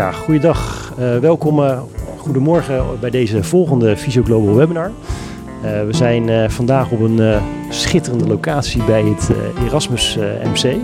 Ja, 0.00 0.12
goeiedag. 0.12 0.92
Uh, 0.98 1.18
welkom, 1.18 1.58
uh, 1.58 1.80
goedemorgen 2.16 3.00
bij 3.00 3.10
deze 3.10 3.42
volgende 3.42 3.96
Visio 3.96 4.22
Global 4.22 4.54
webinar. 4.54 4.90
Uh, 5.64 5.84
we 5.84 5.92
zijn 5.92 6.50
vandaag 6.50 6.90
op 6.90 7.00
een 7.00 7.40
schitterende 7.68 8.26
locatie 8.26 8.84
bij 8.84 9.02
het 9.02 9.30
Erasmus 9.66 10.18
MC. 10.44 10.76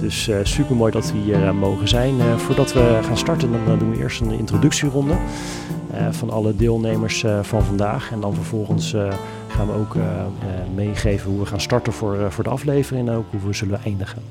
Dus 0.00 0.30
super 0.42 0.76
mooi 0.76 0.92
dat 0.92 1.12
we 1.12 1.18
hier 1.18 1.54
mogen 1.54 1.88
zijn. 1.88 2.14
voordat 2.36 2.72
we 2.72 2.98
gaan 3.02 3.16
starten, 3.16 3.50
dan 3.66 3.78
doen 3.78 3.90
we 3.90 3.98
eerst 3.98 4.20
een 4.20 4.30
introductieronde 4.30 5.14
van 6.10 6.30
alle 6.30 6.56
deelnemers 6.56 7.24
van 7.42 7.64
vandaag. 7.64 8.12
En 8.12 8.20
dan 8.20 8.34
vervolgens 8.34 8.94
gaan 9.50 9.66
we 9.66 9.72
ook 9.72 9.94
uh, 9.94 10.02
meegeven 10.74 11.30
hoe 11.30 11.40
we 11.40 11.46
gaan 11.46 11.60
starten 11.60 11.92
voor, 11.92 12.16
uh, 12.16 12.30
voor 12.30 12.44
de 12.44 12.50
aflevering 12.50 13.08
en 13.08 13.14
ook 13.14 13.24
hoe 13.30 13.40
we 13.40 13.52
zullen 13.52 13.80
eindigen. 13.84 14.22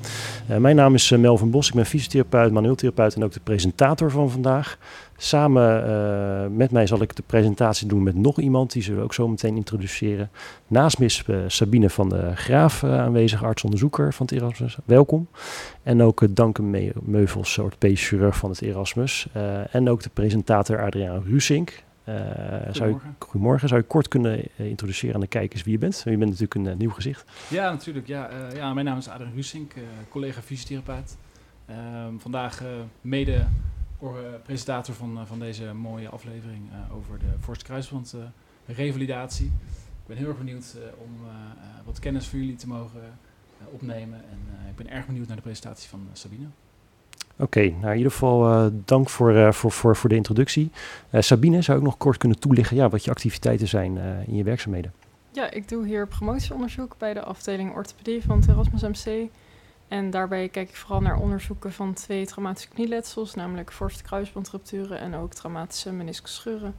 mijn 0.58 0.76
naam 0.76 0.94
is 0.94 1.10
Melvin 1.10 1.50
Bos, 1.50 1.68
ik 1.68 1.74
ben 1.74 1.86
fysiotherapeut, 1.86 2.52
manueeltherapeut 2.52 3.14
en 3.14 3.24
ook 3.24 3.32
de 3.32 3.40
presentator 3.40 4.10
van 4.10 4.30
vandaag. 4.30 4.78
Samen 5.16 6.56
met 6.56 6.70
mij 6.70 6.86
zal 6.86 7.02
ik 7.02 7.16
de 7.16 7.22
presentatie 7.26 7.86
doen 7.86 8.02
met 8.02 8.14
nog 8.14 8.40
iemand, 8.40 8.72
die 8.72 8.82
zullen 8.82 8.98
we 8.98 9.04
ook 9.04 9.14
zo 9.14 9.28
meteen 9.28 9.56
introduceren. 9.56 10.30
Naast 10.66 10.98
me 10.98 11.04
is 11.04 11.24
Sabine 11.46 11.90
van 11.90 12.08
de 12.08 12.30
Graaf 12.34 12.84
aanwezig, 12.84 13.44
artsonderzoeker 13.44 14.14
van 14.14 14.26
het 14.26 14.34
Erasmus. 14.40 14.76
Welkom. 14.84 15.28
En 15.82 16.02
ook 16.02 16.34
Danken 16.34 16.70
Me 16.70 16.92
Meuvels, 17.02 17.58
orthopedisch 17.58 18.08
chirurg 18.08 18.36
van 18.36 18.50
het 18.50 18.62
Erasmus. 18.62 19.26
en 19.70 19.88
ook 19.88 20.02
de 20.02 20.10
presentator 20.12 20.84
Adriaan 20.84 21.22
Rusink, 21.26 21.82
uh, 22.10 22.74
zou 22.74 22.88
je, 22.88 22.96
goedemorgen. 23.18 23.68
Zou 23.68 23.80
je 23.80 23.86
kort 23.86 24.08
kunnen 24.08 24.44
uh, 24.56 24.66
introduceren 24.66 25.14
aan 25.14 25.20
de 25.20 25.26
kijkers 25.26 25.62
wie 25.62 25.72
je 25.72 25.78
bent? 25.78 26.02
Je 26.04 26.16
bent 26.16 26.30
natuurlijk 26.30 26.54
een 26.54 26.64
uh, 26.64 26.74
nieuw 26.74 26.90
gezicht. 26.90 27.30
Ja, 27.48 27.70
natuurlijk. 27.70 28.06
Ja, 28.06 28.30
ja, 28.54 28.74
mijn 28.74 28.86
naam 28.86 28.98
is 28.98 29.08
Adrian 29.08 29.34
Rusink, 29.34 29.72
collega 30.08 30.42
fysiotherapeut. 30.42 31.16
Ehm, 31.66 32.18
vandaag 32.18 32.62
mede 33.00 33.46
presentator 34.42 34.94
van, 34.94 35.26
van 35.26 35.38
deze 35.38 35.72
mooie 35.72 36.08
aflevering 36.08 36.62
over 36.92 37.18
de 37.18 37.32
Forst 37.40 37.62
Kruisband 37.62 38.14
revalidatie. 38.66 39.46
Ik 39.46 40.06
ben 40.06 40.16
heel 40.16 40.28
erg 40.28 40.38
benieuwd 40.38 40.76
om 40.98 41.10
wat 41.84 41.98
kennis 41.98 42.26
voor 42.26 42.38
jullie 42.38 42.56
te 42.56 42.66
mogen 42.66 43.00
opnemen. 43.70 44.18
En 44.30 44.68
ik 44.68 44.76
ben 44.76 44.90
erg 44.90 45.06
benieuwd 45.06 45.26
naar 45.26 45.36
de 45.36 45.42
presentatie 45.42 45.88
van 45.88 46.08
Sabine. 46.12 46.46
Oké, 47.40 47.60
nou 47.60 47.90
in 47.90 47.96
ieder 47.96 48.12
geval 48.12 48.50
uh, 48.50 48.66
dank 48.84 49.08
voor, 49.08 49.32
uh, 49.32 49.52
voor, 49.52 49.72
voor, 49.72 49.96
voor 49.96 50.08
de 50.08 50.14
introductie. 50.14 50.70
Uh, 51.10 51.20
Sabine, 51.20 51.62
zou 51.62 51.78
ik 51.78 51.84
nog 51.84 51.96
kort 51.96 52.16
kunnen 52.16 52.38
toelichten 52.38 52.76
ja, 52.76 52.88
wat 52.88 53.04
je 53.04 53.10
activiteiten 53.10 53.68
zijn 53.68 53.98
in 54.26 54.36
je 54.36 54.44
werkzaamheden? 54.44 54.92
Ja, 55.32 55.50
ik 55.50 55.68
doe 55.68 55.86
hier 55.86 56.06
promotieonderzoek 56.06 56.94
bij 56.98 57.14
de 57.14 57.22
afdeling 57.22 57.74
orthopedie 57.74 58.22
van 58.22 58.40
het 58.40 58.48
Erasmus 58.48 58.82
MC. 58.82 59.28
En 59.88 60.10
daarbij 60.10 60.48
kijk 60.48 60.68
ik 60.68 60.76
vooral 60.76 61.00
naar 61.00 61.20
onderzoeken 61.20 61.72
van 61.72 61.94
twee 61.94 62.26
traumatische 62.26 62.68
knieletsels, 62.68 63.34
namelijk 63.34 63.72
forste 63.72 64.02
kruisbandrupturen 64.02 65.00
en 65.00 65.14
ook 65.14 65.34
traumatische 65.34 65.92
meniscusscheuren. 65.92 66.74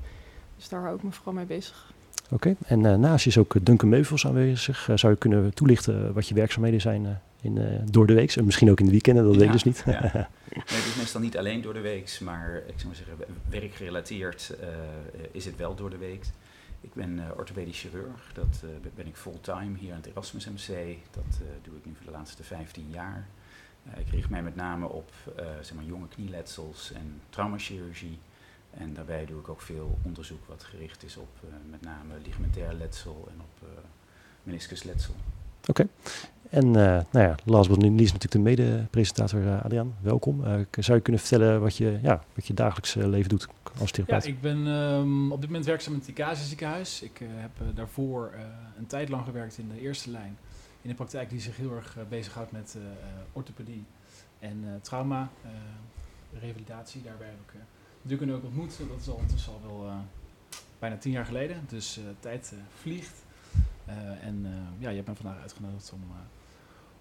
Dus 0.57 0.69
daar 0.69 0.81
hou 0.81 0.95
ik 0.95 1.03
me 1.03 1.11
vooral 1.11 1.33
mee 1.33 1.45
bezig. 1.45 1.93
Oké, 2.29 2.55
en 2.65 2.99
naast 2.99 3.27
is 3.27 3.37
ook 3.37 3.65
Duncan 3.65 3.89
Meuvels 3.89 4.27
aanwezig. 4.27 4.89
zou 4.95 5.13
je 5.13 5.19
kunnen 5.19 5.53
toelichten 5.53 6.13
wat 6.13 6.27
je 6.27 6.33
werkzaamheden 6.33 6.81
zijn 6.81 7.21
in, 7.41 7.55
uh, 7.55 7.79
door 7.85 8.07
de 8.07 8.13
week. 8.13 8.35
En 8.35 8.45
misschien 8.45 8.69
ook 8.69 8.79
in 8.79 8.85
de 8.85 8.91
weekenden, 8.91 9.23
dat 9.23 9.35
weet 9.35 9.45
ik 9.45 9.51
dus 9.51 9.63
niet. 9.63 9.83
Ja. 9.85 10.01
nee, 10.11 10.27
het 10.49 10.85
is 10.85 10.95
meestal 10.95 11.21
niet 11.21 11.37
alleen 11.37 11.61
door 11.61 11.73
de 11.73 11.79
week, 11.79 12.19
maar 12.21 12.55
ik 12.55 12.73
zou 12.75 12.87
maar 12.87 12.95
zeggen, 12.95 13.15
werkgerelateerd 13.49 14.55
uh, 14.61 14.67
is 15.31 15.45
het 15.45 15.55
wel 15.55 15.75
door 15.75 15.89
de 15.89 15.97
week. 15.97 16.25
Ik 16.81 16.93
ben 16.93 17.17
uh, 17.17 17.23
orthopedisch 17.37 17.79
chirurg, 17.79 18.31
dat 18.33 18.63
ben 18.95 19.07
ik 19.07 19.15
fulltime 19.15 19.77
hier 19.77 19.91
aan 19.91 19.97
het 19.97 20.05
Erasmus 20.05 20.45
MC. 20.45 20.97
Dat 21.11 21.39
doe 21.61 21.75
ik 21.77 21.85
nu 21.85 21.91
voor 21.95 22.05
de 22.05 22.11
laatste 22.11 22.43
15 22.43 22.87
jaar. 22.89 23.27
ik 23.97 24.09
richt 24.09 24.29
mij 24.29 24.43
met 24.43 24.55
name 24.55 24.87
op 24.87 25.11
zeg 25.61 25.73
maar 25.73 25.83
jonge 25.83 26.07
knieletsels 26.07 26.91
en 26.91 27.21
traumachirurgie. 27.29 28.19
En 28.71 28.93
daarbij 28.93 29.25
doe 29.25 29.39
ik 29.39 29.49
ook 29.49 29.61
veel 29.61 29.97
onderzoek 30.03 30.47
wat 30.47 30.63
gericht 30.63 31.03
is 31.03 31.17
op 31.17 31.29
met 31.69 31.81
name 31.81 32.13
ligamentair 32.25 32.73
letsel 32.73 33.27
en 33.31 33.41
op 33.41 33.67
meniscusletsel. 34.43 35.15
Oké. 35.67 35.87
En 36.51 36.67
uh, 36.67 36.73
nou 36.73 37.05
ja, 37.11 37.35
last 37.45 37.69
but 37.69 37.77
not 37.77 37.99
least 37.99 38.13
natuurlijk 38.13 38.31
de 38.31 38.63
mede-presentator 38.63 39.41
uh. 39.41 39.81
Welkom. 40.01 40.45
Uh, 40.45 40.61
zou 40.79 40.97
je 40.97 41.03
kunnen 41.03 41.21
vertellen 41.21 41.61
wat 41.61 41.77
je, 41.77 41.99
ja, 42.01 42.23
wat 42.35 42.47
je 42.47 42.53
dagelijks 42.53 42.93
leven 42.93 43.29
doet 43.29 43.47
als 43.79 43.91
therapeut? 43.91 44.23
Ja, 44.23 44.29
ik 44.29 44.41
ben 44.41 44.67
um, 44.67 45.31
op 45.31 45.39
dit 45.39 45.49
moment 45.49 45.65
werkzaam 45.65 45.93
in 45.93 45.99
het 45.99 46.07
Icasa 46.07 46.43
ziekenhuis. 46.43 47.01
Ik 47.01 47.21
heb 47.23 47.75
daarvoor 47.75 48.33
een 48.77 48.87
tijd 48.87 49.09
lang 49.09 49.25
gewerkt 49.25 49.57
in 49.57 49.69
de 49.69 49.81
eerste 49.81 50.11
lijn. 50.11 50.37
In 50.81 50.89
een 50.89 50.95
praktijk 50.95 51.29
die 51.29 51.39
zich 51.39 51.57
heel 51.57 51.75
erg 51.75 51.97
bezighoudt 52.09 52.51
met 52.51 52.77
orthopedie 53.33 53.83
en 54.39 54.79
trauma, 54.81 55.29
revalidatie. 56.39 57.01
Daarbij 57.01 57.27
heb 57.27 57.39
ik 57.45 57.59
Dukken 58.01 58.29
ook 58.29 58.43
ontmoet. 58.43 58.77
Dat 58.77 58.99
is 58.99 59.07
al 59.07 59.13
ondertussen 59.13 59.53
al 59.53 59.61
wel 59.63 59.91
bijna 60.79 60.97
tien 60.97 61.11
jaar 61.11 61.25
geleden. 61.25 61.57
Dus 61.67 61.99
tijd 62.19 62.53
vliegt. 62.81 63.25
en 64.21 64.45
ja, 64.77 64.89
je 64.89 64.95
hebt 64.95 65.07
me 65.07 65.15
vandaag 65.15 65.41
uitgenodigd 65.41 65.91
om 65.93 66.01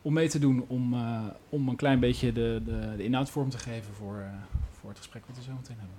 om 0.03 0.13
mee 0.13 0.29
te 0.29 0.39
doen 0.39 0.65
om, 0.67 0.95
uh, 0.95 1.27
om 1.49 1.69
een 1.69 1.77
klein 1.77 2.01
beetje 2.01 2.33
de, 2.33 2.63
de, 2.65 2.95
de 2.97 3.05
inhoud 3.05 3.31
vorm 3.31 3.51
te 3.51 3.59
geven 3.59 3.95
voor, 3.95 4.17
uh, 4.17 4.33
voor 4.71 4.89
het 4.89 4.99
gesprek 4.99 5.27
wat 5.27 5.37
we 5.37 5.43
zo 5.43 5.53
meteen 5.53 5.79
hebben. 5.79 5.97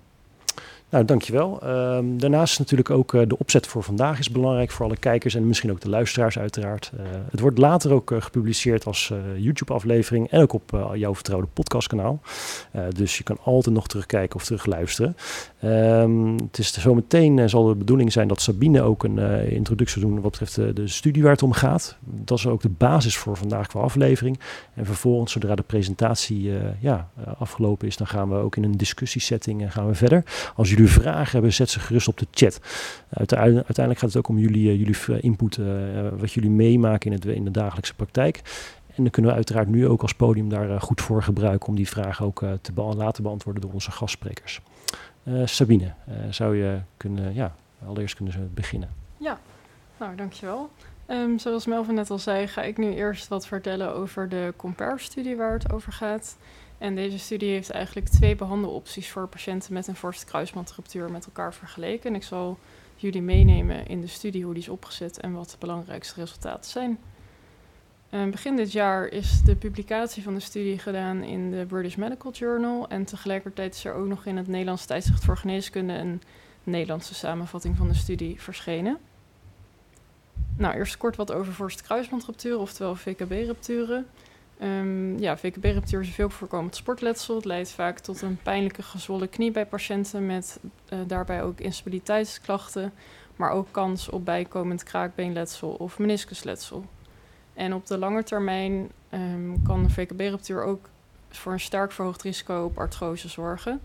Nou, 0.92 1.06
dankjewel. 1.06 1.60
Um, 1.64 2.20
daarnaast 2.20 2.60
natuurlijk 2.60 2.90
ook 2.90 3.14
uh, 3.14 3.22
de 3.28 3.38
opzet 3.38 3.68
voor 3.68 3.84
vandaag 3.84 4.20
is 4.20 4.30
belangrijk 4.30 4.72
voor 4.72 4.86
alle 4.86 4.98
kijkers 4.98 5.36
en 5.36 5.48
misschien 5.48 5.72
ook 5.72 5.82
de 5.82 5.90
luisteraars 5.90 6.40
uiteraard. 6.40 6.92
Uh, 6.94 7.02
het 7.30 7.40
wordt 7.40 7.58
later 7.58 7.94
ook 7.94 8.12
uh, 8.12 8.22
gepubliceerd 8.22 8.86
als 8.86 9.14
YouTube-aflevering 9.38 10.30
en 10.30 10.42
ook 10.42 10.54
op 10.54 10.92
jouw 10.94 11.16
vertrouwde 11.16 11.48
podcastkanaal. 11.54 12.22
dus 12.90 13.18
je 13.18 13.24
kan 13.24 13.38
altijd 13.44 13.76
nog 13.76 13.88
terugkijken 13.88 14.36
of 14.36 14.44
terugluisteren. 14.44 15.16
Um, 15.64 16.36
het 16.36 16.58
is 16.58 16.74
zometeen 16.74 17.50
zal 17.50 17.68
de 17.68 17.76
bedoeling 17.76 18.12
zijn 18.12 18.28
dat 18.28 18.42
Sabine 18.42 18.82
ook 18.82 19.04
een 19.04 19.20
introductie 19.50 20.02
doen 20.02 20.22
wat 20.22 20.32
betreft 20.32 20.56
de, 20.56 20.74
de 20.74 20.88
studie 20.88 21.24
waar 21.24 21.32
het 21.32 21.44
om 21.44 21.52
gaat. 21.52 21.98
Dat 22.06 22.38
is 22.38 22.48
ook 22.48 22.62
de 22.62 22.70
basis 22.70 23.18
voor 23.18 23.38
vandaag 23.38 23.68
qua 23.68 23.80
aflevering. 23.80 24.40
En 24.74 24.86
vervolgens, 24.86 25.32
zodra 25.32 25.56
de 25.56 25.62
presentatie 25.62 26.52
ja, 26.80 27.10
afgelopen 27.38 27.88
is, 27.88 27.98
dan 27.98 28.08
gaan 28.08 28.30
we 28.30 28.36
ook 28.36 28.56
in 28.56 28.64
een 28.64 28.78
discussiesetting 28.78 29.74
gaan 29.74 29.88
we 29.88 29.94
verder. 29.94 30.24
Als 30.56 30.70
jullie 30.70 30.81
vragen 30.88 31.32
hebben, 31.32 31.54
zet 31.54 31.70
ze 31.70 31.80
gerust 31.80 32.08
op 32.08 32.18
de 32.18 32.28
chat. 32.32 32.60
Uiteindelijk 33.10 34.00
gaat 34.00 34.02
het 34.02 34.18
ook 34.18 34.28
om 34.28 34.38
jullie, 34.38 34.70
eh, 34.70 34.78
jullie 34.78 34.98
eh, 35.08 35.24
input, 35.24 35.58
eh, 35.58 35.66
wat 36.18 36.32
jullie 36.32 36.50
meemaken 36.50 37.12
in, 37.12 37.36
in 37.36 37.44
de 37.44 37.52
dagelijkse 37.52 37.96
praktijk. 37.96 38.42
En 38.96 39.04
dan 39.04 39.10
kunnen 39.10 39.32
we 39.32 39.38
uiteraard 39.38 39.68
nu 39.68 39.88
ook 39.88 40.02
als 40.02 40.14
podium 40.14 40.50
daar 40.50 40.82
goed 40.82 41.02
voor 41.02 41.24
gebruiken 41.24 41.68
om 41.68 41.76
die 41.76 41.88
vragen 41.88 42.26
ook 42.26 42.46
te 42.62 42.72
laten 42.74 43.24
beantwoorden 43.24 43.62
door 43.62 43.74
onze 43.74 43.92
gastsprekers. 43.92 44.62
Sabine, 45.46 45.94
zou 46.30 46.58
je 46.58 46.80
kunnen, 46.98 47.34
ja, 47.34 47.56
allereerst 47.86 48.16
kunnen 48.16 48.52
beginnen? 48.54 48.90
Ja, 49.18 49.40
nou 50.00 50.16
dankjewel. 50.16 50.70
Um, 51.12 51.40
zoals 51.40 51.66
Melvin 51.66 51.96
net 51.96 52.10
al 52.10 52.20
zei, 52.20 52.48
ga 52.48 52.62
ik 52.62 52.78
nu 52.78 52.94
eerst 52.94 53.28
wat 53.28 53.48
vertellen 53.48 53.94
over 53.96 54.30
de 54.30 54.54
Compare-studie 54.56 55.36
waar 55.36 55.54
het 55.54 55.72
over 55.72 55.94
gaat. 55.94 56.38
En 56.82 56.96
deze 56.96 57.20
studie 57.20 57.52
heeft 57.52 57.70
eigenlijk 57.70 58.08
twee 58.08 58.36
behandelopties 58.36 59.10
voor 59.10 59.28
patiënten 59.28 59.74
met 59.74 59.88
een 59.88 59.96
forse 59.96 60.26
kruisbandruptuur 60.26 61.12
met 61.12 61.26
elkaar 61.26 61.54
vergeleken. 61.54 62.10
En 62.10 62.16
ik 62.16 62.24
zal 62.24 62.58
jullie 62.96 63.22
meenemen 63.22 63.88
in 63.88 64.02
de 64.02 64.08
studie 64.08 64.44
hoe 64.44 64.54
die 64.54 64.64
is 64.64 64.70
opgezet 64.70 65.20
en 65.20 65.34
wat 65.34 65.50
de 65.50 65.58
belangrijkste 65.60 66.20
resultaten 66.20 66.72
zijn. 66.72 67.00
Uh, 68.10 68.30
begin 68.30 68.56
dit 68.56 68.72
jaar 68.72 69.08
is 69.08 69.42
de 69.42 69.56
publicatie 69.56 70.24
van 70.24 70.34
de 70.34 70.40
studie 70.40 70.80
gedaan 70.80 71.24
in 71.24 71.52
de 71.52 71.66
British 71.66 71.96
Medical 71.96 72.32
Journal. 72.32 72.90
En 72.90 73.06
tegelijkertijd 73.06 73.76
is 73.76 73.86
er 73.86 73.94
ook 73.94 74.08
nog 74.08 74.26
in 74.26 74.38
het 74.38 74.48
Nederlands 74.48 74.86
tijdschrift 74.86 75.26
voor 75.26 75.38
geneeskunde 75.38 75.94
een 75.94 76.22
Nederlandse 76.64 77.14
samenvatting 77.14 77.78
van 77.78 77.88
de 77.88 77.94
studie 77.94 78.42
verschenen. 78.42 78.98
Nou, 80.58 80.76
eerst 80.76 80.98
kort 80.98 81.16
wat 81.16 81.32
over 81.32 81.54
forse 81.54 81.84
kruisbandrupturen, 81.84 82.60
oftewel 82.60 82.96
VKB-rupturen. 82.96 84.08
Um, 84.64 85.20
ja, 85.20 85.38
VKB-ruptuur 85.38 86.02
is 86.02 86.10
veel 86.10 86.30
voorkomend 86.30 86.76
sportletsel. 86.76 87.36
Het 87.36 87.46
leidt 87.46 87.70
vaak 87.70 88.00
tot 88.00 88.22
een 88.22 88.38
pijnlijke 88.44 88.84
gezwollen 88.84 89.30
knie 89.30 89.52
bij 89.52 89.66
patiënten 89.66 90.26
met 90.26 90.60
uh, 90.94 91.00
daarbij 91.08 91.44
ook 91.44 91.60
instabiliteitsklachten, 91.60 92.94
maar 93.36 93.52
ook 93.52 93.68
kans 93.72 94.10
op 94.10 94.26
bijkomend 94.26 94.84
kraakbeenletsel 94.84 95.70
of 95.70 96.00
meniscusletsel. 96.00 96.86
En 97.54 97.74
op 97.74 97.88
de 97.88 97.98
lange 97.98 98.24
termijn 98.24 98.92
um, 99.14 99.62
kan 99.64 99.80
een 99.84 99.90
VKB-ruptuur 99.90 100.64
ook 100.64 100.90
voor 101.30 101.52
een 101.52 101.60
sterk 101.60 101.92
verhoogd 101.92 102.22
risico 102.22 102.64
op 102.64 102.78
artrose 102.78 103.30
zorgen. 103.30 103.82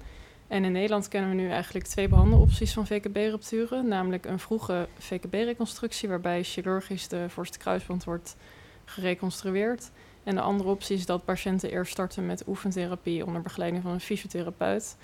En 0.46 0.64
in 0.64 0.72
Nederland 0.72 1.08
kennen 1.08 1.30
we 1.30 1.36
nu 1.36 1.50
eigenlijk 1.50 1.86
twee 1.86 2.08
behandelopties 2.08 2.72
van 2.72 2.86
VKB-rupturen, 2.86 3.88
namelijk 3.88 4.26
een 4.26 4.38
vroege 4.38 4.88
VKB-reconstructie 4.98 6.08
waarbij 6.08 6.42
chirurgisch 6.42 7.08
de 7.08 7.28
voorste 7.28 7.58
kruisband 7.58 8.04
wordt 8.04 8.36
gereconstrueerd 8.84 9.90
en 10.26 10.34
de 10.34 10.40
andere 10.40 10.68
optie 10.68 10.96
is 10.96 11.06
dat 11.06 11.24
patiënten 11.24 11.70
eerst 11.70 11.92
starten 11.92 12.26
met 12.26 12.46
oefentherapie 12.46 13.26
onder 13.26 13.42
begeleiding 13.42 13.82
van 13.82 13.92
een 13.92 14.00
fysiotherapeut. 14.00 14.96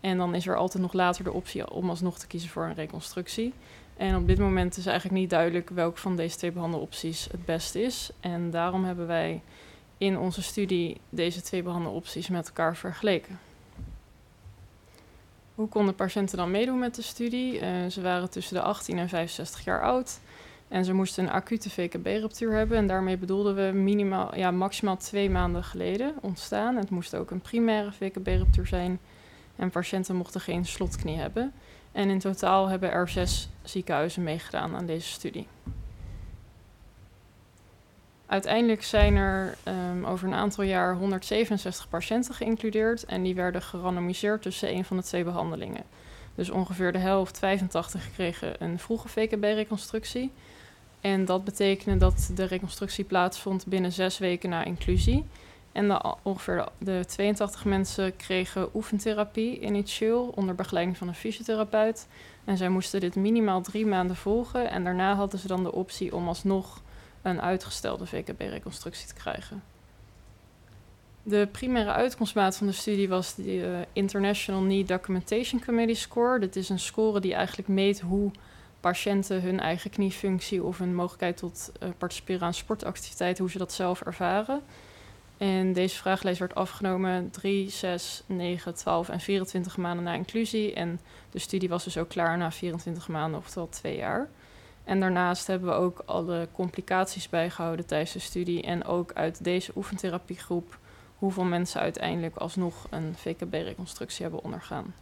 En 0.00 0.18
dan 0.18 0.34
is 0.34 0.46
er 0.46 0.56
altijd 0.56 0.82
nog 0.82 0.92
later 0.92 1.24
de 1.24 1.32
optie 1.32 1.70
om 1.70 1.88
alsnog 1.88 2.18
te 2.18 2.26
kiezen 2.26 2.50
voor 2.50 2.64
een 2.64 2.74
reconstructie. 2.74 3.52
En 3.96 4.16
op 4.16 4.26
dit 4.26 4.38
moment 4.38 4.76
is 4.76 4.86
eigenlijk 4.86 5.20
niet 5.20 5.30
duidelijk 5.30 5.70
welke 5.70 6.00
van 6.00 6.16
deze 6.16 6.36
twee 6.36 6.52
behandelopties 6.52 7.28
het 7.30 7.44
beste 7.44 7.82
is. 7.82 8.10
En 8.20 8.50
daarom 8.50 8.84
hebben 8.84 9.06
wij 9.06 9.42
in 9.98 10.18
onze 10.18 10.42
studie 10.42 11.00
deze 11.08 11.42
twee 11.42 11.62
behandelopties 11.62 12.28
met 12.28 12.46
elkaar 12.46 12.76
vergeleken. 12.76 13.40
Hoe 15.54 15.68
konden 15.68 15.94
patiënten 15.94 16.36
dan 16.36 16.50
meedoen 16.50 16.78
met 16.78 16.94
de 16.94 17.02
studie? 17.02 17.60
Uh, 17.60 17.86
ze 17.90 18.00
waren 18.00 18.30
tussen 18.30 18.54
de 18.54 18.62
18 18.62 18.98
en 18.98 19.08
65 19.08 19.64
jaar 19.64 19.82
oud. 19.82 20.20
En 20.72 20.84
ze 20.84 20.92
moesten 20.92 21.24
een 21.24 21.30
acute 21.30 21.70
VKB-ruptuur 21.70 22.52
hebben. 22.52 22.76
En 22.76 22.86
daarmee 22.86 23.16
bedoelden 23.16 23.54
we 23.54 23.78
minimaal, 23.78 24.36
ja, 24.36 24.50
maximaal 24.50 24.96
twee 24.96 25.30
maanden 25.30 25.64
geleden 25.64 26.14
ontstaan. 26.20 26.76
Het 26.76 26.90
moest 26.90 27.16
ook 27.16 27.30
een 27.30 27.40
primaire 27.40 27.92
VKB-ruptuur 27.92 28.66
zijn. 28.66 28.98
En 29.56 29.70
patiënten 29.70 30.16
mochten 30.16 30.40
geen 30.40 30.64
slotknie 30.64 31.16
hebben. 31.16 31.52
En 31.92 32.08
in 32.08 32.18
totaal 32.18 32.68
hebben 32.68 32.90
er 32.90 33.08
zes 33.08 33.48
ziekenhuizen 33.62 34.22
meegedaan 34.22 34.76
aan 34.76 34.86
deze 34.86 35.08
studie. 35.08 35.46
Uiteindelijk 38.26 38.82
zijn 38.82 39.16
er 39.16 39.54
um, 39.68 40.04
over 40.04 40.26
een 40.26 40.34
aantal 40.34 40.64
jaar 40.64 40.96
167 40.96 41.88
patiënten 41.88 42.34
geïncludeerd 42.34 43.04
en 43.04 43.22
die 43.22 43.34
werden 43.34 43.62
gerandomiseerd 43.62 44.42
tussen 44.42 44.74
een 44.74 44.84
van 44.84 44.96
de 44.96 45.02
twee 45.02 45.24
behandelingen. 45.24 45.84
Dus 46.34 46.50
ongeveer 46.50 46.92
de 46.92 46.98
helft, 46.98 47.38
85, 47.38 48.12
kregen 48.12 48.62
een 48.62 48.78
vroege 48.78 49.08
VKB-reconstructie. 49.08 50.32
En 51.02 51.24
dat 51.24 51.44
betekende 51.44 51.96
dat 51.96 52.30
de 52.34 52.44
reconstructie 52.44 53.04
plaatsvond 53.04 53.66
binnen 53.66 53.92
zes 53.92 54.18
weken 54.18 54.50
na 54.50 54.64
inclusie. 54.64 55.24
En 55.72 56.04
ongeveer 56.22 56.68
de, 56.78 57.04
82 57.06 57.64
mensen 57.64 58.16
kregen 58.16 58.68
oefentherapie 58.74 59.60
initieel 59.60 60.32
onder 60.34 60.54
begeleiding 60.54 60.96
van 60.96 61.08
een 61.08 61.14
fysiotherapeut. 61.14 62.08
En 62.44 62.56
zij 62.56 62.68
moesten 62.68 63.00
dit 63.00 63.14
minimaal 63.14 63.62
drie 63.62 63.86
maanden 63.86 64.16
volgen. 64.16 64.70
En 64.70 64.84
daarna 64.84 65.14
hadden 65.14 65.40
ze 65.40 65.46
dan 65.46 65.62
de 65.62 65.72
optie 65.72 66.14
om 66.14 66.28
alsnog 66.28 66.82
een 67.22 67.40
uitgestelde 67.40 68.06
VKB-reconstructie 68.06 69.06
te 69.06 69.14
krijgen. 69.14 69.62
De 71.22 71.48
primaire 71.52 71.92
uitkomstmaat 71.92 72.56
van 72.56 72.66
de 72.66 72.72
studie 72.72 73.08
was 73.08 73.34
de 73.34 73.54
uh, 73.54 73.78
International 73.92 74.62
Knee 74.62 74.84
Documentation 74.84 75.64
Committee 75.64 75.94
Score. 75.94 76.38
Dit 76.38 76.56
is 76.56 76.68
een 76.68 76.78
score 76.78 77.20
die 77.20 77.34
eigenlijk 77.34 77.68
meet 77.68 78.00
hoe 78.00 78.30
patiënten 78.82 79.42
hun 79.42 79.60
eigen 79.60 79.90
kniefunctie 79.90 80.62
of 80.62 80.78
hun 80.78 80.94
mogelijkheid 80.94 81.36
tot 81.36 81.72
uh, 81.82 81.88
participeren 81.98 82.46
aan 82.46 82.54
sportactiviteiten, 82.54 83.42
hoe 83.42 83.52
ze 83.52 83.58
dat 83.58 83.72
zelf 83.72 84.00
ervaren. 84.00 84.62
En 85.38 85.72
deze 85.72 85.96
vragenlijst 85.96 86.40
werd 86.40 86.54
afgenomen 86.54 87.30
3, 87.30 87.70
6, 87.70 88.22
9, 88.26 88.74
12 88.74 89.08
en 89.08 89.20
24 89.20 89.76
maanden 89.76 90.04
na 90.04 90.12
inclusie. 90.12 90.74
En 90.74 91.00
de 91.30 91.38
studie 91.38 91.68
was 91.68 91.84
dus 91.84 91.98
ook 91.98 92.08
klaar 92.08 92.38
na 92.38 92.52
24 92.52 93.08
maanden, 93.08 93.40
oftewel 93.40 93.68
twee 93.68 93.96
jaar. 93.96 94.28
En 94.84 95.00
daarnaast 95.00 95.46
hebben 95.46 95.68
we 95.68 95.74
ook 95.74 96.02
alle 96.04 96.48
complicaties 96.52 97.28
bijgehouden 97.28 97.86
tijdens 97.86 98.12
de 98.12 98.18
studie. 98.18 98.62
En 98.62 98.84
ook 98.84 99.12
uit 99.12 99.44
deze 99.44 99.72
oefentherapiegroep 99.76 100.78
hoeveel 101.16 101.44
mensen 101.44 101.80
uiteindelijk 101.80 102.36
alsnog 102.36 102.86
een 102.90 103.14
VKB-reconstructie 103.16 104.22
hebben 104.22 104.44
ondergaan. 104.44 104.94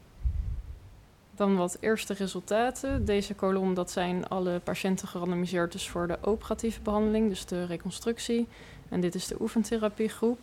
Dan 1.41 1.57
wat 1.57 1.77
eerste 1.81 2.15
resultaten. 2.15 3.05
Deze 3.05 3.35
kolom, 3.35 3.75
dat 3.75 3.91
zijn 3.91 4.29
alle 4.29 4.59
patiënten 4.59 5.09
gerandomiseerd 5.09 5.73
dus 5.73 5.89
voor 5.89 6.07
de 6.07 6.19
operatieve 6.23 6.81
behandeling, 6.81 7.29
dus 7.29 7.47
de 7.47 7.65
reconstructie. 7.65 8.49
En 8.89 9.01
dit 9.01 9.15
is 9.15 9.27
de 9.27 9.37
oefentherapiegroep. 9.41 10.39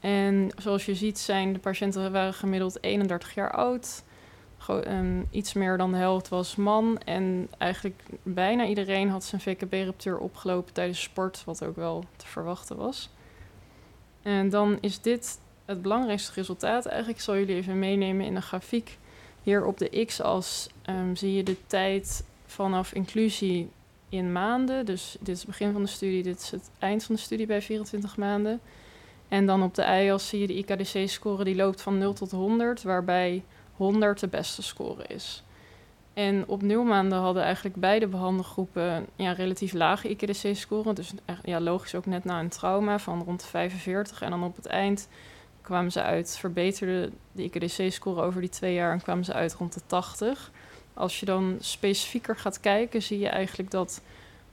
En 0.00 0.50
zoals 0.56 0.86
je 0.86 0.94
ziet 0.94 1.18
zijn 1.18 1.52
de 1.52 1.58
patiënten 1.58 2.12
waren 2.12 2.34
gemiddeld 2.34 2.82
31 2.82 3.34
jaar 3.34 3.50
oud. 3.50 4.02
Um, 4.70 5.26
iets 5.30 5.52
meer 5.52 5.76
dan 5.76 5.90
de 5.90 5.96
helft 5.96 6.28
was 6.28 6.56
man. 6.56 6.98
En 7.04 7.48
eigenlijk 7.58 8.02
bijna 8.22 8.66
iedereen 8.66 9.08
had 9.08 9.24
zijn 9.24 9.40
VKB-ruptuur 9.40 10.18
opgelopen 10.18 10.72
tijdens 10.72 11.02
sport, 11.02 11.42
wat 11.44 11.64
ook 11.64 11.76
wel 11.76 12.04
te 12.16 12.26
verwachten 12.26 12.76
was. 12.76 13.10
En 14.22 14.48
dan 14.48 14.78
is 14.80 15.00
dit 15.00 15.38
het 15.64 15.82
belangrijkste 15.82 16.32
resultaat. 16.34 16.86
Eigenlijk 16.86 17.20
zal 17.20 17.36
jullie 17.36 17.56
even 17.56 17.78
meenemen 17.78 18.26
in 18.26 18.36
een 18.36 18.42
grafiek. 18.42 18.98
Hier 19.48 19.64
op 19.64 19.78
de 19.78 20.04
x-as 20.04 20.68
um, 20.90 21.16
zie 21.16 21.32
je 21.32 21.42
de 21.42 21.56
tijd 21.66 22.24
vanaf 22.46 22.92
inclusie 22.92 23.70
in 24.08 24.32
maanden. 24.32 24.86
Dus 24.86 25.16
dit 25.20 25.28
is 25.28 25.38
het 25.38 25.46
begin 25.46 25.72
van 25.72 25.82
de 25.82 25.88
studie, 25.88 26.22
dit 26.22 26.40
is 26.40 26.50
het 26.50 26.70
eind 26.78 27.04
van 27.04 27.14
de 27.14 27.20
studie 27.20 27.46
bij 27.46 27.62
24 27.62 28.16
maanden. 28.16 28.60
En 29.28 29.46
dan 29.46 29.62
op 29.62 29.74
de 29.74 29.82
y-as 29.82 30.28
zie 30.28 30.40
je 30.40 30.46
de 30.46 30.54
IKDC-score 30.54 31.44
die 31.44 31.56
loopt 31.56 31.82
van 31.82 31.98
0 31.98 32.12
tot 32.12 32.30
100, 32.30 32.82
waarbij 32.82 33.44
100 33.76 34.20
de 34.20 34.28
beste 34.28 34.62
score 34.62 35.04
is. 35.06 35.44
En 36.14 36.44
op 36.46 36.62
nul 36.62 36.84
maanden 36.84 37.18
hadden 37.18 37.42
eigenlijk 37.42 37.76
beide 37.76 38.06
behandelgroepen 38.06 39.06
ja, 39.16 39.32
relatief 39.32 39.72
lage 39.72 40.08
IKDC-score. 40.08 40.92
Dus 40.92 41.12
ja, 41.44 41.60
logisch 41.60 41.94
ook 41.94 42.06
net 42.06 42.24
na 42.24 42.40
een 42.40 42.48
trauma 42.48 42.98
van 42.98 43.22
rond 43.22 43.40
de 43.40 43.46
45. 43.46 44.22
En 44.22 44.30
dan 44.30 44.44
op 44.44 44.56
het 44.56 44.66
eind 44.66 45.08
kwamen 45.68 45.92
ze 45.92 46.02
uit, 46.02 46.36
verbeterde 46.36 47.10
de 47.32 47.42
IKDC-score 47.42 48.22
over 48.22 48.40
die 48.40 48.50
twee 48.50 48.74
jaar 48.74 48.92
en 48.92 49.02
kwamen 49.02 49.24
ze 49.24 49.32
uit 49.32 49.54
rond 49.54 49.74
de 49.74 49.80
80. 49.86 50.50
Als 50.94 51.20
je 51.20 51.26
dan 51.26 51.56
specifieker 51.60 52.36
gaat 52.36 52.60
kijken, 52.60 53.02
zie 53.02 53.18
je 53.18 53.28
eigenlijk 53.28 53.70
dat 53.70 54.02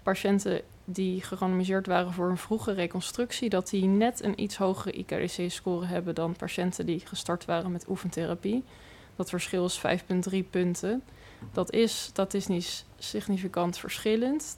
patiënten 0.03 0.62
die 0.85 1.21
gerandomiseerd 1.21 1.88
waren 1.88 2.13
voor 2.13 2.29
een 2.29 2.38
vroege 2.38 2.71
reconstructie, 2.71 3.50
dat 3.50 3.69
die 3.69 3.85
net 3.85 4.23
een 4.23 4.41
iets 4.41 4.57
hogere 4.57 4.91
IKDC-score 4.91 5.85
hebben 5.85 6.15
dan 6.15 6.35
patiënten 6.35 6.85
die 6.85 7.01
gestart 7.06 7.45
waren 7.45 7.71
met 7.71 7.89
oefentherapie. 7.89 8.63
Dat 9.15 9.29
verschil 9.29 9.65
is 9.65 9.81
5,3 10.33 10.50
punten. 10.50 11.03
Dat 11.53 11.71
is 11.71 12.03
statistisch 12.03 12.85
significant 12.97 13.77
verschillend. 13.77 14.57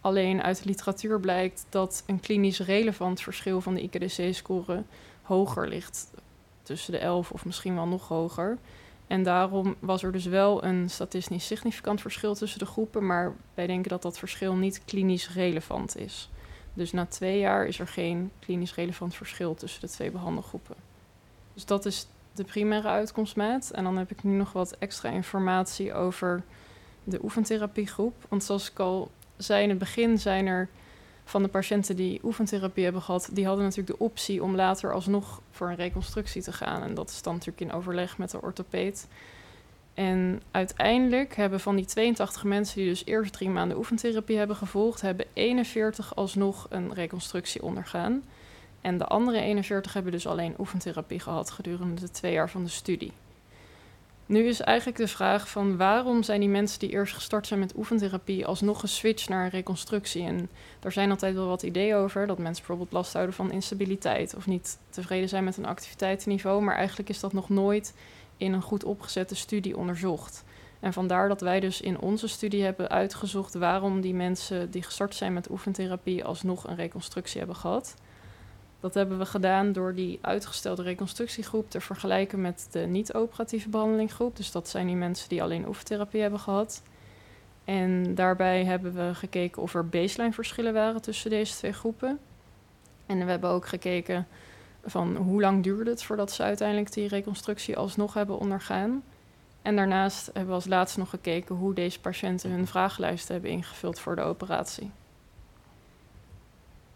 Alleen 0.00 0.42
uit 0.42 0.62
de 0.62 0.68
literatuur 0.68 1.20
blijkt 1.20 1.66
dat 1.68 2.02
een 2.06 2.20
klinisch 2.20 2.60
relevant 2.60 3.20
verschil 3.20 3.60
van 3.60 3.74
de 3.74 3.82
IKDC-score 3.82 4.82
hoger 5.24 5.68
ligt. 5.68 6.10
Tussen 6.62 6.92
de 6.92 6.98
11 6.98 7.30
of 7.30 7.44
misschien 7.44 7.74
wel 7.74 7.86
nog 7.86 8.08
hoger. 8.08 8.58
En 9.06 9.22
daarom 9.22 9.76
was 9.78 10.02
er 10.02 10.12
dus 10.12 10.24
wel 10.24 10.64
een 10.64 10.90
statistisch 10.90 11.46
significant 11.46 12.00
verschil 12.00 12.34
tussen 12.34 12.58
de 12.58 12.66
groepen, 12.66 13.06
maar 13.06 13.32
wij 13.54 13.66
denken 13.66 13.90
dat 13.90 14.02
dat 14.02 14.18
verschil 14.18 14.54
niet 14.54 14.84
klinisch 14.84 15.32
relevant 15.32 15.96
is. 15.96 16.30
Dus 16.74 16.92
na 16.92 17.06
twee 17.06 17.38
jaar 17.38 17.66
is 17.66 17.78
er 17.78 17.88
geen 17.88 18.30
klinisch 18.38 18.74
relevant 18.74 19.14
verschil 19.14 19.54
tussen 19.54 19.80
de 19.80 19.88
twee 19.88 20.10
behandelgroepen. 20.10 20.74
Dus 21.54 21.64
dat 21.66 21.86
is 21.86 22.06
de 22.34 22.44
primaire 22.44 22.88
uitkomstmaat. 22.88 23.70
En 23.70 23.84
dan 23.84 23.96
heb 23.96 24.10
ik 24.10 24.22
nu 24.22 24.36
nog 24.36 24.52
wat 24.52 24.76
extra 24.78 25.10
informatie 25.10 25.94
over 25.94 26.42
de 27.04 27.18
oefentherapiegroep. 27.22 28.14
Want 28.28 28.44
zoals 28.44 28.70
ik 28.70 28.78
al 28.78 29.10
zei 29.36 29.62
in 29.62 29.68
het 29.68 29.78
begin, 29.78 30.18
zijn 30.18 30.46
er 30.46 30.68
van 31.24 31.42
de 31.42 31.48
patiënten 31.48 31.96
die 31.96 32.20
oefentherapie 32.22 32.84
hebben 32.84 33.02
gehad, 33.02 33.28
die 33.32 33.46
hadden 33.46 33.64
natuurlijk 33.64 33.98
de 33.98 34.04
optie 34.04 34.42
om 34.42 34.54
later 34.54 34.92
alsnog 34.92 35.40
voor 35.50 35.68
een 35.68 35.76
reconstructie 35.76 36.42
te 36.42 36.52
gaan. 36.52 36.82
En 36.82 36.94
dat 36.94 37.10
is 37.10 37.22
dan 37.22 37.32
natuurlijk 37.32 37.60
in 37.60 37.72
overleg 37.72 38.18
met 38.18 38.30
de 38.30 38.42
orthopeed. 38.42 39.08
En 39.94 40.42
uiteindelijk 40.50 41.36
hebben 41.36 41.60
van 41.60 41.76
die 41.76 41.84
82 41.84 42.44
mensen 42.44 42.76
die 42.76 42.88
dus 42.88 43.02
eerst 43.04 43.32
drie 43.32 43.48
maanden 43.48 43.76
oefentherapie 43.76 44.36
hebben 44.36 44.56
gevolgd, 44.56 45.00
hebben 45.00 45.26
41 45.32 46.16
alsnog 46.16 46.66
een 46.70 46.94
reconstructie 46.94 47.62
ondergaan. 47.62 48.22
En 48.80 48.98
de 48.98 49.06
andere 49.06 49.40
41 49.40 49.92
hebben 49.92 50.12
dus 50.12 50.26
alleen 50.26 50.54
oefentherapie 50.58 51.20
gehad 51.20 51.50
gedurende 51.50 52.00
de 52.00 52.10
twee 52.10 52.32
jaar 52.32 52.50
van 52.50 52.64
de 52.64 52.70
studie. 52.70 53.12
Nu 54.26 54.46
is 54.46 54.60
eigenlijk 54.60 54.98
de 54.98 55.08
vraag 55.08 55.48
van 55.48 55.76
waarom 55.76 56.22
zijn 56.22 56.40
die 56.40 56.48
mensen 56.48 56.78
die 56.78 56.90
eerst 56.90 57.14
gestart 57.14 57.46
zijn 57.46 57.60
met 57.60 57.76
oefentherapie 57.76 58.46
alsnog 58.46 58.80
geswitcht 58.80 59.28
naar 59.28 59.44
een 59.44 59.50
reconstructie? 59.50 60.22
En 60.22 60.50
daar 60.80 60.92
zijn 60.92 61.10
altijd 61.10 61.34
wel 61.34 61.46
wat 61.46 61.62
ideeën 61.62 61.96
over, 61.96 62.26
dat 62.26 62.38
mensen 62.38 62.66
bijvoorbeeld 62.66 62.92
last 62.92 63.12
houden 63.12 63.34
van 63.34 63.52
instabiliteit 63.52 64.34
of 64.34 64.46
niet 64.46 64.78
tevreden 64.90 65.28
zijn 65.28 65.44
met 65.44 65.56
een 65.56 65.66
activiteitsniveau, 65.66 66.62
maar 66.62 66.76
eigenlijk 66.76 67.08
is 67.08 67.20
dat 67.20 67.32
nog 67.32 67.48
nooit 67.48 67.94
in 68.36 68.52
een 68.52 68.62
goed 68.62 68.84
opgezette 68.84 69.34
studie 69.34 69.76
onderzocht. 69.76 70.44
En 70.80 70.92
vandaar 70.92 71.28
dat 71.28 71.40
wij 71.40 71.60
dus 71.60 71.80
in 71.80 72.00
onze 72.00 72.28
studie 72.28 72.62
hebben 72.62 72.88
uitgezocht 72.88 73.54
waarom 73.54 74.00
die 74.00 74.14
mensen 74.14 74.70
die 74.70 74.82
gestart 74.82 75.14
zijn 75.14 75.32
met 75.32 75.50
oefentherapie 75.50 76.24
alsnog 76.24 76.66
een 76.66 76.76
reconstructie 76.76 77.38
hebben 77.38 77.56
gehad. 77.56 77.94
Dat 78.84 78.94
hebben 78.94 79.18
we 79.18 79.26
gedaan 79.26 79.72
door 79.72 79.94
die 79.94 80.18
uitgestelde 80.20 80.82
reconstructiegroep 80.82 81.70
te 81.70 81.80
vergelijken 81.80 82.40
met 82.40 82.68
de 82.70 82.80
niet-operatieve 82.80 83.68
behandelinggroep. 83.68 84.36
Dus 84.36 84.50
dat 84.50 84.68
zijn 84.68 84.86
die 84.86 84.96
mensen 84.96 85.28
die 85.28 85.42
alleen 85.42 85.68
oefentherapie 85.68 86.20
hebben 86.20 86.40
gehad. 86.40 86.82
En 87.64 88.14
daarbij 88.14 88.64
hebben 88.64 88.94
we 88.94 89.14
gekeken 89.14 89.62
of 89.62 89.74
er 89.74 89.88
baseline 89.88 90.32
verschillen 90.32 90.72
waren 90.72 91.02
tussen 91.02 91.30
deze 91.30 91.54
twee 91.54 91.72
groepen. 91.72 92.18
En 93.06 93.18
we 93.18 93.30
hebben 93.30 93.50
ook 93.50 93.66
gekeken 93.66 94.26
van 94.84 95.16
hoe 95.16 95.40
lang 95.40 95.62
duurde 95.62 95.90
het 95.90 96.02
voordat 96.02 96.32
ze 96.32 96.42
uiteindelijk 96.42 96.92
die 96.92 97.08
reconstructie 97.08 97.76
alsnog 97.76 98.14
hebben 98.14 98.38
ondergaan. 98.38 99.02
En 99.62 99.76
daarnaast 99.76 100.26
hebben 100.26 100.46
we 100.46 100.52
als 100.52 100.66
laatste 100.66 100.98
nog 100.98 101.10
gekeken 101.10 101.54
hoe 101.54 101.74
deze 101.74 102.00
patiënten 102.00 102.50
hun 102.50 102.66
vragenlijst 102.66 103.28
hebben 103.28 103.50
ingevuld 103.50 103.98
voor 103.98 104.16
de 104.16 104.22
operatie. 104.22 104.90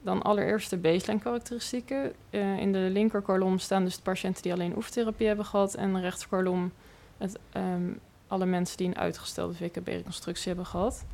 Dan 0.02 0.22
allereerst 0.22 0.70
de 0.70 0.76
baseline 0.76 1.22
karakteristieken. 1.22 2.12
Uh, 2.30 2.58
in 2.58 2.72
de 2.72 2.78
linkerkolom 2.78 3.58
staan 3.58 3.84
dus 3.84 3.96
de 3.96 4.02
patiënten 4.02 4.42
die 4.42 4.52
alleen 4.52 4.76
oefentherapie 4.76 5.26
hebben 5.26 5.44
gehad. 5.44 5.74
En 5.74 5.94
de 5.94 6.00
rechterkolom 6.00 6.72
het, 7.18 7.38
um, 7.56 8.00
alle 8.26 8.46
mensen 8.46 8.76
die 8.76 8.86
een 8.86 8.98
uitgestelde 8.98 9.54
VKB-reconstructie 9.54 10.46
hebben 10.46 10.66
gehad. 10.66 11.04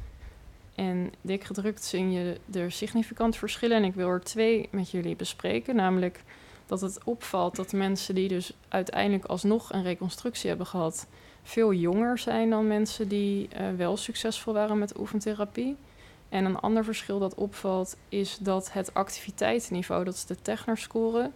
En 0.75 1.13
dik 1.21 1.45
gedrukt 1.45 1.85
zie 1.85 2.11
je 2.11 2.41
er 2.53 2.73
significant 2.73 3.37
verschillen. 3.37 3.77
En 3.77 3.85
ik 3.85 3.95
wil 3.95 4.09
er 4.09 4.21
twee 4.21 4.69
met 4.71 4.91
jullie 4.91 5.17
bespreken. 5.17 5.77
Namelijk 5.77 6.23
dat 6.67 6.81
het 6.81 7.05
opvalt 7.05 7.57
dat 7.57 7.73
mensen 7.73 8.15
die 8.15 8.29
dus 8.29 8.53
uiteindelijk 8.69 9.25
alsnog 9.25 9.73
een 9.73 9.83
reconstructie 9.83 10.49
hebben 10.49 10.67
gehad, 10.67 11.07
veel 11.43 11.73
jonger 11.73 12.19
zijn 12.19 12.51
dan 12.51 12.67
mensen 12.67 13.09
die 13.09 13.49
eh, 13.49 13.67
wel 13.77 13.97
succesvol 13.97 14.53
waren 14.53 14.79
met 14.79 14.99
oefentherapie. 14.99 15.77
En 16.35 16.45
een 16.45 16.59
ander 16.59 16.85
verschil 16.85 17.19
dat 17.19 17.35
opvalt 17.35 17.97
is 18.09 18.39
dat 18.41 18.73
het 18.73 18.95
activiteitsniveau, 18.95 20.05
dat 20.05 20.15
is 20.15 20.25
de 20.25 20.37
Techner-score, 20.43 21.31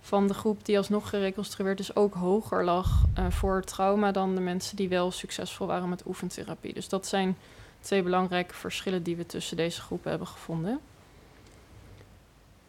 van 0.00 0.26
de 0.26 0.34
groep 0.34 0.64
die 0.64 0.76
alsnog 0.76 1.08
gereconstrueerd 1.08 1.80
is, 1.80 1.96
ook 1.96 2.14
hoger 2.14 2.64
lag 2.64 3.04
uh, 3.18 3.30
voor 3.30 3.62
trauma 3.62 4.12
dan 4.12 4.34
de 4.34 4.40
mensen 4.40 4.76
die 4.76 4.88
wel 4.88 5.10
succesvol 5.10 5.66
waren 5.66 5.88
met 5.88 6.06
oefentherapie. 6.06 6.74
Dus 6.74 6.88
dat 6.88 7.06
zijn 7.06 7.36
twee 7.80 8.02
belangrijke 8.02 8.54
verschillen 8.54 9.02
die 9.02 9.16
we 9.16 9.26
tussen 9.26 9.56
deze 9.56 9.80
groepen 9.80 10.10
hebben 10.10 10.28
gevonden. 10.28 10.80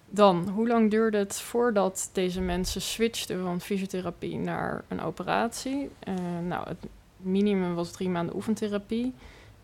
Dan, 0.10 0.50
hoe 0.50 0.68
lang 0.68 0.92
duurde 0.92 1.18
het 1.18 1.42
voordat 1.42 2.10
deze 2.14 2.42
mensen 2.42 2.82
switchten 2.82 3.44
van 3.44 3.62
fysiotherapie 3.62 4.38
naar 4.38 4.84
een 4.88 5.02
operatie? 5.02 5.90
Uh, 6.08 6.16
nou, 6.48 6.68
het 6.68 6.86
minimum 7.18 7.76
was 7.76 7.92
drie 7.92 8.10
maanden 8.10 8.36
oefentherapie. 8.36 9.14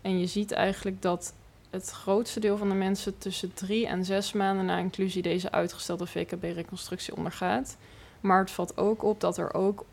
En 0.00 0.18
je 0.18 0.26
ziet 0.26 0.52
eigenlijk 0.52 1.02
dat 1.02 1.34
het 1.72 1.90
grootste 1.90 2.40
deel 2.40 2.56
van 2.56 2.68
de 2.68 2.74
mensen 2.74 3.18
tussen 3.18 3.54
drie 3.54 3.86
en 3.86 4.04
zes 4.04 4.32
maanden 4.32 4.64
na 4.64 4.78
inclusie 4.78 5.22
deze 5.22 5.50
uitgestelde 5.50 6.06
VKB-reconstructie 6.06 7.16
ondergaat. 7.16 7.76
Maar 8.20 8.40
het 8.40 8.50
valt 8.50 8.76
ook 8.76 9.02
op 9.02 9.20
dat 9.20 9.38
er 9.38 9.54
ook 9.54 9.84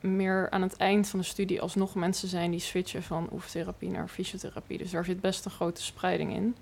meer 0.00 0.50
aan 0.50 0.62
het 0.62 0.76
eind 0.76 1.08
van 1.08 1.18
de 1.18 1.24
studie 1.24 1.60
alsnog 1.60 1.94
mensen 1.94 2.28
zijn 2.28 2.50
die 2.50 2.60
switchen 2.60 3.02
van 3.02 3.28
oefentherapie 3.32 3.90
naar 3.90 4.08
fysiotherapie. 4.08 4.78
Dus 4.78 4.90
daar 4.90 5.04
zit 5.04 5.20
best 5.20 5.44
een 5.44 5.50
grote 5.50 5.82
spreiding 5.82 6.32
in. 6.32 6.56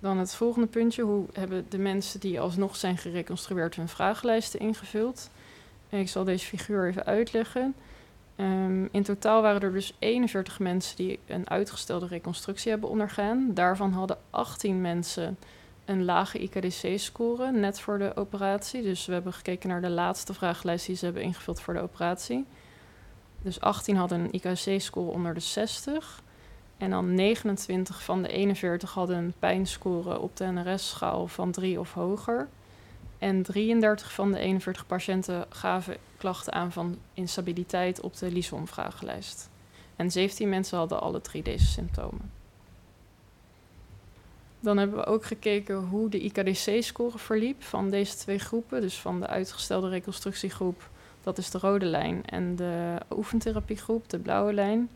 Dan 0.00 0.18
het 0.18 0.34
volgende 0.34 0.66
puntje. 0.66 1.02
Hoe 1.02 1.26
hebben 1.32 1.66
de 1.68 1.78
mensen 1.78 2.20
die 2.20 2.40
alsnog 2.40 2.76
zijn 2.76 2.98
gereconstrueerd 2.98 3.76
hun 3.76 3.88
vragenlijsten 3.88 4.60
ingevuld? 4.60 5.30
Ik 5.88 6.08
zal 6.08 6.24
deze 6.24 6.46
figuur 6.46 6.88
even 6.88 7.04
uitleggen. 7.04 7.74
Um, 8.36 8.88
in 8.92 9.02
totaal 9.02 9.42
waren 9.42 9.60
er 9.60 9.72
dus 9.72 9.96
41 9.98 10.58
mensen 10.58 10.96
die 10.96 11.18
een 11.26 11.50
uitgestelde 11.50 12.06
reconstructie 12.06 12.70
hebben 12.70 12.88
ondergaan. 12.88 13.50
Daarvan 13.54 13.92
hadden 13.92 14.18
18 14.30 14.80
mensen 14.80 15.38
een 15.84 16.04
lage 16.04 16.38
IKDC-score 16.38 17.52
net 17.52 17.80
voor 17.80 17.98
de 17.98 18.16
operatie. 18.16 18.82
Dus 18.82 19.06
we 19.06 19.12
hebben 19.12 19.32
gekeken 19.32 19.68
naar 19.68 19.80
de 19.80 19.90
laatste 19.90 20.34
vragenlijst 20.34 20.86
die 20.86 20.96
ze 20.96 21.04
hebben 21.04 21.22
ingevuld 21.22 21.60
voor 21.60 21.74
de 21.74 21.80
operatie. 21.80 22.46
Dus 23.42 23.60
18 23.60 23.96
hadden 23.96 24.20
een 24.20 24.32
IKC-score 24.34 25.10
onder 25.10 25.34
de 25.34 25.40
60. 25.40 26.22
En 26.76 26.90
dan 26.90 27.14
29 27.14 28.02
van 28.02 28.22
de 28.22 28.28
41 28.28 28.92
hadden 28.92 29.16
een 29.16 29.34
pijnscore 29.38 30.18
op 30.18 30.36
de 30.36 30.44
NRS-schaal 30.44 31.26
van 31.26 31.50
3 31.50 31.80
of 31.80 31.92
hoger. 31.92 32.48
En 33.24 33.42
33 33.42 34.12
van 34.12 34.32
de 34.32 34.38
41 34.38 34.86
patiënten 34.86 35.46
gaven 35.48 35.96
klachten 36.16 36.52
aan 36.52 36.72
van 36.72 36.98
instabiliteit 37.14 38.00
op 38.00 38.16
de 38.16 38.32
LISOM-vragenlijst. 38.32 39.50
En 39.96 40.10
17 40.10 40.48
mensen 40.48 40.78
hadden 40.78 41.00
alle 41.00 41.20
drie 41.20 41.42
deze 41.42 41.66
symptomen. 41.66 42.30
Dan 44.60 44.76
hebben 44.76 44.98
we 44.98 45.04
ook 45.04 45.24
gekeken 45.24 45.76
hoe 45.76 46.08
de 46.08 46.20
IKDC-score 46.20 47.18
verliep 47.18 47.62
van 47.62 47.90
deze 47.90 48.16
twee 48.16 48.38
groepen. 48.38 48.80
Dus 48.80 48.98
van 49.00 49.20
de 49.20 49.26
uitgestelde 49.26 49.88
reconstructiegroep, 49.88 50.90
dat 51.22 51.38
is 51.38 51.50
de 51.50 51.58
rode 51.58 51.86
lijn, 51.86 52.24
en 52.24 52.56
de 52.56 52.98
oefentherapiegroep, 53.10 54.08
de 54.08 54.18
blauwe 54.18 54.52
lijn. 54.52 54.88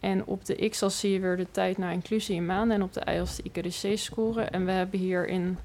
En 0.00 0.26
op 0.26 0.44
de 0.44 0.68
x-as 0.68 1.00
zie 1.00 1.12
je 1.12 1.20
weer 1.20 1.36
de 1.36 1.50
tijd 1.50 1.78
naar 1.78 1.92
inclusie 1.92 2.36
in 2.36 2.46
maanden 2.46 2.76
en 2.76 2.82
op 2.82 2.92
de 2.92 3.12
y-as 3.12 3.36
de 3.36 3.42
IKDC-score. 3.42 4.42
En 4.42 4.64
we 4.64 4.70
hebben 4.70 5.00
hierin 5.00 5.58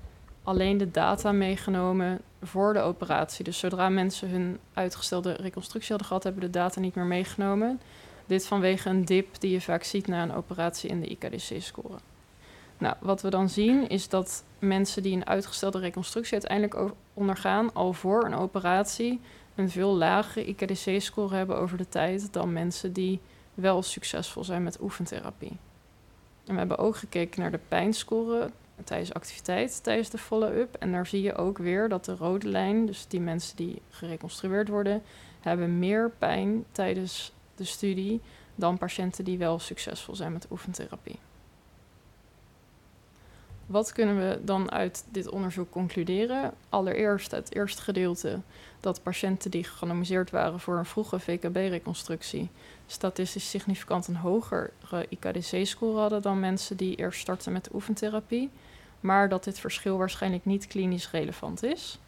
alleen 0.47 0.77
de 0.77 0.91
data 0.91 1.31
meegenomen 1.31 2.21
voor 2.41 2.73
de 2.73 2.79
operatie. 2.79 3.43
Dus 3.43 3.59
zodra 3.59 3.89
mensen 3.89 4.29
hun 4.29 4.59
uitgestelde 4.73 5.31
reconstructie 5.31 5.89
hadden 5.89 6.07
gehad, 6.07 6.23
hebben 6.23 6.41
de 6.41 6.49
data 6.49 6.79
niet 6.79 6.95
meer 6.95 7.05
meegenomen. 7.05 7.79
Dit 8.25 8.47
vanwege 8.47 8.89
een 8.89 9.05
dip 9.05 9.39
die 9.39 9.51
je 9.51 9.61
vaak 9.61 9.83
ziet 9.83 10.07
na 10.07 10.23
een 10.23 10.33
operatie 10.33 10.89
in 10.89 11.01
de 11.01 11.07
IKDC-score. 11.07 11.97
Nou, 12.77 12.95
wat 12.99 13.21
we 13.21 13.29
dan 13.29 13.49
zien 13.49 13.87
is 13.89 14.09
dat 14.09 14.43
mensen 14.59 15.03
die 15.03 15.15
een 15.15 15.27
uitgestelde 15.27 15.79
reconstructie 15.79 16.33
uiteindelijk 16.33 16.91
ondergaan, 17.13 17.73
al 17.73 17.93
voor 17.93 18.25
een 18.25 18.35
operatie, 18.35 19.19
een 19.55 19.69
veel 19.69 19.95
lagere 19.95 20.45
IKDC-score 20.45 21.35
hebben 21.35 21.57
over 21.57 21.77
de 21.77 21.89
tijd 21.89 22.33
dan 22.33 22.53
mensen 22.53 22.93
die 22.93 23.19
wel 23.53 23.81
succesvol 23.83 24.43
zijn 24.43 24.63
met 24.63 24.81
oefentherapie. 24.81 25.57
En 26.45 26.53
we 26.53 26.59
hebben 26.59 26.77
ook 26.77 26.95
gekeken 26.95 27.41
naar 27.41 27.51
de 27.51 27.59
pijnscore 27.67 28.49
tijdens 28.83 29.13
activiteit, 29.13 29.83
tijdens 29.83 30.09
de 30.09 30.17
follow-up. 30.17 30.75
En 30.75 30.91
daar 30.91 31.07
zie 31.07 31.21
je 31.21 31.35
ook 31.35 31.57
weer 31.57 31.89
dat 31.89 32.05
de 32.05 32.15
rode 32.15 32.47
lijn, 32.47 32.85
dus 32.85 33.07
die 33.07 33.19
mensen 33.19 33.55
die 33.55 33.81
gereconstrueerd 33.89 34.67
worden, 34.67 35.01
hebben 35.39 35.79
meer 35.79 36.11
pijn 36.17 36.65
tijdens 36.71 37.31
de 37.55 37.63
studie 37.63 38.21
dan 38.55 38.77
patiënten 38.77 39.23
die 39.23 39.37
wel 39.37 39.59
succesvol 39.59 40.15
zijn 40.15 40.33
met 40.33 40.47
oefentherapie. 40.51 41.19
Wat 43.65 43.91
kunnen 43.91 44.17
we 44.17 44.39
dan 44.43 44.71
uit 44.71 45.05
dit 45.11 45.29
onderzoek 45.29 45.71
concluderen? 45.71 46.53
Allereerst 46.69 47.31
het 47.31 47.55
eerste 47.55 47.81
gedeelte 47.81 48.39
dat 48.79 49.03
patiënten 49.03 49.51
die 49.51 49.63
gerandomiseerd 49.63 50.29
waren 50.31 50.59
voor 50.59 50.77
een 50.77 50.85
vroege 50.85 51.19
VKB-reconstructie 51.19 52.49
statistisch 52.85 53.49
significant 53.49 54.07
een 54.07 54.15
hogere 54.15 54.71
IKDC-score 55.09 55.99
hadden 55.99 56.21
dan 56.21 56.39
mensen 56.39 56.77
die 56.77 56.95
eerst 56.95 57.19
starten 57.19 57.51
met 57.51 57.73
oefentherapie, 57.73 58.49
maar 58.99 59.29
dat 59.29 59.43
dit 59.43 59.59
verschil 59.59 59.97
waarschijnlijk 59.97 60.45
niet 60.45 60.67
klinisch 60.67 61.11
relevant 61.11 61.63
is. 61.63 61.99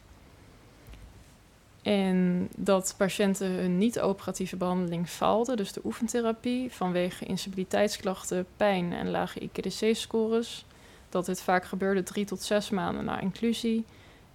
En 1.82 2.48
dat 2.56 2.94
patiënten 2.96 3.50
hun 3.50 3.78
niet-operatieve 3.78 4.56
behandeling 4.56 5.08
faalden, 5.08 5.56
dus 5.56 5.72
de 5.72 5.80
oefentherapie, 5.84 6.72
vanwege 6.72 7.24
instabiliteitsklachten, 7.24 8.46
pijn 8.56 8.92
en 8.92 9.10
lage 9.10 9.40
IKDC-scores. 9.40 10.64
Dat 11.08 11.26
dit 11.26 11.42
vaak 11.42 11.64
gebeurde 11.64 12.02
drie 12.02 12.24
tot 12.24 12.42
zes 12.42 12.70
maanden 12.70 13.04
na 13.04 13.20
inclusie. 13.20 13.84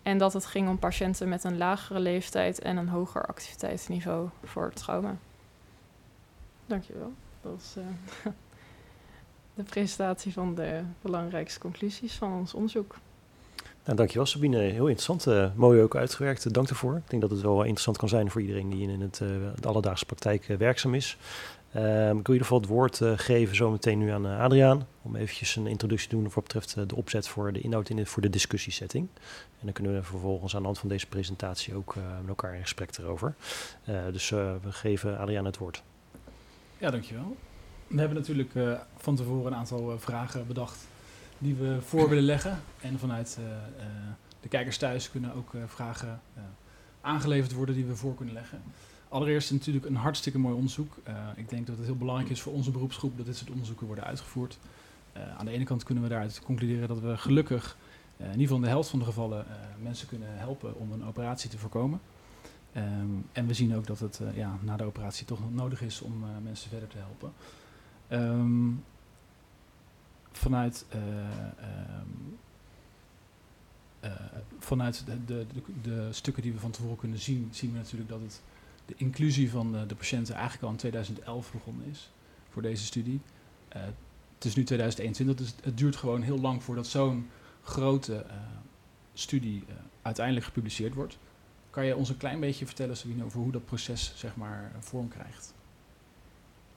En 0.03 0.17
dat 0.17 0.33
het 0.33 0.45
ging 0.45 0.69
om 0.69 0.79
patiënten 0.79 1.29
met 1.29 1.43
een 1.43 1.57
lagere 1.57 1.99
leeftijd 1.99 2.59
en 2.59 2.77
een 2.77 2.89
hoger 2.89 3.25
activiteitsniveau 3.25 4.29
voor 4.43 4.73
trauma. 4.73 5.17
Dankjewel. 6.65 7.13
Dat 7.41 7.75
uh, 7.77 7.85
de 9.55 9.63
presentatie 9.63 10.33
van 10.33 10.55
de 10.55 10.81
belangrijkste 11.01 11.59
conclusies 11.59 12.13
van 12.13 12.33
ons 12.33 12.53
onderzoek. 12.53 12.95
Nou, 13.83 13.97
dankjewel 13.97 14.25
Sabine, 14.25 14.57
heel 14.57 14.87
interessant. 14.87 15.27
Uh, 15.27 15.47
mooi 15.55 15.81
ook 15.81 15.95
uitgewerkt, 15.95 16.53
dank 16.53 16.69
ervoor. 16.69 16.95
Ik 16.95 17.09
denk 17.09 17.21
dat 17.21 17.31
het 17.31 17.41
wel 17.41 17.61
interessant 17.61 17.97
kan 17.97 18.09
zijn 18.09 18.31
voor 18.31 18.41
iedereen 18.41 18.69
die 18.69 18.89
in 18.89 19.01
het, 19.01 19.19
uh, 19.23 19.29
de 19.59 19.67
alledaagse 19.67 20.05
praktijk 20.05 20.45
werkzaam 20.45 20.93
is. 20.93 21.17
Um, 21.75 21.81
ik 21.81 21.87
wil 21.91 22.11
in 22.11 22.17
ieder 22.17 22.41
geval 22.41 22.59
het 22.59 22.67
woord 22.67 22.99
uh, 22.99 23.11
geven 23.15 23.55
zometeen 23.55 23.97
nu 23.97 24.09
aan 24.09 24.25
uh, 24.25 24.39
Adriaan. 24.39 24.87
Om 25.01 25.15
eventjes 25.15 25.55
een 25.55 25.67
introductie 25.67 26.09
te 26.09 26.15
doen 26.15 26.31
voor 26.31 26.41
betreft 26.41 26.75
uh, 26.77 26.83
de 26.87 26.95
opzet 26.95 27.27
voor 27.27 27.53
de 27.53 27.61
inhoud 27.61 27.89
in 27.89 27.95
de, 27.95 28.05
voor 28.05 28.21
de 28.21 28.29
discussiesetting. 28.29 29.07
En 29.59 29.61
dan 29.61 29.73
kunnen 29.73 29.93
we 29.93 30.03
vervolgens 30.03 30.53
aan 30.53 30.59
de 30.59 30.65
hand 30.65 30.79
van 30.79 30.89
deze 30.89 31.07
presentatie 31.07 31.75
ook 31.75 31.95
met 31.95 32.27
elkaar 32.27 32.55
in 32.55 32.61
gesprek 32.61 32.97
erover. 32.97 33.35
dus 34.11 34.29
we 34.29 34.57
geven 34.69 35.17
Adriaan 35.17 35.45
het 35.45 35.57
woord. 35.57 35.83
Ja, 36.77 36.91
dankjewel. 36.91 37.35
We 37.87 37.99
hebben 37.99 38.17
natuurlijk 38.17 38.53
van 38.97 39.15
tevoren 39.15 39.51
een 39.51 39.57
aantal 39.57 39.99
vragen 39.99 40.47
bedacht 40.47 40.87
die 41.37 41.55
we 41.55 41.77
voor 41.81 42.09
willen 42.09 42.23
leggen. 42.23 42.59
En 42.81 42.99
vanuit 42.99 43.39
de 44.41 44.47
kijkers 44.47 44.77
thuis 44.77 45.11
kunnen 45.11 45.33
ook 45.33 45.51
vragen 45.67 46.21
aangeleverd 47.01 47.53
worden 47.53 47.75
die 47.75 47.85
we 47.85 47.95
voor 47.95 48.15
kunnen 48.15 48.33
leggen. 48.33 48.61
Allereerst 49.09 49.51
natuurlijk 49.51 49.85
een 49.85 49.95
hartstikke 49.95 50.39
mooi 50.39 50.55
onderzoek. 50.55 50.97
Ik 51.35 51.49
denk 51.49 51.67
dat 51.67 51.77
het 51.77 51.85
heel 51.85 51.95
belangrijk 51.95 52.29
is 52.29 52.41
voor 52.41 52.53
onze 52.53 52.71
beroepsgroep 52.71 53.17
dat 53.17 53.25
dit 53.25 53.37
soort 53.37 53.49
onderzoeken 53.49 53.87
worden 53.87 54.05
uitgevoerd. 54.05 54.57
Aan 55.37 55.45
de 55.45 55.51
ene 55.51 55.63
kant 55.63 55.83
kunnen 55.83 56.03
we 56.03 56.09
daaruit 56.09 56.41
concluderen 56.43 56.87
dat 56.87 56.99
we 56.99 57.17
gelukkig 57.17 57.77
in 58.17 58.25
ieder 58.25 58.41
geval 58.41 58.57
in 58.57 58.63
de 58.63 58.69
helft 58.69 58.89
van 58.89 58.99
de 58.99 59.05
gevallen 59.05 59.45
mensen 59.81 60.07
kunnen 60.07 60.37
helpen 60.37 60.75
om 60.75 60.91
een 60.91 61.05
operatie 61.05 61.49
te 61.49 61.57
voorkomen. 61.57 61.99
Um, 62.77 63.25
en 63.31 63.47
we 63.47 63.53
zien 63.53 63.75
ook 63.75 63.87
dat 63.87 63.99
het 63.99 64.19
ja, 64.33 64.57
na 64.61 64.77
de 64.77 64.83
operatie 64.83 65.25
toch 65.25 65.39
nodig 65.53 65.81
is 65.81 66.01
om 66.01 66.23
mensen 66.43 66.69
verder 66.69 66.87
te 66.87 66.97
helpen. 66.97 67.33
Um, 68.09 68.83
vanuit 70.31 70.85
um, 70.93 72.37
vanuit 74.59 75.03
de, 75.05 75.25
de, 75.25 75.45
de, 75.53 75.61
de, 75.81 76.13
stukken 76.13 76.43
die 76.43 76.53
we 76.53 76.59
van 76.59 76.71
tevoren 76.71 76.97
kunnen 76.97 77.19
zien, 77.19 77.49
zien 77.51 77.71
we 77.71 77.77
natuurlijk 77.77 78.09
dat 78.09 78.21
het 78.21 78.41
de 78.85 78.93
inclusie 78.97 79.49
van 79.49 79.71
de, 79.71 79.85
de, 79.85 79.95
patiënten 79.95 80.33
eigenlijk 80.33 80.63
al 80.63 80.69
in 80.69 80.77
2011 80.77 81.51
begonnen 81.51 81.85
is 81.87 82.11
voor 82.49 82.61
deze 82.61 82.85
studie. 82.85 83.19
Het 84.33 84.45
is 84.45 84.55
nu 84.55 84.63
2021, 84.63 85.35
dus 85.35 85.55
het 85.63 85.77
duurt 85.77 85.95
gewoon 85.95 86.21
heel 86.21 86.39
lang 86.39 86.63
voordat 86.63 86.87
zo'n 86.87 87.29
grote 87.63 88.25
studie 89.13 89.63
uiteindelijk 90.01 90.45
gepubliceerd 90.45 90.93
wordt. 90.93 91.17
Kan 91.69 91.85
je 91.85 91.95
ons 91.95 92.09
een 92.09 92.17
klein 92.17 92.39
beetje 92.39 92.65
vertellen, 92.65 92.97
Sabine, 92.97 93.23
over 93.23 93.39
hoe 93.39 93.51
dat 93.51 93.65
proces 93.65 94.13
zeg 94.15 94.35
maar, 94.35 94.71
vorm 94.79 95.07
krijgt? 95.07 95.54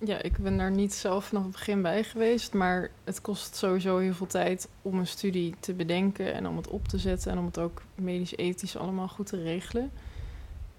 Ja, 0.00 0.22
ik 0.22 0.36
ben 0.36 0.56
daar 0.56 0.70
niet 0.70 0.94
zelf 0.94 1.24
vanaf 1.24 1.42
het 1.42 1.52
begin 1.52 1.82
bij 1.82 2.04
geweest, 2.04 2.54
maar 2.54 2.90
het 3.04 3.20
kost 3.20 3.56
sowieso 3.56 3.98
heel 3.98 4.12
veel 4.12 4.26
tijd 4.26 4.68
om 4.82 4.98
een 4.98 5.06
studie 5.06 5.54
te 5.60 5.74
bedenken 5.74 6.34
en 6.34 6.46
om 6.46 6.56
het 6.56 6.68
op 6.68 6.88
te 6.88 6.98
zetten 6.98 7.32
en 7.32 7.38
om 7.38 7.44
het 7.44 7.58
ook 7.58 7.82
medisch-ethisch 7.94 8.76
allemaal 8.76 9.08
goed 9.08 9.26
te 9.26 9.42
regelen. 9.42 9.90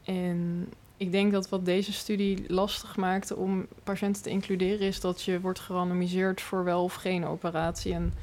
En 0.03 0.69
ik 0.97 1.11
denk 1.11 1.31
dat 1.31 1.49
wat 1.49 1.65
deze 1.65 1.93
studie 1.93 2.43
lastig 2.53 2.97
maakte 2.97 3.35
om 3.35 3.67
patiënten 3.83 4.23
te 4.23 4.29
includeren, 4.29 4.87
is 4.87 4.99
dat 4.99 5.21
je 5.21 5.39
wordt 5.39 5.59
gerandomiseerd 5.59 6.41
voor 6.41 6.63
wel 6.63 6.83
of 6.83 6.93
geen 6.93 7.25
operatie. 7.25 7.93
En 7.93 8.13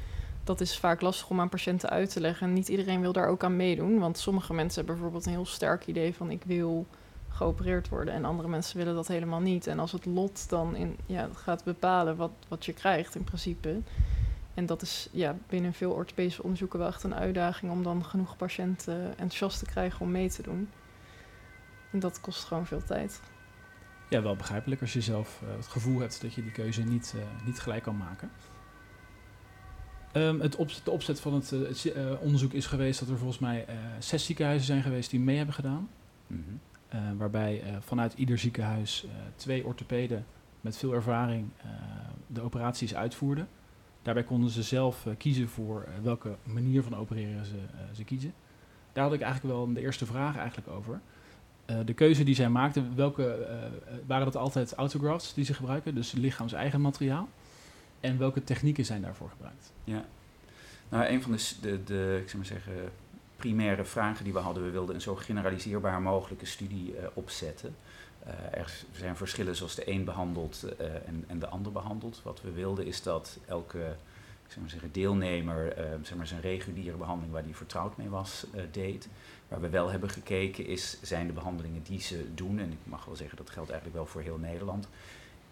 dat 0.43 0.61
is 0.61 0.77
vaak 0.77 1.01
lastig 1.01 1.29
om 1.29 1.39
aan 1.39 1.49
patiënten 1.49 1.89
uit 1.89 2.11
te 2.11 2.21
leggen. 2.21 2.47
En 2.47 2.53
niet 2.53 2.67
iedereen 2.67 3.01
wil 3.01 3.11
daar 3.11 3.27
ook 3.27 3.43
aan 3.43 3.55
meedoen. 3.55 3.99
Want 3.99 4.17
sommige 4.17 4.53
mensen 4.53 4.75
hebben 4.75 4.95
bijvoorbeeld 4.95 5.25
een 5.25 5.31
heel 5.31 5.45
sterk 5.45 5.87
idee 5.87 6.13
van 6.13 6.31
ik 6.31 6.41
wil 6.45 6.85
geopereerd 7.37 7.89
worden. 7.89 8.13
En 8.13 8.25
andere 8.25 8.49
mensen 8.49 8.77
willen 8.77 8.95
dat 8.95 9.07
helemaal 9.07 9.39
niet. 9.39 9.67
En 9.67 9.79
als 9.79 9.91
het 9.91 10.05
lot 10.05 10.49
dan 10.49 10.75
in, 10.75 10.97
ja, 11.05 11.29
gaat 11.33 11.63
bepalen 11.63 12.15
wat, 12.15 12.31
wat 12.47 12.65
je 12.65 12.73
krijgt 12.73 13.15
in 13.15 13.23
principe. 13.23 13.81
En 14.53 14.65
dat 14.65 14.81
is 14.81 15.09
ja, 15.11 15.35
binnen 15.49 15.73
veel 15.73 15.91
orthopedische 15.91 16.43
onderzoeken 16.43 16.79
wel 16.79 16.87
echt 16.87 17.03
een 17.03 17.15
uitdaging 17.15 17.71
om 17.71 17.83
dan 17.83 18.05
genoeg 18.05 18.37
patiënten 18.37 19.09
enthousiast 19.09 19.59
te 19.59 19.65
krijgen 19.65 20.01
om 20.01 20.11
mee 20.11 20.29
te 20.29 20.41
doen. 20.41 20.69
En 21.91 21.99
dat 21.99 22.21
kost 22.21 22.43
gewoon 22.43 22.65
veel 22.65 22.83
tijd. 22.83 23.21
Ja, 24.09 24.21
wel 24.21 24.35
begrijpelijk 24.35 24.81
als 24.81 24.93
je 24.93 25.01
zelf 25.01 25.41
uh, 25.43 25.55
het 25.55 25.67
gevoel 25.67 25.99
hebt 25.99 26.21
dat 26.21 26.33
je 26.33 26.41
die 26.41 26.51
keuze 26.51 26.81
niet, 26.81 27.13
uh, 27.15 27.21
niet 27.45 27.59
gelijk 27.59 27.83
kan 27.83 27.97
maken. 27.97 28.31
Um, 30.13 30.41
het 30.41 30.55
opzet, 30.55 30.85
de 30.85 30.91
opzet 30.91 31.19
van 31.19 31.33
het, 31.33 31.51
uh, 31.51 31.67
het 31.67 32.19
onderzoek 32.19 32.53
is 32.53 32.65
geweest 32.65 32.99
dat 32.99 33.09
er 33.09 33.17
volgens 33.17 33.39
mij 33.39 33.65
zes 33.99 34.25
ziekenhuizen 34.25 34.67
zijn 34.67 34.81
geweest 34.81 35.09
die 35.09 35.19
mee 35.19 35.37
hebben 35.37 35.55
gedaan. 35.55 35.89
Mm 36.27 36.43
-hmm. 36.47 36.59
Waarbij 37.17 37.63
vanuit 37.79 38.13
ieder 38.13 38.37
ziekenhuis 38.37 39.05
twee 39.35 39.65
orthopeden 39.65 40.25
met 40.61 40.77
veel 40.77 40.93
ervaring 40.93 41.49
de 42.27 42.41
operaties 42.41 42.95
uitvoerden. 42.95 43.47
Daarbij 44.01 44.23
konden 44.23 44.49
ze 44.49 44.63
zelf 44.63 45.07
kiezen 45.17 45.49
voor 45.49 45.87
welke 46.01 46.35
manier 46.43 46.83
van 46.83 46.95
opereren 46.95 47.45
ze, 47.45 47.59
ze 47.93 48.03
kiezen. 48.03 48.33
Daar 48.93 49.03
had 49.03 49.13
ik 49.13 49.21
eigenlijk 49.21 49.55
wel 49.55 49.73
de 49.73 49.81
eerste 49.81 50.05
vraag 50.05 50.37
eigenlijk 50.37 50.67
over. 50.67 51.01
De 51.85 51.93
keuze 51.93 52.23
die 52.23 52.35
zij 52.35 52.49
maakten, 52.49 52.95
welke, 52.95 53.47
waren 54.05 54.25
dat 54.25 54.35
altijd 54.35 54.73
autografts 54.73 55.33
die 55.33 55.45
ze 55.45 55.53
gebruiken, 55.53 55.95
dus 55.95 56.11
lichaams 56.11 56.53
eigen 56.53 56.81
materiaal? 56.81 57.29
En 57.99 58.17
welke 58.17 58.43
technieken 58.43 58.85
zijn 58.85 59.01
daarvoor 59.01 59.29
gebruikt? 59.29 59.73
Ja, 59.83 60.05
nou 60.89 61.05
een 61.05 61.21
van 61.21 61.31
de, 61.31 61.55
de, 61.61 61.83
de 61.83 62.19
ik 62.21 62.29
zou 62.29 62.37
maar 62.37 62.45
zeggen, 62.45 62.73
primaire 63.37 63.85
vragen 63.85 64.23
die 64.23 64.33
we 64.33 64.39
hadden, 64.39 64.63
we 64.63 64.69
wilden 64.69 64.95
een 64.95 65.01
zo 65.01 65.15
generaliseerbaar 65.15 66.01
mogelijke 66.01 66.45
studie 66.45 66.93
uh, 66.93 67.07
opzetten. 67.13 67.75
er 68.51 68.83
zijn 68.91 69.15
verschillen 69.15 69.55
zoals 69.55 69.75
de 69.75 69.91
een 69.91 70.03
behandelt 70.03 70.65
en, 71.05 71.23
en 71.27 71.39
de 71.39 71.47
ander 71.47 71.71
behandelt. 71.71 72.21
Wat 72.23 72.41
we 72.41 72.51
wilden 72.51 72.85
is 72.85 73.03
dat 73.03 73.37
elke 73.45 73.95
zeg 74.47 74.59
maar 74.59 74.69
zeggen, 74.69 74.91
deelnemer 74.91 75.73
zeg 76.01 76.17
maar 76.17 76.27
zijn 76.27 76.41
reguliere 76.41 76.97
behandeling 76.97 77.33
waar 77.33 77.43
hij 77.43 77.53
vertrouwd 77.53 77.97
mee 77.97 78.09
was, 78.09 78.45
deed. 78.71 79.07
Waar 79.47 79.61
we 79.61 79.69
wel 79.69 79.89
hebben 79.89 80.09
gekeken 80.09 80.65
is, 80.65 80.97
zijn 81.01 81.27
de 81.27 81.33
behandelingen 81.33 81.83
die 81.83 82.01
ze 82.01 82.33
doen, 82.33 82.59
en 82.59 82.71
ik 82.71 82.77
mag 82.83 83.05
wel 83.05 83.15
zeggen 83.15 83.37
dat 83.37 83.49
geldt 83.49 83.69
eigenlijk 83.69 83.99
wel 83.99 84.07
voor 84.07 84.21
heel 84.21 84.37
Nederland, 84.37 84.87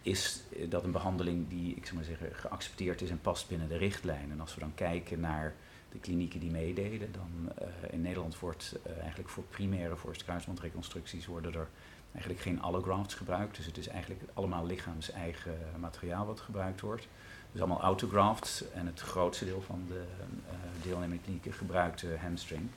is 0.06 0.42
eh, 0.54 0.70
dat 0.70 0.84
een 0.84 0.92
behandeling 0.92 1.50
die, 1.50 1.76
ik 1.76 1.86
zou 1.86 1.96
maar 1.96 2.06
zeggen, 2.06 2.36
geaccepteerd 2.36 3.02
is 3.02 3.10
en 3.10 3.22
past 3.22 3.48
binnen 3.48 3.68
de 3.68 3.78
richtlijn. 3.78 4.32
En 4.32 4.40
als 4.40 4.54
we 4.54 4.60
dan 4.60 4.76
kijken 4.76 5.20
naar 5.20 5.54
de 5.96 6.02
klinieken 6.02 6.40
die 6.40 6.52
meededen, 6.52 7.12
dan 7.12 7.52
uh, 7.62 7.68
in 7.92 8.02
Nederland 8.02 8.40
wordt 8.40 8.76
uh, 8.88 8.98
eigenlijk 8.98 9.30
voor 9.30 9.44
primaire 9.44 9.96
kruisbandreconstructies 10.26 11.26
worden 11.26 11.54
er 11.54 11.68
eigenlijk 12.12 12.44
geen 12.44 12.62
allografts 12.62 13.14
gebruikt. 13.14 13.56
Dus 13.56 13.66
het 13.66 13.78
is 13.78 13.88
eigenlijk 13.88 14.22
allemaal 14.34 14.66
lichaams-eigen 14.66 15.58
materiaal 15.80 16.26
wat 16.26 16.40
gebruikt 16.40 16.82
wordt. 16.82 17.08
Dus 17.52 17.62
allemaal 17.62 17.82
autografts 17.82 18.72
en 18.72 18.86
het 18.86 19.00
grootste 19.00 19.46
deel 19.46 19.62
van 19.62 19.84
de 19.88 20.04
uh, 20.48 20.84
deelnemende 20.84 21.24
klinieken 21.24 21.54
gebruikt 21.54 22.06
hamstring. 22.20 22.70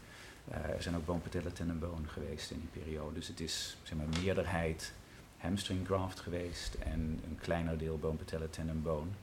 Er 0.50 0.82
zijn 0.82 0.96
ook 0.96 1.06
boompatella 1.06 1.50
tendon 1.50 2.06
geweest 2.06 2.50
in 2.50 2.60
die 2.60 2.82
periode. 2.82 3.14
Dus 3.14 3.28
het 3.28 3.40
is 3.40 3.76
zeg 3.82 3.98
maar, 3.98 4.06
meerderheid 4.22 4.92
hamstring 5.36 5.86
graft 5.86 6.20
geweest 6.20 6.74
en 6.74 7.20
een 7.28 7.38
kleiner 7.40 7.78
deel 7.78 7.98
boompatella 7.98 8.46
tendon 8.50 9.14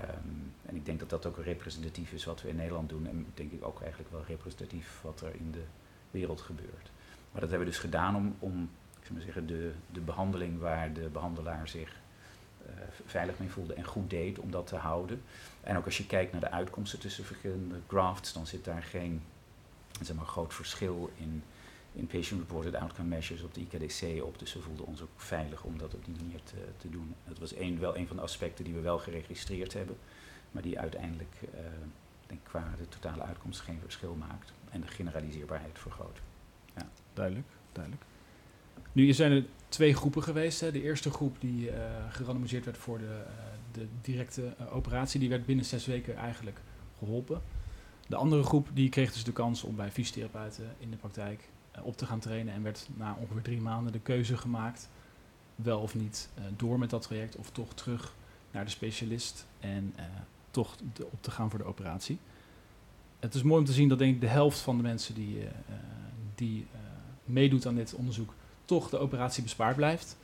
Um, 0.00 0.52
en 0.66 0.76
ik 0.76 0.86
denk 0.86 0.98
dat 0.98 1.10
dat 1.10 1.26
ook 1.26 1.38
representatief 1.38 2.12
is 2.12 2.24
wat 2.24 2.42
we 2.42 2.48
in 2.48 2.56
Nederland 2.56 2.88
doen. 2.88 3.06
En 3.06 3.26
denk 3.34 3.52
ik 3.52 3.64
ook 3.64 3.80
eigenlijk 3.80 4.10
wel 4.10 4.24
representatief 4.26 5.00
wat 5.02 5.20
er 5.20 5.34
in 5.34 5.50
de 5.50 5.64
wereld 6.10 6.40
gebeurt. 6.40 6.90
Maar 7.32 7.40
dat 7.40 7.50
hebben 7.50 7.58
we 7.58 7.72
dus 7.72 7.78
gedaan 7.78 8.16
om, 8.16 8.36
om 8.38 8.70
ik 9.02 9.10
maar 9.10 9.22
zeggen, 9.22 9.46
de, 9.46 9.72
de 9.92 10.00
behandeling 10.00 10.58
waar 10.58 10.92
de 10.92 11.08
behandelaar 11.12 11.68
zich 11.68 12.00
uh, 12.66 12.72
veilig 13.06 13.38
mee 13.38 13.50
voelde 13.50 13.74
en 13.74 13.84
goed 13.84 14.10
deed, 14.10 14.38
om 14.38 14.50
dat 14.50 14.66
te 14.66 14.76
houden. 14.76 15.22
En 15.60 15.76
ook 15.76 15.84
als 15.84 15.96
je 15.96 16.06
kijkt 16.06 16.32
naar 16.32 16.40
de 16.40 16.50
uitkomsten 16.50 16.98
tussen 16.98 17.24
verschillende 17.24 17.80
grafts, 17.86 18.32
dan 18.32 18.46
zit 18.46 18.64
daar 18.64 18.82
geen 18.82 19.22
zeg 20.00 20.16
maar, 20.16 20.26
groot 20.26 20.54
verschil 20.54 21.10
in, 21.16 21.42
in 21.94 22.06
patient-reported 22.06 22.74
outcome 22.74 23.08
measures 23.08 23.42
op 23.42 23.54
de 23.54 23.60
IKDC 23.60 24.24
op. 24.24 24.38
Dus 24.38 24.54
we 24.54 24.60
voelden 24.60 24.86
ons 24.86 25.02
ook 25.02 25.08
veilig 25.16 25.64
om 25.64 25.78
dat 25.78 25.94
op 25.94 26.04
die 26.04 26.14
manier 26.14 26.40
te, 26.42 26.56
te 26.76 26.90
doen. 26.90 27.14
Dat 27.28 27.38
was 27.38 27.56
een, 27.56 27.78
wel 27.78 27.96
een 27.96 28.06
van 28.06 28.16
de 28.16 28.22
aspecten 28.22 28.64
die 28.64 28.74
we 28.74 28.80
wel 28.80 28.98
geregistreerd 28.98 29.72
hebben, 29.72 29.96
maar 30.50 30.62
die 30.62 30.78
uiteindelijk 30.78 31.34
uh, 31.42 31.60
denk 32.26 32.40
qua 32.42 32.74
de 32.78 32.88
totale 32.88 33.22
uitkomst 33.22 33.60
geen 33.60 33.80
verschil 33.80 34.14
maakt 34.14 34.52
en 34.70 34.80
de 34.80 34.86
generaliseerbaarheid 34.86 35.78
vergroot. 35.78 36.20
Ja. 36.76 36.88
Duidelijk, 37.12 37.46
duidelijk. 37.72 38.04
Nu 38.92 39.12
zijn 39.12 39.32
er 39.32 39.44
twee 39.68 39.94
groepen 39.94 40.22
geweest. 40.22 40.60
Hè. 40.60 40.72
De 40.72 40.82
eerste 40.82 41.10
groep 41.10 41.36
die 41.40 41.66
uh, 41.66 41.74
gerandomiseerd 42.10 42.64
werd 42.64 42.78
voor 42.78 42.98
de, 42.98 43.04
uh, 43.04 43.22
de 43.72 43.86
directe 44.00 44.54
operatie, 44.70 45.20
die 45.20 45.28
werd 45.28 45.46
binnen 45.46 45.64
zes 45.64 45.86
weken 45.86 46.16
eigenlijk 46.16 46.60
geholpen. 46.98 47.42
De 48.06 48.16
andere 48.16 48.42
groep 48.42 48.68
die 48.72 48.88
kreeg 48.88 49.12
dus 49.12 49.24
de 49.24 49.32
kans 49.32 49.62
om 49.62 49.76
bij 49.76 49.90
fysiotherapeuten 49.90 50.74
in 50.78 50.90
de 50.90 50.96
praktijk 50.96 51.48
op 51.82 51.96
te 51.96 52.06
gaan 52.06 52.18
trainen 52.18 52.54
en 52.54 52.62
werd 52.62 52.88
na 52.94 53.16
ongeveer 53.20 53.42
drie 53.42 53.60
maanden 53.60 53.92
de 53.92 54.00
keuze 54.00 54.36
gemaakt, 54.36 54.88
wel 55.54 55.80
of 55.80 55.94
niet 55.94 56.28
uh, 56.38 56.44
door 56.56 56.78
met 56.78 56.90
dat 56.90 57.02
traject 57.02 57.36
of 57.36 57.50
toch 57.50 57.74
terug 57.74 58.14
naar 58.50 58.64
de 58.64 58.70
specialist 58.70 59.46
en 59.60 59.94
uh, 59.98 60.04
toch 60.50 60.76
op 60.98 61.22
te 61.22 61.30
gaan 61.30 61.50
voor 61.50 61.58
de 61.58 61.64
operatie. 61.64 62.18
Het 63.20 63.34
is 63.34 63.42
mooi 63.42 63.60
om 63.60 63.66
te 63.66 63.72
zien 63.72 63.88
dat 63.88 63.98
denk 63.98 64.14
ik 64.14 64.20
de 64.20 64.26
helft 64.26 64.58
van 64.58 64.76
de 64.76 64.82
mensen 64.82 65.14
die, 65.14 65.48
die 66.34 66.66
meedoet 67.24 67.66
aan 67.66 67.74
dit 67.74 67.94
onderzoek 67.94 68.34
toch 68.64 68.90
de 68.90 68.98
operatie 68.98 69.42
bespaard 69.42 69.76
blijft. 69.76 70.16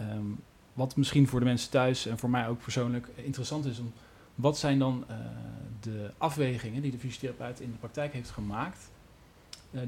Um, 0.00 0.38
wat 0.72 0.96
misschien 0.96 1.28
voor 1.28 1.38
de 1.38 1.44
mensen 1.44 1.70
thuis 1.70 2.06
en 2.06 2.18
voor 2.18 2.30
mij 2.30 2.48
ook 2.48 2.62
persoonlijk 2.62 3.08
interessant 3.14 3.64
is 3.64 3.78
om 3.78 3.92
wat 4.34 4.58
zijn 4.58 4.78
dan 4.78 5.04
de 5.80 6.10
afwegingen 6.18 6.82
die 6.82 6.90
de 6.90 6.98
fysiotherapeut 6.98 7.60
in 7.60 7.70
de 7.70 7.78
praktijk 7.78 8.12
heeft 8.12 8.30
gemaakt, 8.30 8.90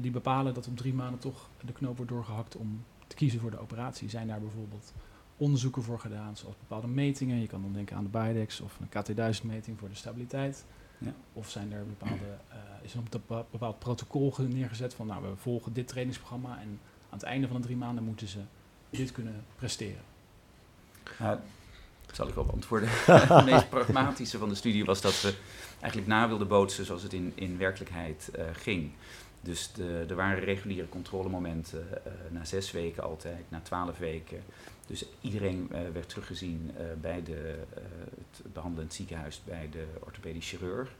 die 0.01 0.11
bepalen 0.11 0.53
dat 0.53 0.67
op 0.67 0.77
drie 0.77 0.93
maanden 0.93 1.19
toch 1.19 1.49
de 1.65 1.73
knoop 1.73 1.95
wordt 1.95 2.11
doorgehakt 2.11 2.55
om 2.55 2.83
te 3.07 3.15
kiezen 3.15 3.39
voor 3.39 3.51
de 3.51 3.59
operatie? 3.59 4.09
Zijn 4.09 4.27
daar 4.27 4.39
bijvoorbeeld 4.39 4.93
onderzoeken 5.37 5.83
voor 5.83 5.99
gedaan, 5.99 6.37
zoals 6.37 6.55
bepaalde 6.59 6.87
metingen? 6.87 7.39
Je 7.39 7.47
kan 7.47 7.61
dan 7.61 7.73
denken 7.73 7.95
aan 7.95 8.03
de 8.03 8.09
Bidex 8.09 8.61
of 8.61 8.79
een 8.79 8.87
KT1000-meting 8.87 9.79
voor 9.79 9.89
de 9.89 9.95
stabiliteit. 9.95 10.65
Ja. 10.97 11.13
Of 11.33 11.49
zijn 11.49 11.71
er 11.71 11.85
bepaalde, 11.85 12.37
uh, 12.49 12.55
is 12.81 12.93
er 12.93 12.99
een 12.99 13.43
bepaald 13.51 13.79
protocol 13.79 14.33
neergezet 14.37 14.93
van, 14.93 15.07
nou, 15.07 15.23
we 15.23 15.35
volgen 15.35 15.73
dit 15.73 15.87
trainingsprogramma 15.87 16.59
en 16.59 16.79
aan 17.09 17.17
het 17.17 17.23
einde 17.23 17.47
van 17.47 17.55
de 17.55 17.61
drie 17.61 17.77
maanden 17.77 18.03
moeten 18.03 18.27
ze 18.27 18.39
dit 18.89 19.11
kunnen 19.11 19.43
presteren? 19.55 20.01
zal 22.15 22.27
ik 22.27 22.33
wel 22.33 22.45
beantwoorden. 22.45 22.89
het 23.35 23.45
meest 23.45 23.69
pragmatische 23.69 24.37
van 24.37 24.49
de 24.49 24.55
studie 24.55 24.85
was 24.85 25.01
dat 25.01 25.21
we 25.21 25.33
eigenlijk 25.79 26.07
na 26.07 26.27
wilden 26.27 26.47
bootsen 26.47 26.85
zoals 26.85 27.03
het 27.03 27.13
in, 27.13 27.31
in 27.35 27.57
werkelijkheid 27.57 28.31
uh, 28.37 28.43
ging. 28.53 28.91
Dus 29.41 29.71
de, 29.71 30.05
er 30.09 30.15
waren 30.15 30.39
reguliere 30.39 30.89
controlemomenten 30.89 31.87
uh, 31.91 32.13
na 32.29 32.45
zes 32.45 32.71
weken 32.71 33.03
altijd, 33.03 33.43
na 33.49 33.59
twaalf 33.61 33.97
weken. 33.97 34.43
Dus 34.87 35.05
iedereen 35.21 35.69
uh, 35.71 35.79
werd 35.93 36.09
teruggezien 36.09 36.71
bij 37.01 37.23
de, 37.23 37.55
het 38.15 38.53
behandelend 38.53 38.93
ziekenhuis, 38.93 39.41
bij 39.45 39.69
de 39.71 39.85
orthopedisch 39.99 40.49
chirurg. 40.49 40.91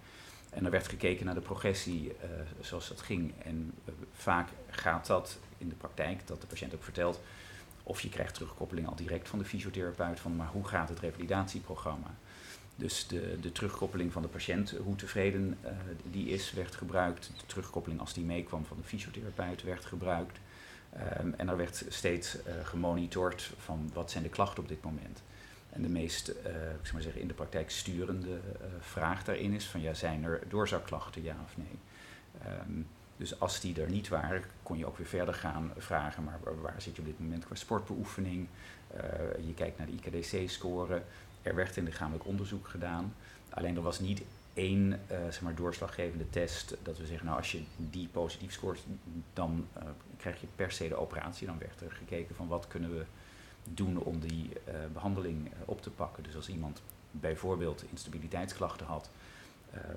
En 0.49 0.65
er 0.65 0.71
werd 0.71 0.87
gekeken 0.87 1.25
naar 1.25 1.33
de 1.35 1.41
progressie 1.41 2.15
zoals 2.61 2.87
dat 2.87 3.01
ging. 3.01 3.33
En 3.43 3.73
vaak 4.13 4.49
gaat 4.69 5.05
dat 5.05 5.39
in 5.57 5.69
de 5.69 5.75
praktijk, 5.75 6.27
dat 6.27 6.41
de 6.41 6.47
patiënt 6.47 6.75
ook 6.75 6.83
vertelt, 6.83 7.19
of 7.83 8.01
je 8.01 8.09
krijgt 8.09 8.33
terugkoppeling 8.33 8.87
al 8.87 8.95
direct 8.95 9.29
van 9.29 9.39
de 9.39 9.45
fysiotherapeut 9.45 10.19
van 10.19 10.35
maar 10.35 10.47
hoe 10.47 10.67
gaat 10.67 10.89
het 10.89 10.99
revalidatieprogramma. 10.99 12.15
Dus 12.79 13.07
de, 13.07 13.39
de 13.41 13.51
terugkoppeling 13.51 14.11
van 14.11 14.21
de 14.21 14.27
patiënt, 14.27 14.73
hoe 14.83 14.95
tevreden 14.95 15.57
uh, 15.63 15.69
die 16.11 16.29
is, 16.29 16.51
werd 16.51 16.75
gebruikt. 16.75 17.31
De 17.37 17.45
terugkoppeling 17.45 17.99
als 17.99 18.13
die 18.13 18.23
meekwam 18.23 18.65
van 18.65 18.77
de 18.77 18.83
fysiotherapeut 18.83 19.63
werd 19.63 19.85
gebruikt. 19.85 20.37
Um, 21.19 21.33
en 21.37 21.49
er 21.49 21.57
werd 21.57 21.85
steeds 21.87 22.35
uh, 22.35 22.53
gemonitord 22.63 23.53
van 23.57 23.91
wat 23.93 24.11
zijn 24.11 24.23
de 24.23 24.29
klachten 24.29 24.63
op 24.63 24.69
dit 24.69 24.83
moment. 24.83 25.21
En 25.69 25.81
de 25.81 25.89
meest, 25.89 26.29
uh, 26.29 26.35
ik 26.35 26.79
zou 26.81 26.93
maar 26.93 27.01
zeggen, 27.01 27.21
in 27.21 27.27
de 27.27 27.33
praktijk 27.33 27.69
sturende 27.69 28.39
vraag 28.79 29.23
daarin 29.23 29.53
is 29.53 29.65
van 29.65 29.81
ja, 29.81 29.93
zijn 29.93 30.23
er 30.23 30.41
doorzakklachten, 30.49 31.23
ja 31.23 31.35
of 31.45 31.57
nee? 31.57 31.79
Um, 32.67 32.87
dus 33.17 33.39
als 33.39 33.59
die 33.59 33.81
er 33.81 33.89
niet 33.89 34.07
waren, 34.07 34.43
kon 34.63 34.77
je 34.77 34.85
ook 34.85 34.97
weer 34.97 35.07
verder 35.07 35.33
gaan 35.33 35.71
vragen, 35.77 36.23
maar 36.23 36.39
waar 36.61 36.81
zit 36.81 36.95
je 36.95 37.01
op 37.01 37.07
dit 37.07 37.19
moment 37.19 37.45
qua 37.45 37.55
sportbeoefening? 37.55 38.47
Je 39.45 39.53
kijkt 39.53 39.77
naar 39.77 39.87
de 39.87 39.93
IKDC-score. 39.93 41.01
Er 41.41 41.55
werd 41.55 41.77
in 41.77 41.83
lichamelijk 41.83 42.25
onderzoek 42.25 42.67
gedaan. 42.67 43.13
Alleen 43.49 43.75
er 43.75 43.81
was 43.81 43.99
niet 43.99 44.21
één 44.53 44.91
uh, 44.91 44.97
zeg 45.07 45.41
maar, 45.41 45.55
doorslaggevende 45.55 46.29
test. 46.29 46.77
Dat 46.83 46.97
we 46.97 47.05
zeggen, 47.05 47.25
nou 47.25 47.37
als 47.37 47.51
je 47.51 47.63
die 47.77 48.07
positief 48.07 48.53
scoort, 48.53 48.79
dan 49.33 49.67
uh, 49.77 49.83
krijg 50.17 50.41
je 50.41 50.47
per 50.55 50.71
se 50.71 50.87
de 50.87 50.95
operatie. 50.95 51.47
Dan 51.47 51.57
werd 51.57 51.81
er 51.81 51.91
gekeken 51.91 52.35
van 52.35 52.47
wat 52.47 52.67
kunnen 52.67 52.97
we 52.97 53.05
doen 53.63 53.97
om 53.97 54.19
die 54.19 54.49
uh, 54.49 54.73
behandeling 54.93 55.51
op 55.65 55.81
te 55.81 55.89
pakken. 55.89 56.23
Dus 56.23 56.35
als 56.35 56.49
iemand 56.49 56.81
bijvoorbeeld 57.11 57.83
instabiliteitsklachten 57.89 58.85
had, 58.85 59.09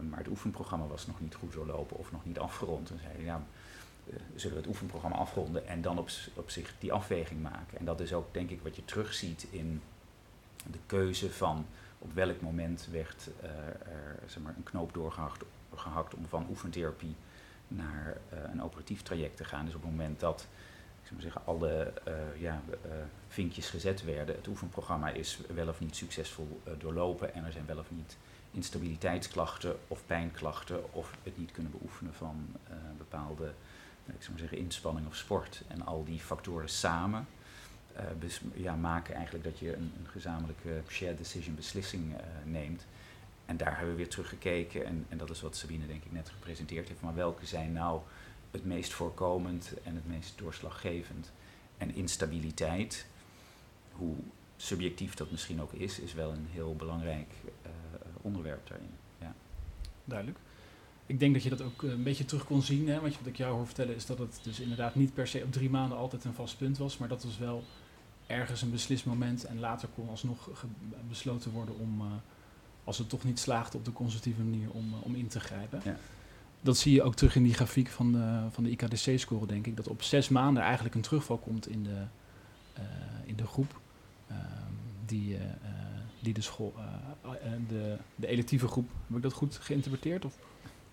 maar 0.09 0.19
het 0.19 0.29
oefenprogramma 0.29 0.87
was 0.87 1.07
nog 1.07 1.21
niet 1.21 1.35
goed 1.35 1.53
doorlopen 1.53 1.97
of 1.97 2.13
nog 2.13 2.25
niet 2.25 2.39
afgerond, 2.39 2.89
dan 2.89 2.99
zeiden 2.99 3.25
ja, 3.25 3.43
zullen 4.35 4.57
we 4.57 4.63
het 4.63 4.71
oefenprogramma 4.71 5.17
afronden 5.17 5.67
en 5.67 5.83
dan 5.83 5.99
op, 5.99 6.09
op 6.35 6.51
zich 6.51 6.75
die 6.79 6.93
afweging 6.93 7.43
maken. 7.43 7.79
En 7.79 7.85
dat 7.85 8.01
is 8.01 8.13
ook 8.13 8.35
denk 8.35 8.51
ik 8.51 8.63
wat 8.63 8.77
je 8.77 8.85
terugziet 8.85 9.47
in 9.51 9.83
de 10.71 10.79
keuze 10.87 11.31
van 11.31 11.67
op 11.99 12.13
welk 12.15 12.41
moment 12.41 12.89
werd 12.91 13.31
uh, 13.43 13.49
er 13.93 14.19
zeg 14.27 14.43
maar, 14.43 14.55
een 14.57 14.63
knoop 14.63 14.95
doorgehakt 14.95 15.45
gehakt 15.75 16.15
om 16.15 16.27
van 16.27 16.47
oefentherapie 16.51 17.17
naar 17.69 18.17
uh, 18.33 18.39
een 18.53 18.63
operatief 18.63 19.03
traject 19.03 19.37
te 19.37 19.45
gaan. 19.45 19.65
Dus 19.65 19.75
op 19.75 19.83
het 19.83 19.91
moment 19.91 20.21
dat 20.21 20.47
ik 21.05 21.11
maar 21.11 21.21
zeggen, 21.21 21.43
alle 21.45 21.93
uh, 22.09 22.41
ja, 22.41 22.63
vinkjes 23.29 23.69
gezet 23.69 24.05
werden, 24.05 24.35
het 24.35 24.47
oefenprogramma 24.47 25.09
is 25.09 25.39
wel 25.55 25.69
of 25.69 25.81
niet 25.81 25.97
succesvol 25.97 26.61
doorlopen 26.79 27.35
en 27.35 27.45
er 27.45 27.53
zijn 27.53 27.67
wel 27.67 27.79
of 27.79 27.91
niet 27.91 28.17
instabiliteitsklachten 28.51 29.77
of 29.89 30.03
pijnklachten 30.07 30.95
of 30.95 31.17
het 31.23 31.39
niet 31.39 31.53
kunnen 31.53 31.73
beoefenen 31.73 32.15
van 32.15 32.47
bepaalde 32.97 33.53
ik 34.07 34.29
maar 34.29 34.39
zeggen, 34.39 34.59
inspanning 34.59 35.07
of 35.07 35.17
sport. 35.17 35.63
En 35.69 35.87
al 35.87 36.05
die 36.05 36.21
factoren 36.21 36.69
samen 36.69 37.27
ja, 38.55 38.75
maken 38.75 39.15
eigenlijk 39.15 39.45
dat 39.45 39.59
je 39.59 39.77
een, 39.77 39.93
een 39.99 40.09
gezamenlijke 40.09 40.83
shared 40.89 41.19
decision 41.19 41.55
beslissing 41.55 42.13
uh, 42.13 42.19
neemt. 42.45 42.87
En 43.47 43.57
daar 43.57 43.77
hebben 43.77 43.91
we 43.91 43.97
weer 43.97 44.09
teruggekeken, 44.09 44.87
en, 44.87 45.07
en 45.09 45.19
dat 45.19 45.31
is 45.31 45.41
wat 45.41 45.57
Sabine 45.57 45.87
denk 45.87 46.05
ik 46.05 46.13
net 46.13 46.29
gepresenteerd 46.29 46.89
heeft, 46.89 47.01
maar 47.01 47.15
welke 47.15 47.47
zijn 47.47 47.73
nou 47.73 48.01
het 48.51 48.65
meest 48.65 48.93
voorkomend 48.93 49.73
en 49.83 49.95
het 49.95 50.07
meest 50.07 50.39
doorslaggevend. 50.39 51.33
En 51.79 51.95
instabiliteit, 51.95 53.07
hoe 53.93 54.15
subjectief 54.57 55.15
dat 55.15 55.31
misschien 55.31 55.61
ook 55.61 55.73
is, 55.73 55.99
is 55.99 56.15
wel 56.15 56.31
een 56.31 56.47
heel 56.51 56.77
belangrijk 56.77 57.33
uh, 57.45 57.71
onderwerp 58.21 58.69
daarin. 58.69 58.91
Ja. 59.21 59.35
Duidelijk. 60.05 60.39
Ik 61.07 61.21
denk 61.21 61.35
dat 61.35 61.43
je 61.43 61.51
dat 61.51 61.63
ook 61.63 61.83
een 61.83 62.03
beetje 62.03 62.25
terug 62.25 62.45
kon 62.45 62.63
zien. 62.63 62.89
Hè? 62.89 63.01
Want 63.01 63.19
wat 63.19 63.27
ik 63.27 63.37
jou 63.37 63.55
hoor 63.55 63.67
vertellen 63.67 63.95
is 63.95 64.07
dat 64.07 64.19
het 64.19 64.41
dus 64.43 64.61
inderdaad 64.61 64.95
niet 64.95 65.15
per 65.15 65.27
se 65.27 65.43
op 65.45 65.53
drie 65.53 65.71
maanden 65.71 65.99
altijd 65.99 66.25
een 66.25 66.35
vast 66.35 66.59
punt 66.59 66.79
was. 66.79 66.99
Maar 66.99 67.09
dat 67.09 67.25
was 67.25 67.39
wel 67.39 67.65
ergens 68.33 68.63
een 68.63 68.71
beslismoment 68.71 69.45
en 69.45 69.61
later 69.61 69.89
kon 69.95 70.09
alsnog 70.09 70.49
besloten 71.09 71.51
worden 71.51 71.79
om, 71.79 72.01
uh, 72.01 72.07
als 72.85 72.99
het 72.99 73.09
toch 73.09 73.25
niet 73.25 73.39
slaagde 73.39 73.77
op 73.77 73.85
de 73.85 73.93
conservatieve 73.93 74.43
manier, 74.43 74.71
om, 74.71 74.89
uh, 74.89 75.05
om 75.05 75.15
in 75.15 75.29
te 75.29 75.41
grijpen. 75.41 75.81
Ja. 75.85 75.97
Dat 76.61 76.77
zie 76.77 76.93
je 76.93 77.03
ook 77.03 77.15
terug 77.15 77.37
in 77.37 77.43
die 77.43 77.55
grafiek 77.55 77.89
van 77.89 78.13
de, 78.13 78.47
van 78.51 78.65
de 78.65 78.71
IKDC-score, 78.71 79.47
denk 79.47 79.67
ik. 79.67 79.77
Dat 79.77 79.89
op 79.89 80.03
zes 80.03 80.29
maanden 80.29 80.63
eigenlijk 80.63 80.95
een 80.95 81.01
terugval 81.01 81.39
komt 81.39 81.69
in 81.69 81.83
de, 81.83 82.05
uh, 82.79 82.85
in 83.25 83.37
de 83.37 83.47
groep 83.47 83.81
ehm, 84.29 84.39
die, 85.07 85.39
die 86.21 86.35
de 86.35 86.41
school, 86.41 86.75
de, 87.69 87.97
de 88.15 88.27
elitieve 88.27 88.69
groep, 88.69 88.91
heb 89.07 89.17
ik 89.17 89.23
dat 89.23 89.33
goed 89.33 89.57
geïnterpreteerd? 89.57 90.25
Of 90.25 90.39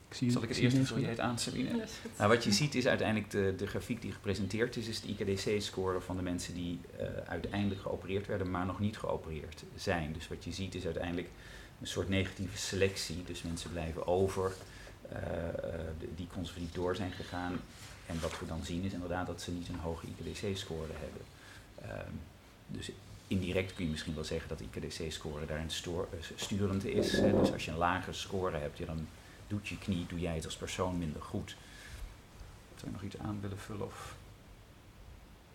ik 0.10 0.16
zie, 0.16 0.32
Zal 0.32 0.44
ik 0.44 0.50
het 0.50 0.58
eerst 0.58 0.78
voor 0.78 1.00
je 1.00 1.06
het 1.06 1.20
aan, 1.20 1.40
Sabine? 1.40 1.86
nou, 2.18 2.30
wat 2.30 2.44
je 2.44 2.52
ziet 2.52 2.76
is 2.76 2.88
uiteindelijk 2.88 3.32
de, 3.32 3.54
de 3.58 3.68
grafiek 3.68 4.02
die 4.02 4.12
gepresenteerd 4.12 4.76
is, 4.76 4.88
is 4.88 5.02
de 5.02 5.08
IKDC-score 5.08 6.02
van 6.02 6.16
de 6.16 6.22
mensen 6.22 6.54
die 6.54 6.80
uh, 7.00 7.08
uiteindelijk 7.28 7.82
geopereerd 7.82 8.28
werden, 8.28 8.52
maar 8.52 8.66
nog 8.66 8.80
niet 8.80 8.98
geopereerd 8.98 9.64
zijn. 9.76 10.14
Dus 10.14 10.28
wat 10.28 10.44
je 10.44 10.52
ziet 10.52 10.76
is 10.76 10.86
uiteindelijk 10.86 11.28
een 11.82 11.88
soort 11.88 12.10
negatieve 12.10 12.58
selectie. 12.58 13.24
Dus 13.26 13.42
mensen 13.42 13.72
blijven 13.72 14.08
over 14.08 14.54
uh, 15.14 15.18
die 16.16 16.28
conservatief 16.34 16.72
door 16.72 16.96
zijn 16.96 17.12
gegaan. 17.12 17.60
En 18.06 18.20
wat 18.22 18.40
we 18.40 18.46
dan 18.46 18.64
zien 18.64 18.84
is 18.84 18.94
inderdaad 18.94 19.28
dat 19.28 19.42
ze 19.42 19.52
niet 19.52 19.68
een 19.68 19.80
hoge 19.80 20.06
IKDC-score 20.08 20.92
hebben. 21.00 21.22
Um, 22.08 22.20
dus 22.68 22.92
indirect 23.28 23.74
kun 23.74 23.86
je 23.86 23.92
misschien 23.92 24.16
wel 24.16 24.24
zeggen 24.24 24.50
dat 24.50 24.58
de 24.58 24.66
IKDC-score 24.66 25.46
daarin 25.46 25.70
sturend 26.36 26.86
is. 26.86 27.12
Dus 27.12 27.52
als 27.52 27.66
je 27.66 27.72
een 27.72 27.78
lage 27.78 28.14
score 28.14 28.58
hebt, 28.58 28.78
ja, 28.78 28.86
dan 28.86 29.08
doet 29.50 29.68
je 29.68 29.78
knie, 29.78 30.06
doe 30.06 30.20
jij 30.20 30.36
het 30.36 30.46
als 30.46 30.58
persoon 30.58 30.98
minder 30.98 31.22
goed. 31.22 31.56
Zou 32.76 32.86
je 32.86 32.92
nog 32.92 33.02
iets 33.02 33.18
aan 33.18 33.38
willen 33.42 33.60
vullen? 33.60 33.86
Of? 33.86 34.16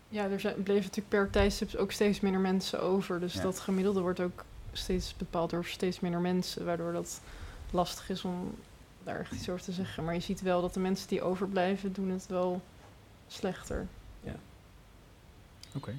Ja, 0.09 0.29
er 0.29 0.41
zijn, 0.41 0.55
bleven 0.55 0.83
natuurlijk 0.83 1.09
per 1.09 1.31
tijdstip 1.31 1.75
ook 1.75 1.93
steeds 1.93 2.21
minder 2.21 2.41
mensen 2.41 2.83
over. 2.83 3.21
Dus 3.21 3.35
dat 3.35 3.61
gemiddelde 3.61 4.01
wordt 4.01 4.21
ook 4.21 4.45
steeds 4.73 5.17
bepaald 5.17 5.51
door 5.51 5.65
steeds 5.65 6.01
minder 6.01 6.21
mensen. 6.21 6.65
Waardoor 6.65 6.93
dat 6.93 7.21
lastig 7.71 8.11
is 8.11 8.25
om 8.25 8.55
daar 9.03 9.21
echt 9.21 9.33
iets 9.33 9.49
over 9.49 9.65
te 9.65 9.73
zeggen. 9.73 10.05
Maar 10.05 10.15
je 10.15 10.21
ziet 10.21 10.41
wel 10.41 10.61
dat 10.61 10.75
de 10.75 10.81
mensen 10.81 11.09
die 11.09 11.23
overblijven, 11.23 11.93
doen 11.93 12.11
het 12.11 12.27
wel 12.27 12.63
slechter. 13.27 13.87
Ja. 14.21 14.35
Oké. 15.75 15.95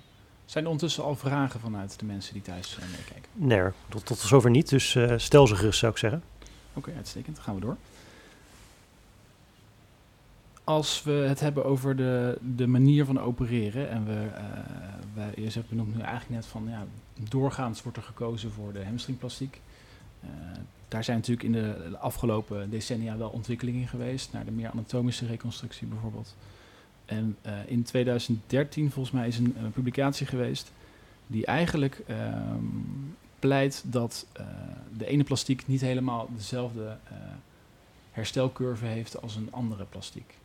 Zijn 0.45 0.63
er 0.63 0.69
ondertussen 0.69 1.03
al 1.03 1.15
vragen 1.15 1.59
vanuit 1.59 1.99
de 1.99 2.05
mensen 2.05 2.33
die 2.33 2.41
thuis 2.41 2.77
uh, 2.79 2.85
meekijken? 2.89 3.31
Nee, 3.33 3.71
tot, 3.89 4.05
tot 4.05 4.17
zover 4.17 4.49
niet. 4.49 4.69
Dus 4.69 4.95
uh, 4.95 5.13
stel 5.17 5.47
ze 5.47 5.55
gerust, 5.55 5.79
zou 5.79 5.91
ik 5.91 5.97
zeggen. 5.97 6.23
Oké, 6.75 6.91
uitstekend. 6.95 7.35
Dan 7.35 7.45
gaan 7.45 7.55
we 7.55 7.61
door. 7.61 7.77
Als 10.63 11.03
we 11.03 11.11
het 11.11 11.39
hebben 11.39 11.65
over 11.65 11.95
de, 11.95 12.37
de 12.55 12.67
manier 12.67 13.05
van 13.05 13.19
opereren, 13.19 13.89
en 13.89 14.05
we, 14.05 14.27
uh, 15.37 15.49
zegt 15.49 15.69
benoemd 15.69 15.95
nu 15.95 16.01
eigenlijk 16.01 16.29
net 16.29 16.45
van, 16.45 16.67
ja, 16.69 16.85
doorgaans 17.29 17.83
wordt 17.83 17.97
er 17.97 18.03
gekozen 18.03 18.51
voor 18.51 18.73
de 18.73 18.85
hamstringplastiek. 18.85 19.61
Uh, 20.23 20.29
daar 20.87 21.03
zijn 21.03 21.17
natuurlijk 21.17 21.45
in 21.45 21.51
de, 21.51 21.97
afgelopen 21.97 22.69
decennia 22.69 23.17
wel 23.17 23.29
ontwikkelingen 23.29 23.81
in 23.81 23.87
geweest, 23.87 24.33
naar 24.33 24.45
de 24.45 24.51
meer 24.51 24.69
anatomische 24.69 25.25
reconstructie 25.25 25.87
bijvoorbeeld. 25.87 26.35
En 27.05 27.37
uh, 27.45 27.51
in 27.65 27.83
2013 27.83 28.91
volgens 28.91 29.15
mij 29.15 29.27
is 29.27 29.37
een, 29.37 29.55
een 29.63 29.71
publicatie 29.71 30.27
geweest 30.27 30.71
die 31.27 31.45
eigenlijk 31.45 32.01
um, 32.09 33.15
pleit 33.39 33.83
dat 33.85 34.25
uh, 34.39 34.45
de 34.97 35.05
ene 35.05 35.23
plastiek 35.23 35.67
niet 35.67 35.81
helemaal 35.81 36.29
dezelfde 36.35 36.97
uh, 37.11 37.17
herstelcurve 38.11 38.85
heeft 38.85 39.21
als 39.21 39.35
een 39.35 39.51
andere 39.51 39.85
plastiek. 39.85 40.37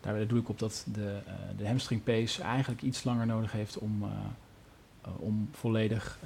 Daar 0.00 0.26
doe 0.26 0.38
ik 0.38 0.48
op 0.48 0.58
dat 0.58 0.86
de, 0.92 1.18
uh, 1.26 1.32
de 1.56 1.66
hamstring 1.66 2.04
pace 2.04 2.42
eigenlijk 2.42 2.82
iets 2.82 3.04
langer 3.04 3.26
nodig 3.26 3.52
heeft 3.52 3.78
om, 3.78 4.04
om 5.16 5.48
volledig 5.52 6.18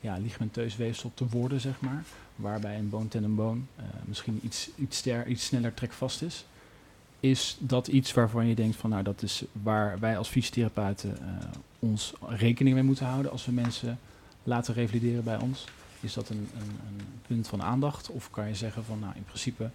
ja, 0.00 0.16
ligamenteus 0.16 0.76
weefsel 0.76 1.10
te 1.14 1.28
worden, 1.28 1.60
zeg 1.60 1.80
maar. 1.80 2.04
Waarbij 2.36 2.78
een 2.78 2.88
bone 2.88 3.08
tendon 3.08 3.34
bone 3.34 3.60
misschien 4.04 4.40
iets, 4.42 4.70
iets, 4.76 4.96
ster, 4.96 5.26
iets 5.26 5.44
sneller 5.44 5.74
trekvast 5.74 6.22
is. 6.22 6.44
Is 7.20 7.56
dat 7.58 7.86
iets 7.86 8.12
waarvan 8.12 8.46
je 8.46 8.54
denkt 8.54 8.76
van 8.76 8.90
nou 8.90 9.02
dat 9.02 9.22
is 9.22 9.44
waar 9.52 9.98
wij 9.98 10.18
als 10.18 10.28
fysiotherapeuten 10.28 11.18
ons 11.78 12.12
rekening 12.28 12.74
mee 12.74 12.84
moeten 12.84 13.06
houden 13.06 13.32
als 13.32 13.46
we 13.46 13.52
mensen 13.52 13.98
laten 14.42 14.74
revalideren 14.74 15.24
bij 15.24 15.38
ons? 15.38 15.64
Is 16.00 16.12
dat 16.14 16.28
een, 16.28 16.48
een, 16.54 16.78
een, 16.86 17.20
punt 17.26 17.48
van 17.48 17.62
aandacht? 17.62 18.08
Of 18.08 18.30
kan 18.30 18.48
je 18.48 18.54
zeggen 18.54 18.84
van 18.84 18.98
nou 18.98 19.12
in 19.16 19.24
principe 19.24 19.70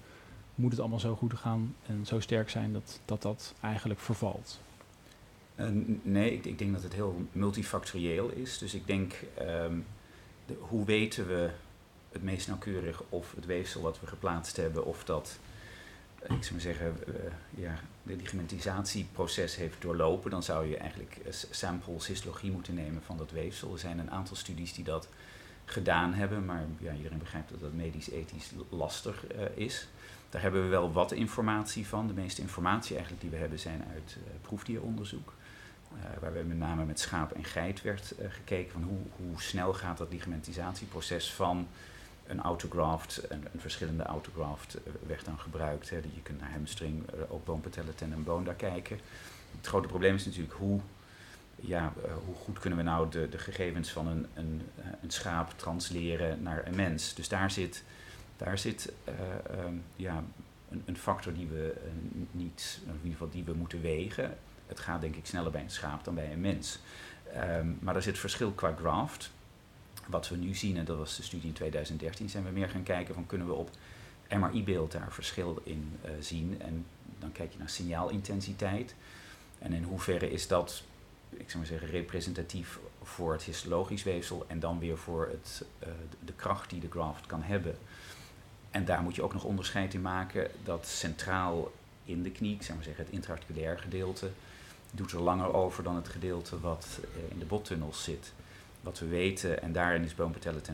moet 0.56 0.72
het 0.72 0.80
allemaal 0.80 1.00
zo 1.00 1.16
goed 1.16 1.34
gaan 1.34 1.76
en 1.88 2.06
zo 2.06 2.20
sterk 2.20 2.50
zijn 2.50 2.74
dat 2.74 3.00
dat, 3.06 3.22
dat 3.22 3.54
eigenlijk 3.62 4.00
vervalt? 4.00 4.60
Uh, 5.56 5.68
nee, 6.02 6.34
ik, 6.34 6.46
ik, 6.46 6.58
denk 6.58 6.74
dat 6.74 6.84
het 6.84 6.94
heel 6.94 7.26
multifactorieel 7.32 8.30
is. 8.30 8.58
Dus 8.58 8.74
ik 8.74 8.88
denk, 8.88 9.14
de, 10.46 10.56
hoe 10.60 10.86
weten 10.86 11.28
we 11.28 11.50
het 12.12 12.24
meest 12.24 12.48
nauwkeurig 12.48 13.04
of 13.10 13.34
het 13.36 13.46
weefsel 13.46 13.82
wat 13.82 14.00
we 14.00 14.08
geplaatst 14.08 14.58
hebben, 14.58 14.86
of 14.86 15.04
dat 15.04 15.40
ik 16.30 16.44
zou 16.44 16.60
zeggen, 16.60 16.98
uh, 17.08 17.16
ja, 17.50 17.80
de 18.04 18.16
ligamentisatieproces 18.16 19.56
heeft 19.56 19.82
doorlopen, 19.82 20.32
dan 20.32 20.44
zou 20.44 20.70
je 20.70 20.78
eigenlijk 20.78 21.18
samples 21.52 22.08
histologie 22.08 22.52
moeten 22.52 22.74
nemen 22.74 23.02
van 23.04 23.18
dat 23.18 23.32
weefsel. 23.32 23.74
Er 23.74 23.80
zijn 23.80 24.00
een 24.00 24.12
aantal 24.12 24.36
studies 24.36 24.74
die 24.74 24.84
dat 24.84 25.08
gedaan 25.66 26.14
hebben, 26.14 26.46
maar 26.46 26.66
ja, 26.78 26.94
iedereen 26.94 27.18
begrijpt 27.18 27.50
dat 27.50 27.60
dat 27.60 27.74
medisch-ethisch 27.74 28.52
lastig 28.70 29.24
uh, 29.36 29.42
is. 29.54 29.88
Daar 30.30 30.42
hebben 30.42 30.64
we 30.64 30.68
wel 30.68 30.92
wat 30.92 31.12
informatie 31.12 31.88
van. 31.88 32.08
De 32.08 32.14
meeste 32.14 32.42
informatie 32.42 32.96
eigenlijk 32.96 33.22
die 33.22 33.32
we 33.32 33.38
hebben 33.38 33.60
zijn 33.60 33.84
uit 33.94 34.18
proefdieronderzoek. 34.42 35.34
Uh, 35.96 36.22
waar 36.22 36.34
we 36.34 36.44
met 36.44 36.58
name 36.58 36.86
met 36.86 37.00
schaap 37.00 37.32
en 37.32 37.44
geit 37.44 37.82
werd 37.82 38.14
gekeken 38.30 38.72
van 38.72 38.84
hoe, 38.84 39.00
hoe 39.16 39.42
snel 39.42 39.74
gaat 39.74 39.98
dat 39.98 40.12
ligamentisatieproces 40.12 41.34
van 41.34 41.68
een 42.28 42.42
autograft, 42.42 43.22
een, 43.30 43.48
verschillende 43.58 44.04
autograft 44.04 44.76
eh, 44.76 44.94
werd 45.08 45.26
dan 45.26 45.40
gebruikt. 45.40 45.90
Hè. 45.90 45.96
Je 45.96 46.22
kunt 46.24 46.40
naar 46.40 46.52
hamstring, 46.52 47.10
eh, 47.10 47.34
ook 47.34 47.46
boonpatellen, 47.46 47.96
ten 47.96 48.14
en 48.14 48.24
boon 48.24 48.44
daar 48.44 48.56
kijken. 48.56 49.00
Het 49.58 49.68
grote 49.68 49.88
probleem 49.88 50.16
is 50.16 50.26
natuurlijk 50.26 50.54
hoe, 50.54 50.80
ja, 51.56 51.94
uh, 52.06 52.12
hoe 52.26 52.36
goed 52.36 52.60
kunnen 52.60 52.80
we 52.80 52.86
nou 52.86 53.10
de, 53.10 53.30
de 53.30 53.38
gegevens 53.38 53.92
van 53.92 54.08
een, 54.08 54.26
een, 54.34 54.62
een 55.02 55.12
schaap 55.12 55.54
transleren 55.56 56.44
naar 56.44 56.68
een 56.68 56.76
mens. 56.76 57.14
Dus 57.14 57.28
daar 57.28 57.52
zit, 57.52 57.84
daar 58.38 58.58
zit 58.58 58.94
um, 59.66 59.84
ja, 59.96 60.24
een, 60.70 60.84
een, 60.86 60.98
factor 60.98 61.34
die 61.34 61.48
we 61.48 61.74
niet, 62.32 62.80
in 62.86 62.94
ieder 62.94 63.12
geval 63.12 63.30
die 63.30 63.44
we 63.44 63.54
moeten 63.54 63.82
wegen. 63.82 64.38
Het 64.68 64.80
gaat 64.80 65.02
denk 65.02 65.16
ik 65.16 65.26
sneller 65.26 65.52
bij 65.52 65.62
een 65.62 65.70
schaap 65.70 66.04
dan 66.04 66.16
bij 66.16 66.32
een 66.32 66.42
mens. 66.42 66.80
Um, 67.60 67.78
maar 67.82 67.96
er 67.96 68.02
zit 68.02 68.18
verschil 68.18 68.52
qua 68.52 68.76
graft 68.80 69.32
wat 70.08 70.30
we 70.30 70.36
nu 70.36 70.56
zien, 70.56 70.78
en 70.78 70.86
dat 70.86 70.98
was 70.98 71.16
de 71.16 71.24
studie 71.24 71.48
in 71.48 71.54
2013, 71.54 72.30
zijn 72.30 72.44
we 72.44 72.50
meer 72.50 72.70
gaan 72.70 72.84
kijken 72.84 73.14
van 73.14 73.26
kunnen 73.26 73.48
we 73.48 73.54
op 73.54 73.70
MRI-beeld 74.30 74.92
daar 74.92 75.12
verschil 75.12 75.62
in 75.64 76.00
zien. 76.20 76.62
En 76.62 76.86
dan 77.20 77.32
kijk 77.32 77.52
je 77.52 77.58
naar 77.58 77.70
signaalintensiteit. 77.70 78.96
En 79.60 79.74
in 79.74 79.84
hoeverre 79.84 80.32
is 80.32 80.48
dat, 80.48 80.84
ik 81.30 81.46
zou 81.46 81.58
maar 81.58 81.68
zeggen, 81.68 81.90
representatief 81.90 82.80
voor 83.04 83.34
het 83.34 83.44
histologisch 83.44 84.04
weefsel 84.04 84.46
en 84.48 84.60
dan 84.60 84.80
weer 84.80 84.98
voor 84.98 85.28
het, 85.32 85.66
de 86.26 86.34
kracht 86.34 86.70
die 86.70 86.80
de 86.80 86.90
graft 86.90 87.26
kan 87.26 87.44
hebben. 87.44 87.78
En 88.72 88.86
daar 88.86 89.02
moet 89.02 89.16
je 89.16 89.24
ook 89.24 89.34
nog 89.34 89.44
onderscheid 89.44 89.94
in 89.94 90.02
maken 90.02 90.52
dat 90.64 90.88
centraal 90.88 91.72
in 92.06 92.24
de 92.24 92.32
knie, 92.32 92.56
ik 92.56 92.70
maar 92.74 92.84
zeggen 92.84 93.04
het 93.04 93.14
intraarticulair 93.14 93.80
gedeelte, 93.80 94.30
doet 94.92 95.12
er 95.12 95.22
langer 95.22 95.54
over 95.54 95.84
dan 95.84 95.96
het 95.96 96.10
gedeelte 96.10 96.60
wat 96.60 97.00
eh, 97.02 97.32
in 97.32 97.40
de 97.40 97.46
bottunnels 97.46 98.04
zit. 98.04 98.34
Wat 98.86 99.00
we 99.00 99.08
weten, 99.08 99.62
en 99.62 99.72
daarin 99.72 100.04
is 100.04 100.16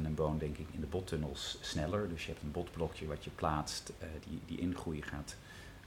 en 0.06 0.16
boon 0.16 0.38
denk 0.38 0.58
ik 0.58 0.68
in 0.72 0.80
de 0.80 0.88
bottunnels 0.88 1.58
sneller. 1.62 2.10
Dus 2.10 2.26
je 2.26 2.32
hebt 2.32 2.44
een 2.44 2.52
botblokje 2.52 3.08
wat 3.08 3.24
je 3.24 3.30
plaatst, 3.30 3.92
uh, 4.02 4.08
die, 4.28 4.40
die 4.46 4.60
ingroei 4.60 5.02
gaat 5.02 5.36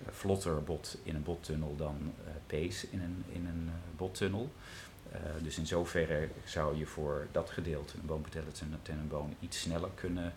uh, 0.02 0.08
vlotter 0.10 0.62
bot 0.62 0.98
in 1.02 1.14
een 1.14 1.22
bottunnel 1.22 1.76
dan 1.76 1.96
uh, 2.02 2.30
pees 2.46 2.87
in 2.87 3.00
een, 3.00 3.24
in 3.28 3.46
een 3.46 3.70
bottunnel. 3.96 4.52
dus 5.42 5.58
in 5.58 5.66
zoverre 5.66 6.28
zou 6.44 6.76
je 6.76 6.87
voor 6.87 7.26
dat 7.32 7.50
gedeelte, 7.50 7.98
een 7.98 9.08
boon 9.08 9.37
iets 9.40 9.60
sneller 9.60 9.90
kunnen 9.94 10.34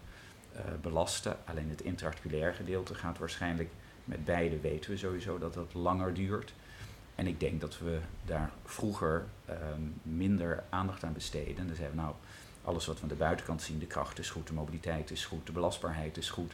belasten. 0.81 1.37
Alleen 1.45 1.69
het 1.69 1.81
intraarticulair 1.81 2.53
gedeelte 2.53 2.95
gaat 2.95 3.17
waarschijnlijk 3.17 3.69
met 4.05 4.25
beide 4.25 4.59
weten 4.59 4.91
we 4.91 4.97
sowieso 4.97 5.37
dat 5.37 5.53
dat 5.53 5.73
langer 5.73 6.13
duurt. 6.13 6.53
En 7.17 7.27
ik 7.27 7.39
denk 7.39 7.61
dat 7.61 7.79
we 7.79 7.99
daar 8.25 8.51
vroeger 8.65 9.25
ehm, 9.45 9.81
minder 10.01 10.63
aandacht 10.69 11.03
aan 11.03 11.13
besteden. 11.13 11.67
Dan 11.67 11.75
zeggen 11.75 11.95
we 11.95 12.01
nou, 12.01 12.13
alles 12.63 12.85
wat 12.85 12.95
we 12.95 13.01
aan 13.01 13.07
de 13.07 13.15
buitenkant 13.15 13.61
zien, 13.61 13.79
de 13.79 13.85
kracht 13.85 14.19
is 14.19 14.29
goed, 14.29 14.47
de 14.47 14.53
mobiliteit 14.53 15.11
is 15.11 15.25
goed, 15.25 15.45
de 15.45 15.51
belastbaarheid 15.51 16.17
is 16.17 16.29
goed. 16.29 16.53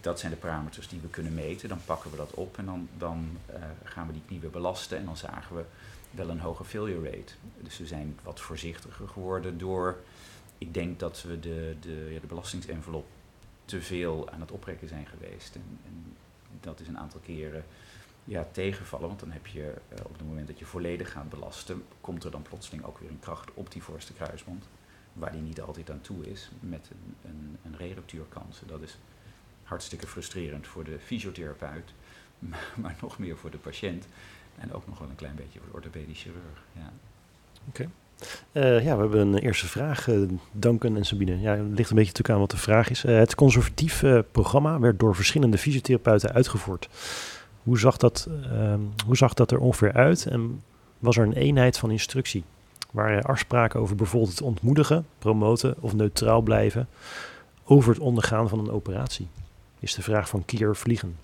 Dat 0.00 0.20
zijn 0.20 0.32
de 0.32 0.38
parameters 0.38 0.88
die 0.88 1.00
we 1.00 1.08
kunnen 1.08 1.34
meten. 1.34 1.68
Dan 1.68 1.84
pakken 1.84 2.10
we 2.10 2.16
dat 2.16 2.30
op 2.34 2.58
en 2.58 2.64
dan, 2.64 2.88
dan 2.98 3.38
uh, 3.50 3.56
gaan 3.84 4.06
we 4.06 4.12
die 4.28 4.40
weer 4.40 4.50
belasten. 4.50 4.98
En 4.98 5.04
dan 5.04 5.16
zagen 5.16 5.56
we 5.56 5.64
wel 6.10 6.28
een 6.28 6.40
hoge 6.40 6.64
failure 6.64 7.10
rate. 7.10 7.32
Dus 7.60 7.78
we 7.78 7.86
zijn 7.86 8.18
wat 8.22 8.40
voorzichtiger 8.40 9.08
geworden 9.08 9.58
door, 9.58 9.96
ik 10.58 10.74
denk 10.74 10.98
dat 10.98 11.22
we 11.22 11.40
de, 11.40 11.76
de, 11.80 12.08
ja, 12.12 12.20
de 12.20 12.26
belastingsenvelop 12.26 13.06
te 13.64 13.82
veel 13.82 14.30
aan 14.30 14.40
het 14.40 14.50
oprekken 14.50 14.88
zijn 14.88 15.06
geweest. 15.06 15.54
En, 15.54 15.78
en 15.84 16.16
dat 16.60 16.80
is 16.80 16.88
een 16.88 16.98
aantal 16.98 17.20
keren 17.20 17.64
ja, 18.26 18.46
tegenvallen. 18.52 19.06
Want 19.06 19.20
dan 19.20 19.30
heb 19.30 19.46
je 19.46 19.60
uh, 19.60 19.98
op 20.04 20.12
het 20.12 20.26
moment 20.26 20.46
dat 20.46 20.58
je 20.58 20.64
volledig 20.64 21.12
gaat 21.12 21.28
belasten, 21.28 21.84
komt 22.00 22.24
er 22.24 22.30
dan 22.30 22.42
plotseling 22.42 22.84
ook 22.84 22.98
weer 22.98 23.10
een 23.10 23.20
kracht 23.20 23.50
op 23.54 23.72
die 23.72 23.82
voorste 23.82 24.12
kruisband. 24.12 24.68
Waar 25.12 25.32
die 25.32 25.40
niet 25.40 25.60
altijd 25.60 25.90
aan 25.90 26.00
toe 26.00 26.30
is, 26.30 26.50
met 26.60 26.90
een, 26.90 27.30
een, 27.30 27.56
een 27.64 27.76
re-ruptuurkans. 27.76 28.62
Dat 28.66 28.82
is 28.82 28.98
hartstikke 29.62 30.06
frustrerend 30.06 30.66
voor 30.66 30.84
de 30.84 30.98
fysiotherapeut, 31.04 31.92
maar, 32.82 32.96
nog 33.00 33.18
meer 33.18 33.36
voor 33.36 33.50
de 33.50 33.58
patiënt. 33.58 34.06
En 34.58 34.72
ook 34.72 34.86
nog 34.86 34.98
wel 34.98 35.08
een 35.08 35.14
klein 35.14 35.34
beetje 35.34 35.58
voor 35.58 35.68
de 35.68 35.74
orthopedisch 35.74 36.22
chirurg. 36.22 36.64
Ja. 36.72 36.92
Oké. 37.68 37.90
Uh, 38.52 38.84
ja, 38.84 38.94
we 38.94 39.00
hebben 39.00 39.20
een 39.20 39.38
eerste 39.38 39.66
vraag. 39.66 40.06
Uh, 40.06 40.28
Duncan 40.52 40.96
en 40.96 41.04
Sabine. 41.04 41.40
Ja, 41.40 41.50
het 41.50 41.60
ligt 41.60 41.90
een 41.90 41.96
beetje 41.96 42.12
natuurlijk 42.12 42.30
aan 42.30 42.38
wat 42.38 42.50
de 42.50 42.56
vraag 42.56 42.90
is. 42.90 43.02
Het 43.02 43.34
conservatief 43.34 44.04
programma 44.32 44.78
werd 44.78 44.98
door 44.98 45.14
verschillende 45.14 45.58
fysiotherapeuten 45.58 46.32
uitgevoerd. 46.32 46.88
Hoe 47.66 47.78
zag, 47.78 47.96
dat, 47.96 48.28
ehm, 48.42 48.80
hoe 49.06 49.16
zag 49.16 49.34
dat 49.34 49.50
er 49.50 49.58
ongeveer 49.58 49.92
uit 49.92 50.26
en 50.26 50.62
was 50.98 51.16
er 51.16 51.26
een 51.26 51.32
eenheid 51.32 51.78
van 51.78 51.90
instructie? 51.90 52.44
Waren 52.90 53.16
er 53.16 53.24
afspraken 53.24 53.80
over 53.80 53.96
bijvoorbeeld 53.96 54.30
het 54.30 54.42
ontmoedigen, 54.42 55.06
promoten 55.18 55.74
of 55.80 55.94
neutraal 55.94 56.40
blijven 56.40 56.88
over 57.64 57.92
het 57.92 58.02
ondergaan 58.02 58.48
van 58.48 58.58
een 58.58 58.70
operatie? 58.70 59.28
Is 59.78 59.94
de 59.94 60.02
vraag 60.02 60.28
van 60.28 60.44
Kier 60.44 60.76
Vliegen. 60.76 61.16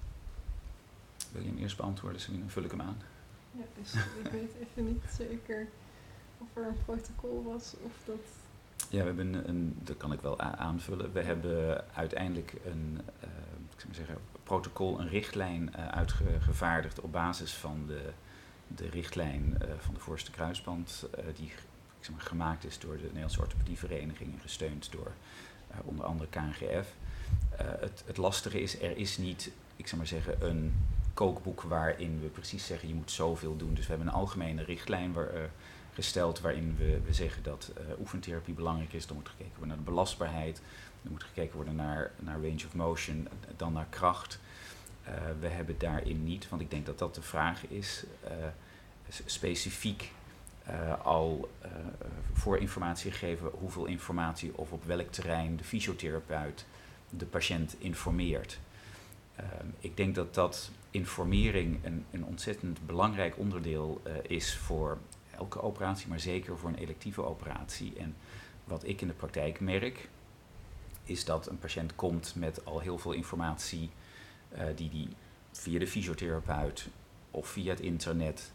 Wil 1.32 1.42
je 1.42 1.48
hem 1.48 1.58
eerst 1.58 1.76
beantwoorden, 1.76 2.20
Sabine? 2.20 2.40
Dan 2.40 2.50
vul 2.50 2.62
ik 2.62 2.70
hem 2.70 2.80
aan. 2.80 2.96
Ja, 3.52 3.64
dus 3.80 3.94
ik 4.24 4.30
weet 4.32 4.50
even 4.60 4.84
niet 4.84 5.02
zeker 5.16 5.66
of 6.38 6.46
er 6.54 6.66
een 6.66 6.84
protocol 6.84 7.44
was 7.52 7.74
of 7.82 7.92
dat. 8.04 8.24
Ja, 8.88 8.98
we 8.98 9.06
hebben 9.06 9.48
een, 9.48 9.76
dat 9.82 9.96
kan 9.96 10.12
ik 10.12 10.20
wel 10.20 10.40
aanvullen. 10.40 11.12
We 11.12 11.22
hebben 11.22 11.84
uiteindelijk 11.94 12.54
een, 12.64 13.00
uh, 13.24 13.30
ik 13.74 13.80
zou 13.80 13.94
zeggen, 13.94 14.16
protocol, 14.52 15.00
een 15.00 15.08
richtlijn 15.08 15.72
uh, 15.76 15.88
uitgevaardigd 15.88 17.00
op 17.00 17.12
basis 17.12 17.52
van 17.52 17.84
de, 17.86 18.12
de 18.66 18.88
richtlijn 18.88 19.58
uh, 19.62 19.68
van 19.78 19.94
de 19.94 20.00
voorste 20.00 20.30
kruisband, 20.30 21.06
die 21.36 21.46
ik 21.46 21.58
zeg 22.00 22.10
maar, 22.10 22.20
gemaakt 22.20 22.64
is 22.64 22.78
door 22.78 22.96
de 22.96 23.02
Nederlandse 23.02 23.40
Orthopedievereniging 23.40 24.32
en 24.32 24.40
gesteund 24.40 24.92
door 24.92 25.12
onder 25.84 26.04
andere 26.04 26.28
KNGF. 26.30 26.94
het, 27.56 28.02
het 28.06 28.16
lastige 28.16 28.60
is, 28.60 28.82
er 28.82 28.96
is 28.96 29.18
niet, 29.18 29.50
ik 29.76 29.86
zou 29.86 29.96
maar 29.96 30.06
zeggen, 30.06 30.46
een 30.46 30.74
kookboek 31.14 31.62
waarin 31.62 32.20
we 32.20 32.26
precies 32.26 32.66
zeggen 32.66 32.88
je 32.88 32.94
moet 32.94 33.10
zoveel 33.10 33.56
doen. 33.56 33.74
Dus 33.74 33.84
we 33.84 33.90
hebben 33.90 34.08
een 34.08 34.20
algemene 34.20 34.64
richtlijn 34.64 35.12
waar, 35.12 35.50
gesteld 35.94 36.40
waarin 36.40 36.76
we, 36.78 37.00
we 37.04 37.14
zeggen 37.14 37.42
dat 37.42 37.72
oefentherapie 38.00 38.54
belangrijk 38.54 38.92
is. 38.92 39.06
Dan 39.06 39.16
moet 39.16 39.28
gekeken 39.28 39.52
worden 39.56 39.68
naar 39.68 39.84
de 39.84 39.90
belastbaarheid, 39.90 40.62
dan 41.02 41.12
moet 41.12 41.22
gekeken 41.22 41.54
worden 41.54 41.74
naar, 41.74 42.10
naar 42.18 42.34
range 42.34 42.66
of 42.66 42.74
motion, 42.74 43.28
dan 43.56 43.72
naar 43.72 43.86
kracht. 43.90 44.40
Uh, 45.08 45.12
we 45.40 45.48
hebben 45.48 45.78
daarin 45.78 46.24
niet, 46.24 46.48
want 46.48 46.62
ik 46.62 46.70
denk 46.70 46.86
dat 46.86 46.98
dat 46.98 47.14
de 47.14 47.22
vraag 47.22 47.66
is, 47.66 48.04
uh, 48.24 48.30
specifiek 49.24 50.12
al 51.02 51.50
voor 52.32 52.58
informatie 52.58 53.10
gegeven 53.10 53.50
hoeveel 53.50 53.84
informatie 53.84 54.56
of 54.58 54.72
op 54.72 54.84
welk 54.84 55.12
terrein 55.12 55.56
de 55.56 55.64
fysiotherapeut 55.64 56.66
de 57.10 57.26
patiënt 57.26 57.76
informeert. 57.78 58.58
ik 59.78 59.96
denk 59.96 60.14
dat 60.14 60.34
dat 60.34 60.70
informering 60.90 61.84
een, 61.84 62.04
een 62.10 62.24
ontzettend 62.24 62.86
belangrijk 62.86 63.38
onderdeel 63.38 64.02
is 64.22 64.56
voor 64.56 64.98
elke 65.36 65.62
operatie, 65.62 66.08
maar 66.08 66.20
zeker 66.20 66.58
voor 66.58 66.68
een 66.68 66.78
electieve 66.78 67.22
operatie. 67.22 67.92
En 67.98 68.16
wat 68.64 68.86
ik 68.86 69.00
in 69.00 69.06
de 69.06 69.14
praktijk 69.14 69.60
merk, 69.60 70.08
is 71.04 71.24
dat 71.24 71.46
een 71.46 71.58
patiënt 71.58 71.94
komt 71.94 72.34
met 72.36 72.64
al 72.64 72.80
heel 72.80 72.98
veel 72.98 73.12
informatie 73.12 73.90
uh, 74.54 74.64
die 74.76 74.90
die 74.90 75.08
via 75.52 75.78
de 75.78 75.86
fysiotherapeut 75.86 76.88
of 77.30 77.48
via 77.48 77.70
het 77.70 77.80
internet 77.80 78.52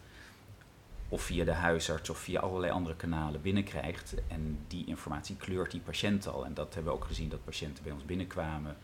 of 1.10 1.22
via 1.22 1.44
de 1.44 1.54
huisarts 1.54 2.10
of 2.10 2.18
via 2.18 2.40
allerlei 2.40 2.72
andere 2.72 2.96
kanalen 2.96 3.42
binnenkrijgt. 3.42 4.14
En 4.28 4.60
die 4.68 4.86
informatie 4.86 5.36
kleurt 5.36 5.72
die 5.72 5.82
patiënt 5.82 6.28
al. 6.28 6.46
En 6.46 6.54
dat 6.54 6.74
hebben 6.74 6.94
we 6.94 7.00
ook 7.00 7.06
gezien 7.06 7.30
dat 7.30 7.44
patiënten 7.44 7.84
bij 7.84 7.94
ons 7.94 8.06
binnenkwamen 8.06 8.78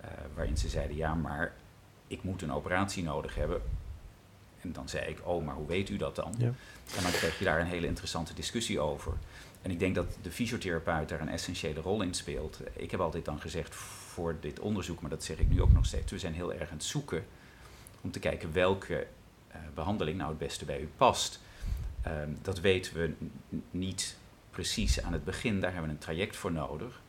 uh, 0.00 0.06
waarin 0.34 0.56
ze 0.56 0.68
zeiden, 0.68 0.96
ja 0.96 1.14
maar 1.14 1.54
ik 2.06 2.22
moet 2.22 2.42
een 2.42 2.52
operatie 2.52 3.02
nodig 3.02 3.34
hebben 3.34 3.62
en 4.60 4.72
dan 4.72 4.88
zei 4.88 5.06
ik, 5.06 5.18
oh, 5.24 5.44
maar 5.44 5.54
hoe 5.54 5.66
weet 5.66 5.88
u 5.88 5.96
dat 5.96 6.16
dan? 6.16 6.34
Ja. 6.38 6.46
En 6.96 7.02
dan 7.02 7.10
kreeg 7.10 7.38
je 7.38 7.44
daar 7.44 7.60
een 7.60 7.66
hele 7.66 7.86
interessante 7.86 8.34
discussie 8.34 8.80
over. 8.80 9.12
En 9.62 9.70
ik 9.70 9.78
denk 9.78 9.94
dat 9.94 10.18
de 10.22 10.30
fysiotherapeut 10.30 11.08
daar 11.08 11.20
een 11.20 11.28
essentiële 11.28 11.80
rol 11.80 12.02
in 12.02 12.14
speelt. 12.14 12.60
Ik 12.72 12.90
heb 12.90 13.00
altijd 13.00 13.24
dan 13.24 13.40
gezegd 13.40 13.74
voor 13.74 14.36
dit 14.40 14.60
onderzoek, 14.60 15.00
maar 15.00 15.10
dat 15.10 15.24
zeg 15.24 15.38
ik 15.38 15.48
nu 15.48 15.62
ook 15.62 15.72
nog 15.72 15.86
steeds, 15.86 16.12
we 16.12 16.18
zijn 16.18 16.34
heel 16.34 16.52
erg 16.52 16.70
aan 16.70 16.76
het 16.76 16.84
zoeken 16.84 17.24
om 18.00 18.10
te 18.10 18.18
kijken 18.18 18.52
welke 18.52 19.06
uh, 19.50 19.56
behandeling 19.74 20.16
nou 20.16 20.28
het 20.28 20.38
beste 20.38 20.64
bij 20.64 20.80
u 20.80 20.88
past. 20.96 21.40
Um, 22.06 22.38
dat 22.42 22.60
weten 22.60 22.94
we 22.94 23.12
niet 23.70 24.16
precies 24.50 25.02
aan 25.02 25.12
het 25.12 25.24
begin, 25.24 25.60
daar 25.60 25.72
hebben 25.72 25.88
we 25.88 25.94
een 25.94 26.02
traject 26.02 26.36
voor 26.36 26.52
nodig. 26.52 27.00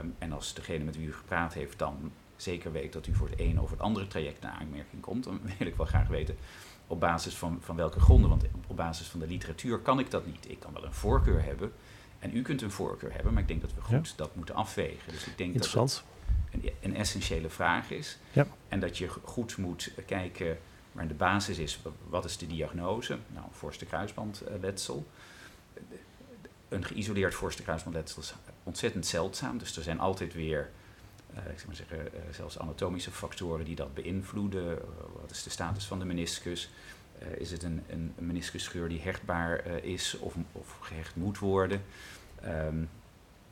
Um, 0.00 0.14
en 0.18 0.32
als 0.32 0.54
degene 0.54 0.84
met 0.84 0.96
wie 0.96 1.06
u 1.06 1.14
gepraat 1.14 1.54
heeft 1.54 1.78
dan 1.78 2.12
zeker 2.36 2.72
weet 2.72 2.92
dat 2.92 3.06
u 3.06 3.14
voor 3.14 3.28
het 3.28 3.38
ene 3.38 3.60
of 3.60 3.70
het 3.70 3.80
andere 3.80 4.06
traject 4.06 4.42
naar 4.42 4.52
aanmerking 4.52 5.02
komt, 5.02 5.24
dan 5.24 5.40
wil 5.58 5.66
ik 5.66 5.76
wel 5.76 5.86
graag 5.86 6.08
weten 6.08 6.36
op 6.90 7.00
basis 7.00 7.34
van, 7.34 7.58
van 7.60 7.76
welke 7.76 8.00
gronden. 8.00 8.30
Want 8.30 8.44
op 8.66 8.76
basis 8.76 9.06
van 9.06 9.20
de 9.20 9.26
literatuur 9.26 9.78
kan 9.78 9.98
ik 9.98 10.10
dat 10.10 10.26
niet. 10.26 10.50
Ik 10.50 10.60
kan 10.60 10.72
wel 10.72 10.84
een 10.84 10.92
voorkeur 10.92 11.44
hebben 11.44 11.72
en 12.18 12.36
u 12.36 12.42
kunt 12.42 12.62
een 12.62 12.70
voorkeur 12.70 13.12
hebben, 13.12 13.32
maar 13.32 13.42
ik 13.42 13.48
denk 13.48 13.60
dat 13.60 13.74
we 13.74 13.80
goed 13.80 14.16
dat 14.16 14.34
moeten 14.34 14.54
afwegen. 14.54 15.12
Dus 15.12 15.26
ik 15.26 15.38
denk 15.38 15.58
dat 15.58 15.72
het 15.72 16.04
een, 16.50 16.70
een 16.80 16.96
essentiële 16.96 17.48
vraag 17.48 17.90
is. 17.90 18.18
Ja. 18.32 18.46
En 18.68 18.80
dat 18.80 18.98
je 18.98 19.08
goed 19.08 19.56
moet 19.56 19.92
kijken 20.06 20.58
waar 20.92 21.08
de 21.08 21.14
basis 21.14 21.58
is. 21.58 21.80
Wat 22.08 22.24
is 22.24 22.38
de 22.38 22.46
diagnose? 22.46 23.18
Nou, 23.26 23.46
voorste 23.50 23.84
kruisbandletsel. 23.84 25.06
Een 26.68 26.84
geïsoleerd 26.84 27.34
voorste 27.34 27.62
kruisbandletsel 27.62 28.22
is 28.22 28.34
ontzettend 28.62 29.06
zeldzaam. 29.06 29.58
Dus 29.58 29.76
er 29.76 29.82
zijn 29.82 30.00
altijd 30.00 30.34
weer 30.34 30.70
ik 31.34 31.58
zou 31.58 31.66
maar 31.66 31.76
zeggen, 31.76 31.98
uh, 31.98 32.20
zelfs 32.30 32.58
anatomische 32.58 33.10
factoren 33.10 33.64
die 33.64 33.74
dat 33.74 33.94
beïnvloeden. 33.94 34.64
Uh, 34.64 34.76
wat 35.20 35.30
is 35.30 35.42
de 35.42 35.50
status 35.50 35.84
van 35.84 35.98
de 35.98 36.04
meniscus? 36.04 36.70
is 37.36 37.50
het 37.50 37.62
een, 37.62 37.82
een, 37.88 38.14
meniscusscheur 38.18 38.88
die 38.88 39.00
hechtbaar 39.00 39.66
is 39.84 40.18
of, 40.18 40.34
of, 40.52 40.76
gehecht 40.80 41.16
moet 41.16 41.38
worden? 41.38 41.82
Um, 42.44 42.88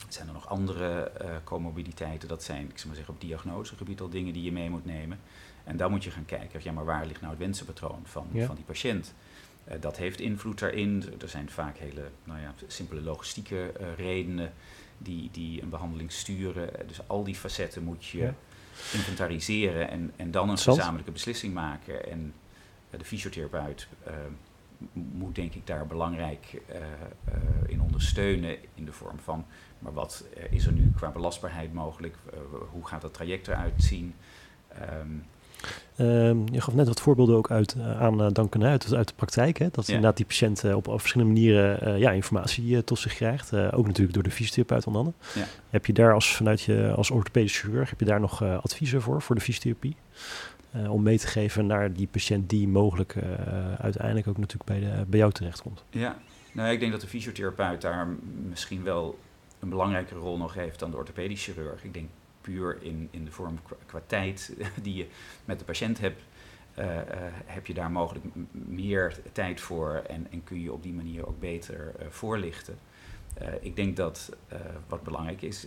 zijn 0.08 0.26
er 0.26 0.32
nog 0.32 0.48
andere 0.48 1.12
comorbiditeiten? 1.44 2.28
Dat 2.28 2.42
zijn, 2.42 2.62
ik 2.62 2.74
zou 2.74 2.86
maar 2.86 2.96
zeggen, 2.96 3.14
op 3.14 3.20
diagnosegebied 3.20 4.00
al 4.00 4.08
dingen 4.08 4.32
die 4.32 4.42
je 4.42 4.52
mee 4.52 4.70
moet 4.70 4.84
nemen. 4.84 5.18
En 5.64 5.76
dan 5.76 5.90
moet 5.90 6.04
je 6.04 6.10
gaan 6.10 6.24
kijken, 6.24 6.60
ja, 6.62 6.72
maar 6.72 6.84
waar 6.84 7.06
ligt 7.06 7.20
nou 7.20 7.32
het 7.32 7.42
wensenpatroon 7.42 8.02
van, 8.04 8.26
van 8.34 8.54
die 8.54 8.64
patiënt? 8.64 9.14
dat 9.80 9.96
heeft 9.96 10.20
invloed 10.20 10.58
daarin. 10.58 11.04
Er 11.20 11.28
zijn 11.28 11.50
vaak 11.50 11.76
hele 11.76 12.10
nou 12.24 12.40
ja, 12.40 12.54
simpele 12.66 13.00
logistieke 13.00 13.72
redenen 13.96 14.52
die, 14.98 15.30
die 15.32 15.62
een 15.62 15.68
behandeling 15.68 16.12
sturen. 16.12 16.70
Dus 16.86 17.08
al 17.08 17.24
die 17.24 17.34
facetten 17.34 17.84
moet 17.84 18.06
je 18.06 18.32
inventariseren 18.92 19.90
en, 19.90 20.12
en 20.16 20.30
dan 20.30 20.48
een 20.48 20.58
gezamenlijke 20.58 21.12
beslissing 21.12 21.54
maken. 21.54 22.10
En 22.10 22.34
eh, 22.90 22.98
de 22.98 23.04
fysiotherapeut 23.04 23.88
eh, 24.04 24.12
moet 24.92 25.34
denk 25.34 25.54
ik 25.54 25.66
daar 25.66 25.86
belangrijk 25.86 26.62
eh, 26.66 26.80
in 27.66 27.80
ondersteunen 27.80 28.56
in 28.74 28.84
de 28.84 28.92
vorm 28.92 29.18
van, 29.18 29.46
maar 29.78 29.92
wat 29.92 30.24
is 30.50 30.66
er 30.66 30.72
nu 30.72 30.92
qua 30.96 31.10
belastbaarheid 31.10 31.72
mogelijk? 31.72 32.16
Hoe 32.70 32.86
gaat 32.86 33.00
dat 33.00 33.14
traject 33.14 33.48
eruit 33.48 33.82
zien? 33.82 34.14
Ehm, 34.68 35.16
Ehm, 35.96 36.38
je 36.52 36.60
gaf 36.60 36.74
net 36.74 36.86
wat 36.86 37.00
voorbeelden 37.00 37.36
ook 37.36 37.50
uit, 37.50 37.74
eh, 37.74 38.00
aan 38.00 38.22
uh, 38.22 38.28
Duncan 38.32 38.64
uit, 38.64 38.94
uit 38.94 39.08
de 39.08 39.14
praktijk. 39.14 39.58
Hè? 39.58 39.68
Dat 39.70 39.86
Ja. 39.86 39.92
inderdaad 39.92 40.16
die 40.16 40.26
patiënt 40.26 40.64
eh, 40.64 40.76
op, 40.76 40.88
op 40.88 41.00
verschillende 41.00 41.32
manieren 41.32 41.98
ja, 41.98 42.10
informatie 42.10 42.84
tot 42.84 42.98
zich 42.98 43.14
krijgt. 43.14 43.54
Ook 43.54 43.86
natuurlijk 43.86 44.14
door 44.14 44.22
de 44.22 44.30
fysiotherapeut 44.30 44.86
onder 44.86 45.00
andere. 45.00 45.16
Ja. 45.34 45.44
Heb 45.70 45.86
je 45.86 45.92
daar 45.92 46.14
als, 46.14 46.36
vanuit 46.36 46.60
je 46.60 46.92
als 46.96 47.10
orthopedisch 47.10 47.58
chirurg, 47.58 47.90
heb 47.90 48.00
je 48.00 48.06
daar 48.06 48.20
nog 48.20 48.42
adviezen 48.42 49.02
voor, 49.02 49.22
voor 49.22 49.34
de 49.34 49.40
fysiotherapie? 49.40 49.96
Om 50.88 51.02
mee 51.02 51.18
te 51.18 51.26
geven 51.26 51.66
naar 51.66 51.92
die 51.92 52.08
patiënt 52.10 52.50
die 52.50 52.68
mogelijk 52.68 53.14
uiteindelijk 53.78 54.28
ook 54.28 54.38
natuurlijk 54.38 54.70
bij, 54.70 54.80
de, 54.80 55.04
bij 55.06 55.18
jou 55.18 55.32
terechtkomt. 55.32 55.84
Ja, 55.90 56.16
nou, 56.52 56.70
ik 56.70 56.80
denk 56.80 56.92
dat 56.92 57.00
de 57.00 57.06
fysiotherapeut 57.06 57.80
daar 57.80 58.08
misschien 58.48 58.82
wel 58.82 59.18
een 59.60 59.68
belangrijkere 59.68 60.20
rol 60.20 60.36
nog 60.36 60.54
heeft 60.54 60.78
dan 60.78 60.90
de 60.90 60.96
orthopedisch 60.96 61.44
chirurg. 61.44 61.84
Ik 61.84 61.94
denk 61.94 62.08
in, 62.80 63.08
in 63.10 63.24
de 63.24 63.30
vorm 63.30 63.62
qua, 63.62 63.76
qua 63.86 64.00
tijd 64.06 64.52
die 64.82 64.94
je 64.94 65.06
met 65.44 65.58
de 65.58 65.64
patiënt 65.64 65.98
hebt, 65.98 66.22
eh, 66.78 66.98
eh, 66.98 67.32
heb 67.46 67.66
je 67.66 67.74
daar 67.74 67.90
mogelijk 67.90 68.24
meer 68.52 69.16
tijd 69.32 69.60
voor 69.60 70.02
en, 70.06 70.26
en 70.30 70.44
kun 70.44 70.60
je 70.60 70.72
op 70.72 70.82
die 70.82 70.92
manier 70.92 71.26
ook 71.26 71.40
beter 71.40 71.94
eh, 71.98 72.06
voorlichten. 72.08 72.78
Ik 73.60 73.76
denk 73.76 73.96
dat 73.96 74.36
wat 74.86 75.02
belangrijk 75.02 75.42
is, 75.42 75.66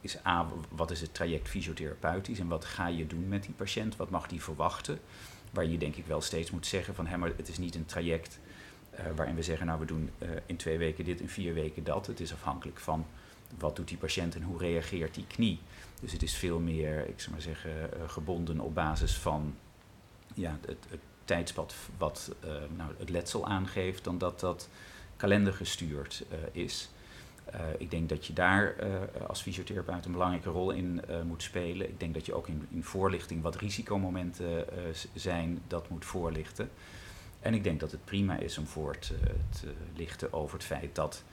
is 0.00 0.26
A, 0.26 0.46
wat 0.68 0.90
is 0.90 1.00
het 1.00 1.14
traject 1.14 1.48
fysiotherapeutisch 1.48 2.38
en 2.38 2.48
wat 2.48 2.64
ga 2.64 2.86
je 2.86 3.06
doen 3.06 3.28
met 3.28 3.42
die 3.42 3.54
patiënt? 3.54 3.96
Wat 3.96 4.10
mag 4.10 4.26
die 4.26 4.42
verwachten? 4.42 4.98
Waar 5.50 5.64
je 5.64 5.78
denk 5.78 5.96
ik 5.96 6.06
wel 6.06 6.20
steeds 6.20 6.50
moet 6.50 6.66
zeggen 6.66 6.94
van, 6.94 7.06
hé, 7.06 7.16
maar 7.16 7.32
het 7.36 7.48
is 7.48 7.58
niet 7.58 7.74
een 7.74 7.84
traject 7.84 8.38
waarin 9.16 9.34
we 9.34 9.42
zeggen, 9.42 9.66
nou 9.66 9.80
we 9.80 9.86
doen 9.86 10.10
in 10.46 10.56
twee 10.56 10.78
weken 10.78 11.04
dit, 11.04 11.20
in 11.20 11.28
vier 11.28 11.54
weken 11.54 11.84
dat. 11.84 12.06
Het 12.06 12.20
is 12.20 12.32
afhankelijk 12.32 12.78
van 12.78 13.06
wat 13.58 13.76
doet 13.76 13.88
die 13.88 13.98
patiënt 13.98 14.34
en 14.34 14.42
hoe 14.42 14.58
reageert 14.58 15.14
die 15.14 15.26
knie. 15.26 15.58
Dus 16.04 16.12
het 16.12 16.22
is 16.22 16.34
veel 16.34 16.58
meer, 16.58 17.08
ik 17.08 17.20
zou 17.20 17.32
maar 17.32 17.42
zeggen, 17.42 17.92
eh, 17.92 18.08
gebonden 18.08 18.60
op 18.60 18.74
basis 18.74 19.16
van 19.16 19.56
ja, 20.34 20.58
het, 20.66 20.86
het 20.88 21.00
tijdspad 21.24 21.74
wat 21.98 22.34
eh, 22.40 22.50
nou, 22.76 22.90
het 22.98 23.10
letsel 23.10 23.46
aangeeft, 23.46 24.04
dan 24.04 24.18
dat 24.18 24.40
dat 24.40 24.68
kalendergestuurd 25.16 26.24
eh, 26.30 26.62
is. 26.62 26.88
Ik 27.78 27.90
denk 27.90 28.08
dat 28.08 28.26
je 28.26 28.32
daar 28.32 28.74
als 29.26 29.42
fysiotherapeut 29.42 30.04
een 30.04 30.12
belangrijke 30.12 30.48
rol 30.48 30.70
in 30.70 31.00
moet 31.26 31.42
spelen. 31.42 31.88
Ik 31.88 32.00
denk 32.00 32.14
dat 32.14 32.26
je 32.26 32.34
ook 32.34 32.48
in, 32.48 32.66
in 32.70 32.84
voorlichting 32.84 33.42
wat 33.42 33.56
risicomomenten 33.56 34.66
zijn, 35.14 35.62
dat 35.66 35.88
moet 35.88 36.04
voorlichten. 36.04 36.70
En 37.40 37.54
ik 37.54 37.64
denk 37.64 37.80
dat 37.80 37.90
het 37.90 38.04
prima 38.04 38.36
is 38.36 38.58
om 38.58 38.66
voor 38.66 38.98
te 38.98 39.14
lichten 39.96 40.32
over 40.32 40.56
het 40.56 40.66
feit 40.66 40.94
dat 40.94 41.24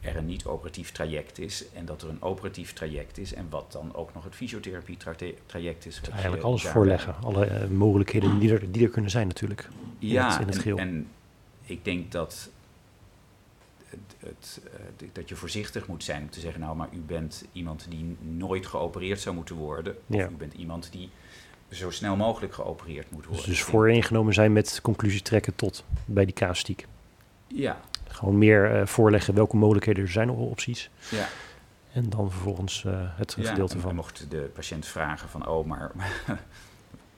er 0.00 0.16
een 0.16 0.26
niet-operatief 0.26 0.92
traject 0.92 1.38
is 1.38 1.64
en 1.72 1.84
dat 1.84 2.02
er 2.02 2.08
een 2.08 2.22
operatief 2.22 2.72
traject 2.72 3.18
is 3.18 3.34
en 3.34 3.46
wat 3.50 3.72
dan 3.72 3.94
ook 3.94 4.14
nog 4.14 4.24
het 4.24 4.34
fysiotherapie-traject 4.34 5.86
is. 5.86 6.00
Dus 6.00 6.08
eigenlijk 6.08 6.42
alles 6.42 6.62
daarbij... 6.62 6.82
voorleggen, 6.82 7.14
alle 7.22 7.50
uh, 7.50 7.68
mogelijkheden 7.68 8.38
die 8.38 8.52
er, 8.52 8.72
die 8.72 8.84
er 8.84 8.90
kunnen 8.90 9.10
zijn 9.10 9.26
natuurlijk. 9.26 9.68
Ja, 9.98 10.40
in 10.40 10.46
het, 10.46 10.64
in 10.64 10.70
het 10.72 10.78
en, 10.78 10.88
en, 10.88 11.08
ik 11.64 11.84
denk 11.84 12.12
dat, 12.12 12.50
het, 13.88 14.16
het, 14.18 14.60
uh, 15.00 15.08
dat 15.12 15.28
je 15.28 15.36
voorzichtig 15.36 15.86
moet 15.86 16.04
zijn 16.04 16.22
om 16.22 16.30
te 16.30 16.40
zeggen, 16.40 16.60
nou 16.60 16.76
maar 16.76 16.88
u 16.92 16.98
bent 16.98 17.44
iemand 17.52 17.86
die 17.88 18.16
nooit 18.20 18.66
geopereerd 18.66 19.20
zou 19.20 19.34
moeten 19.34 19.56
worden, 19.56 19.96
of 20.06 20.16
ja. 20.16 20.28
u 20.28 20.34
bent 20.34 20.54
iemand 20.54 20.92
die 20.92 21.10
zo 21.70 21.90
snel 21.90 22.16
mogelijk 22.16 22.54
geopereerd 22.54 23.10
moet 23.10 23.24
worden. 23.24 23.44
Dus, 23.44 23.54
dus 23.54 23.62
vooringenomen 23.62 24.34
zijn 24.34 24.52
met 24.52 24.80
conclusie 24.82 25.22
trekken 25.22 25.56
tot 25.56 25.84
bij 26.04 26.24
die 26.24 26.34
casuïstiek. 26.34 26.86
Ja, 27.46 27.80
gewoon 28.08 28.38
meer 28.38 28.80
uh, 28.80 28.86
voorleggen 28.86 29.34
welke 29.34 29.56
mogelijkheden 29.56 30.02
er 30.02 30.10
zijn, 30.10 30.30
opties. 30.30 30.90
Ja. 31.10 31.28
En 31.92 32.10
dan 32.10 32.30
vervolgens 32.30 32.84
uh, 32.86 32.92
het 33.00 33.34
ja, 33.38 33.48
gedeelte 33.48 33.74
en, 33.74 33.80
van. 33.80 33.90
En 33.90 33.96
mocht 33.96 34.30
de 34.30 34.50
patiënt 34.54 34.86
vragen 34.86 35.28
van, 35.28 35.48
oh, 35.48 35.66
maar 35.66 35.90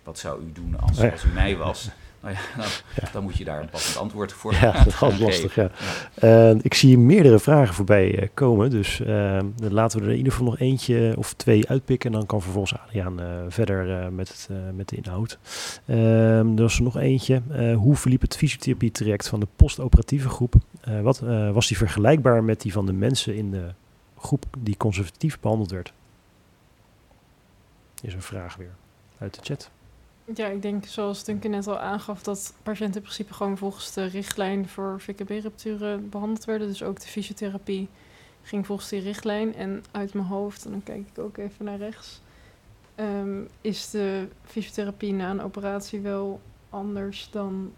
wat 0.05 0.19
zou 0.19 0.43
u 0.43 0.53
doen 0.53 0.81
als, 0.81 1.01
als 1.01 1.25
u 1.25 1.29
mij 1.29 1.57
was? 1.57 1.91
Nou 2.21 2.35
ja, 2.35 2.41
dan, 2.57 2.67
ja. 2.95 3.09
dan, 3.13 3.23
moet 3.23 3.37
je 3.37 3.45
daar 3.45 3.61
een 3.61 3.69
passend 3.69 3.97
antwoord 3.97 4.33
voor 4.33 4.55
Ja, 4.61 4.73
dat 4.73 5.13
is 5.13 5.19
lastig, 5.27 5.55
ja. 5.55 5.71
ja. 6.21 6.51
Uh, 6.51 6.59
ik 6.63 6.75
zie 6.75 6.99
meerdere 6.99 7.39
vragen 7.39 7.75
voorbij 7.75 8.23
uh, 8.23 8.29
komen, 8.35 8.71
dus 8.71 9.01
uh, 9.01 9.39
laten 9.59 9.99
we 9.99 10.05
er 10.05 10.11
in 10.11 10.17
ieder 10.17 10.33
geval 10.33 10.47
nog 10.47 10.59
eentje 10.59 11.15
of 11.17 11.33
twee 11.33 11.69
uitpikken. 11.69 12.13
En 12.13 12.17
dan 12.17 12.27
kan 12.27 12.43
vervolgens 12.43 12.79
Adriaan 12.79 13.21
uh, 13.21 13.27
verder 13.49 14.13
met, 14.13 14.29
het, 14.29 14.49
met 14.75 14.89
de 14.89 14.97
inhoud. 14.97 15.39
er 15.87 16.55
was 16.55 16.77
er 16.77 16.83
nog 16.83 16.97
eentje. 16.97 17.43
hoe 17.75 17.97
verliep 17.97 18.21
het 18.21 18.37
fysiotherapie-traject 18.37 19.29
van 19.29 19.41
de 19.41 19.49
postoperatieve 19.57 20.29
groep? 20.29 20.55
wat, 21.03 21.19
was 21.53 21.69
die 21.69 21.77
vergelijkbaar 21.77 22.45
met 22.45 22.61
die 22.61 22.73
van 22.73 22.87
de 22.87 22.93
mensen 22.93 23.37
in 23.37 23.51
de 23.51 23.65
groep 24.19 24.45
die 24.59 24.77
conservatief 24.77 25.41
behandeld 25.41 25.71
werd? 25.71 25.93
Is 28.03 28.15
een 28.15 28.23
vraag 28.23 28.57
weer 28.57 28.75
uit 29.19 29.35
de 29.35 29.41
chat. 29.43 29.71
Ja, 30.35 30.47
ik 30.47 30.63
denk 30.63 30.85
zoals 30.85 31.25
Duncan 31.25 31.51
net 31.51 31.67
al 31.67 31.79
aangaf, 31.79 32.23
dat 32.23 32.55
patiënten 32.63 32.97
in 32.97 33.03
principe 33.03 33.35
gewoon 33.35 33.59
volgens 33.59 33.93
de 33.93 34.05
richtlijn 34.05 34.69
voor 34.69 35.01
VKB-rupturen 35.01 36.09
behandeld 36.09 36.45
werden. 36.45 36.69
Dus 36.69 36.83
ook 36.83 37.01
de 37.01 37.07
fysiotherapie 37.07 37.89
ging 38.43 38.67
volgens 38.67 38.89
die 38.89 39.01
richtlijn. 39.01 39.55
En 39.55 39.85
uit 39.91 40.15
mijn 40.15 40.27
hoofd, 40.27 40.65
en 40.65 40.71
dan 40.71 40.83
kijk 40.83 41.07
ik 41.13 41.19
ook 41.19 41.37
even 41.37 41.65
naar 41.65 41.79
rechts, 41.79 42.21
um, 42.97 43.49
is 43.61 43.91
de 43.91 44.29
fysiotherapie 44.45 45.13
na 45.13 45.31
een 45.31 45.43
operatie 45.43 46.01
wel 46.01 46.41
anders 46.71 47.29
dan 47.31 47.73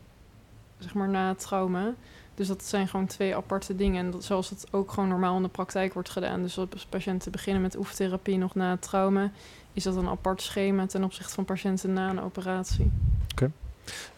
zeg 0.79 0.95
maar 0.95 1.09
na 1.09 1.29
het 1.29 1.39
trauma. 1.39 1.95
Dus 2.35 2.49
dat 2.49 2.65
zijn 2.65 2.89
gewoon 2.89 3.07
twee 3.07 3.37
aparte 3.37 3.77
dingen. 3.77 4.05
En 4.05 4.11
dat, 4.11 4.25
zoals 4.25 4.51
het 4.51 4.67
ook 4.71 4.93
gewoon 4.93 5.09
normaal 5.09 5.37
in 5.37 5.43
de 5.43 5.49
praktijk 5.49 5.95
wordt 5.95 6.11
gedaan. 6.11 6.43
Dus 6.43 6.59
als 6.59 6.87
patiënten 6.89 7.33
beginnen 7.33 7.63
met 7.63 7.77
oefentherapie 7.77 8.39
nog 8.39 8.55
na 8.55 8.71
het 8.71 8.83
trauma, 8.83 9.31
is 9.73 9.83
dat 9.83 9.97
een 9.97 10.09
apart 10.09 10.43
schema 10.43 10.87
ten 10.87 11.05
opzichte 11.05 11.35
van 11.35 11.45
patiënten 11.45 11.93
na 11.93 12.11
een 12.11 12.21
operatie. 12.21 12.91
Oké. 13.23 13.33
Okay. 13.33 13.51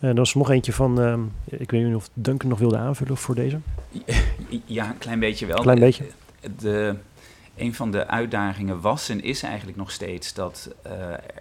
Uh, 0.01 0.09
er 0.11 0.15
was 0.15 0.35
nog 0.35 0.51
eentje 0.51 0.73
van, 0.73 1.01
uh, 1.01 1.19
ik 1.45 1.71
weet 1.71 1.85
niet 1.85 1.95
of 1.95 2.11
Duncan 2.15 2.49
nog 2.49 2.59
wilde 2.59 2.79
aanvullen 2.79 3.17
voor 3.17 3.35
deze. 3.35 3.59
Ja, 4.65 4.91
een 4.91 4.99
klein 4.99 5.19
beetje 5.19 5.47
wel. 5.47 5.61
Klein 5.61 5.79
beetje. 5.79 6.07
De, 6.59 6.97
een 7.57 7.75
van 7.75 7.91
de 7.91 8.07
uitdagingen 8.07 8.81
was 8.81 9.09
en 9.09 9.23
is 9.23 9.43
eigenlijk 9.43 9.77
nog 9.77 9.91
steeds 9.91 10.35
dat 10.35 10.75
uh, 10.87 10.93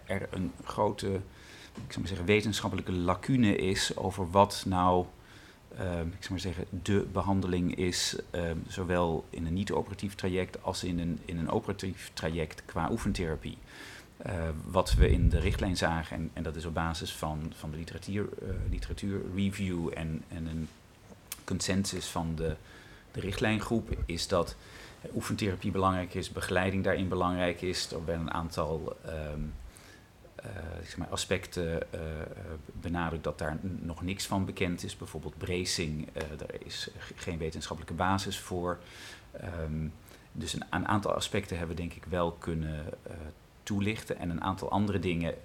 er 0.05 0.27
een 0.31 0.51
grote, 0.63 1.07
ik 1.07 1.87
zou 1.87 1.99
maar 1.99 2.07
zeggen, 2.07 2.25
wetenschappelijke 2.25 2.91
lacune 2.91 3.55
is 3.55 3.97
over 3.97 4.31
wat 4.31 4.63
nou 4.67 5.05
uh, 5.73 5.99
ik 5.99 6.17
zou 6.19 6.29
maar 6.29 6.39
zeggen, 6.39 6.65
de 6.83 7.05
behandeling 7.11 7.75
is, 7.75 8.15
uh, 8.35 8.41
zowel 8.67 9.25
in 9.29 9.45
een 9.45 9.53
niet-operatief 9.53 10.15
traject 10.15 10.63
als 10.63 10.83
in 10.83 10.99
een, 10.99 11.19
in 11.25 11.37
een 11.37 11.49
operatief 11.49 12.11
traject 12.13 12.63
qua 12.65 12.91
oefentherapie. 12.91 13.57
Uh, 14.25 14.33
wat 14.65 14.93
we 14.93 15.09
in 15.09 15.29
de 15.29 15.39
richtlijn 15.39 15.77
zagen, 15.77 16.17
en, 16.17 16.29
en 16.33 16.43
dat 16.43 16.55
is 16.55 16.65
op 16.65 16.73
basis 16.73 17.13
van, 17.13 17.53
van 17.55 17.71
de 17.71 17.77
literatuur, 17.77 18.29
literatuurreview 18.69 19.89
en, 19.93 20.23
en 20.27 20.45
een 20.45 20.67
consensus 21.43 22.05
van 22.05 22.35
de, 22.35 22.55
de 23.11 23.19
richtlijngroep, 23.19 23.89
is 24.05 24.27
dat 24.27 24.55
oefentherapie 25.15 25.71
belangrijk 25.71 26.13
is, 26.13 26.31
begeleiding 26.31 26.83
daarin 26.83 27.07
belangrijk 27.07 27.61
is. 27.61 27.91
Er 27.91 28.05
werden 28.05 28.25
een 28.25 28.33
aantal 28.33 28.97
um, 29.05 29.53
uh, 30.45 30.51
zeg 30.83 30.97
maar 30.97 31.07
aspecten 31.07 31.83
uh, 31.95 31.99
benadrukt 32.65 33.23
dat 33.23 33.37
daar 33.37 33.57
nog 33.61 34.01
niks 34.01 34.25
van 34.25 34.45
bekend 34.45 34.83
is. 34.83 34.97
Bijvoorbeeld 34.97 35.37
bracing, 35.37 36.07
uh, 36.13 36.23
daar 36.37 36.55
is 36.65 36.89
geen 37.15 37.37
wetenschappelijke 37.37 37.95
basis 37.95 38.39
voor. 38.39 38.79
Um, 39.61 39.93
dus 40.31 40.53
een, 40.53 40.87
aantal 40.87 41.13
aspecten 41.13 41.57
hebben 41.57 41.75
we 41.75 41.81
denk 41.81 41.93
ik 41.93 42.05
wel 42.05 42.31
kunnen 42.31 42.85
toelichten. 43.63 44.17
En 44.17 44.29
een 44.29 44.41
aantal 44.41 44.71
andere 44.71 44.99
dingen 44.99 45.35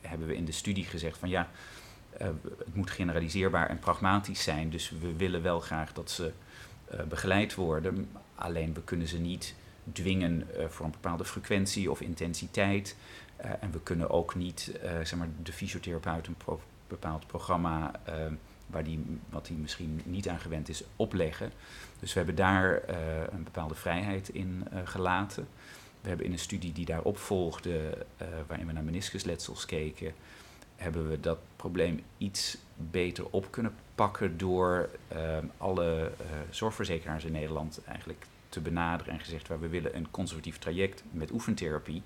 hebben 0.00 0.26
we 0.26 0.36
in 0.36 0.44
de 0.44 0.52
studie 0.52 0.84
gezegd 0.84 1.18
van 1.18 1.28
ja, 1.28 1.48
het 2.18 2.74
moet 2.74 2.90
generaliseerbaar 2.90 3.68
en 3.68 3.78
pragmatisch 3.78 4.42
zijn. 4.42 4.70
Dus 4.70 4.90
we 5.00 5.16
willen 5.16 5.42
wel 5.42 5.60
graag 5.60 5.92
dat 5.92 6.10
ze 6.10 6.32
begeleid 7.08 7.54
worden. 7.54 8.08
Alleen 8.34 8.74
we 8.74 8.82
kunnen 8.82 9.08
ze 9.08 9.18
niet 9.18 9.54
dwingen 9.92 10.46
voor 10.68 10.84
een 10.84 10.90
bepaalde 10.90 11.24
frequentie 11.24 11.90
of 11.90 12.00
intensiteit. 12.00 12.96
En 13.36 13.70
we 13.70 13.80
kunnen 13.82 14.10
ook 14.10 14.34
niet 14.34 14.72
zeg 14.82 15.16
maar, 15.16 15.28
de 15.42 15.52
fysiotherapeut 15.52 16.26
een 16.26 16.36
bepaald 16.88 17.26
programma 17.26 17.90
waar 18.66 18.84
die, 18.84 19.18
wat 19.28 19.48
hij 19.48 19.56
misschien 19.56 20.00
niet 20.04 20.28
aan 20.28 20.40
gewend 20.40 20.68
is, 20.68 20.82
opleggen. 20.96 21.52
Dus 22.00 22.12
we 22.12 22.18
hebben 22.18 22.36
daar 22.36 22.82
een 23.32 23.44
bepaalde 23.44 23.74
vrijheid 23.74 24.28
in 24.28 24.68
gelaten. 24.84 25.48
We 26.06 26.12
hebben 26.12 26.30
in 26.30 26.32
een 26.32 26.44
studie 26.44 26.72
die 26.72 26.84
daarop 26.84 27.18
volgde, 27.18 28.06
waarin 28.46 28.66
we 28.66 28.72
naar 28.72 28.84
meniscusletsels 28.84 29.66
keken, 29.66 30.12
hebben 30.76 31.08
we 31.08 31.20
dat 31.20 31.38
probleem 31.56 32.02
iets 32.18 32.58
beter 32.76 33.26
op 33.30 33.50
kunnen 33.50 33.74
pakken 33.94 34.38
door 34.38 34.88
alle 35.56 36.10
zorgverzekeraars 36.50 37.24
in 37.24 37.32
Nederland 37.32 37.80
eigenlijk 37.84 38.26
te 38.48 38.60
benaderen 38.60 39.12
en 39.12 39.20
gezegd 39.20 39.48
waar 39.48 39.60
we 39.60 39.68
willen 39.68 39.96
een 39.96 40.10
conservatief 40.10 40.58
traject 40.58 41.02
met 41.10 41.30
oefentherapie 41.30 42.02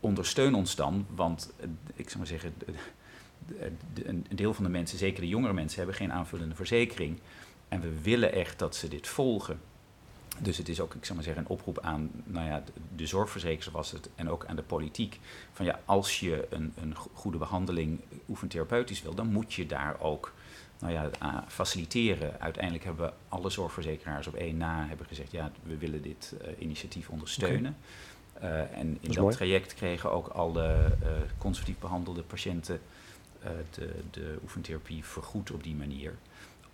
ondersteun 0.00 0.54
ons 0.54 0.74
dan, 0.74 1.06
want 1.14 1.52
eh, 1.60 1.68
ik 1.94 2.06
zou 2.06 2.18
maar 2.18 2.26
zeggen, 2.26 2.54
een 4.04 4.26
deel 4.34 4.54
van 4.54 4.64
de 4.64 4.70
mensen, 4.70 4.98
zeker 4.98 5.20
de 5.20 5.28
jongere 5.28 5.52
mensen, 5.52 5.78
hebben 5.78 5.96
geen 5.96 6.12
aanvullende 6.12 6.54
verzekering. 6.54 7.18
En 7.68 7.80
we 7.80 8.00
willen 8.02 8.32
echt 8.32 8.58
dat 8.58 8.76
ze 8.76 8.88
dit 8.88 9.06
volgen. 9.06 9.60
Dus 10.38 10.56
het 10.56 10.68
is 10.68 10.80
ook, 10.80 10.94
ik 10.94 11.04
zou 11.04 11.14
maar 11.14 11.24
zeggen, 11.24 11.44
een 11.44 11.50
oproep 11.50 11.80
aan 11.80 12.10
nou 12.24 12.46
ja, 12.46 12.62
de, 12.96 13.06
zorgverzekeraars 13.06 13.70
was 13.70 13.90
het 13.90 14.08
en 14.14 14.30
ook 14.30 14.46
aan 14.46 14.56
de 14.56 14.62
politiek. 14.62 15.20
Van 15.52 15.66
ja, 15.66 15.80
als 15.84 16.20
je 16.20 16.46
een, 16.50 16.72
een 16.76 16.94
goede 16.94 17.38
behandeling 17.38 18.00
oefentherapeutisch 18.28 19.02
wil, 19.02 19.14
dan 19.14 19.32
moet 19.32 19.54
je 19.54 19.66
daar 19.66 20.00
ook 20.00 20.32
nou 20.80 20.92
ja, 20.92 21.10
faciliteren. 21.48 22.40
Uiteindelijk 22.40 22.84
hebben 22.84 23.12
alle 23.28 23.50
zorgverzekeraars 23.50 24.26
op 24.26 24.34
één 24.34 24.56
na 24.56 24.86
hebben 24.86 25.06
gezegd, 25.06 25.30
ja, 25.30 25.50
we 25.62 25.76
willen 25.76 26.02
dit 26.02 26.34
uh, 26.42 26.48
initiatief 26.58 27.08
ondersteunen. 27.08 27.76
Uh, 28.42 28.78
en 28.78 28.98
in 29.00 29.12
dat, 29.12 29.32
traject 29.32 29.74
kregen 29.74 30.12
ook 30.12 30.28
alle 30.28 30.96
uh, 31.02 31.08
conservatief 31.38 31.78
behandelde 31.78 32.22
patiënten 32.22 32.80
de, 33.70 33.94
de 34.10 34.38
oefentherapie 34.42 35.04
vergoed 35.04 35.50
op 35.50 35.62
die 35.62 35.74
manier. 35.74 36.14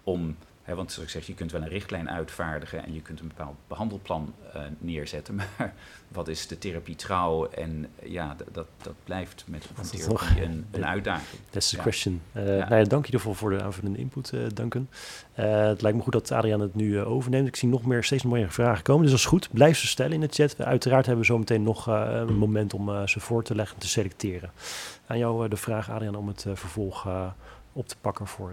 Om 0.02 0.36
want 0.66 0.92
zoals 0.92 1.08
ik 1.08 1.14
zeg, 1.14 1.26
je 1.26 1.34
kunt 1.34 1.52
wel 1.52 1.62
een 1.62 1.68
richtlijn 1.68 2.10
uitvaardigen 2.10 2.84
en 2.84 2.94
je 2.94 3.00
kunt 3.00 3.20
een 3.20 3.28
bepaald 3.28 3.56
behandelplan 3.68 4.34
uh, 4.54 4.62
neerzetten. 4.78 5.34
Maar 5.58 5.74
wat 6.08 6.28
is 6.28 6.46
de 6.46 6.58
therapie 6.58 6.96
trouw? 6.96 7.48
En 7.48 7.86
ja, 8.02 8.36
dat, 8.52 8.66
dat 8.82 8.94
blijft 9.04 9.44
met 9.46 9.66
een 9.76 9.84
therapie 9.84 10.42
een, 10.42 10.66
een 10.70 10.86
uitdaging. 10.86 11.40
That's 11.50 11.70
the 11.70 11.76
question. 11.76 12.20
Uh, 12.32 12.58
ja. 12.58 12.68
Nou 12.68 12.86
dank 12.86 13.06
je 13.06 13.12
ervoor 13.12 13.34
voor 13.34 13.50
de 13.50 13.62
aanvullende 13.62 13.98
input, 13.98 14.32
uh, 14.32 14.46
Duncan. 14.54 14.88
het 15.32 15.82
lijkt 15.82 15.96
me 15.96 16.02
goed 16.02 16.12
dat 16.12 16.32
Adriaan 16.32 16.60
het 16.60 16.74
nu 16.74 17.00
overneemt. 17.00 17.48
Ik 17.48 17.56
zie 17.56 17.68
nog 17.68 17.84
meer, 17.84 18.04
steeds 18.04 18.22
meer 18.22 18.50
vragen 18.50 18.82
komen. 18.82 19.02
Dus 19.02 19.10
dat 19.10 19.20
is 19.20 19.26
goed. 19.26 19.48
Blijf 19.52 19.78
ze 19.78 19.86
stellen 19.86 20.12
in 20.12 20.20
de 20.20 20.28
chat. 20.30 20.60
Uiteraard 20.60 21.06
hebben 21.06 21.24
we 21.24 21.32
zo 21.32 21.38
meteen 21.38 21.62
nog 21.62 21.86
een 21.86 22.36
moment 22.36 22.74
om 22.74 23.08
ze 23.08 23.20
voor 23.20 23.42
te 23.42 23.54
leggen 23.54 23.74
en 23.74 23.82
te 23.82 23.88
selecteren. 23.88 24.50
Aan 25.06 25.18
jou 25.18 25.48
de 25.48 25.56
vraag, 25.56 25.90
Adriaan, 25.90 26.14
om 26.14 26.28
het 26.28 26.46
vervolg 26.54 27.08
op 27.72 27.88
te 27.88 27.96
pakken 28.00 28.26
voor, 28.26 28.52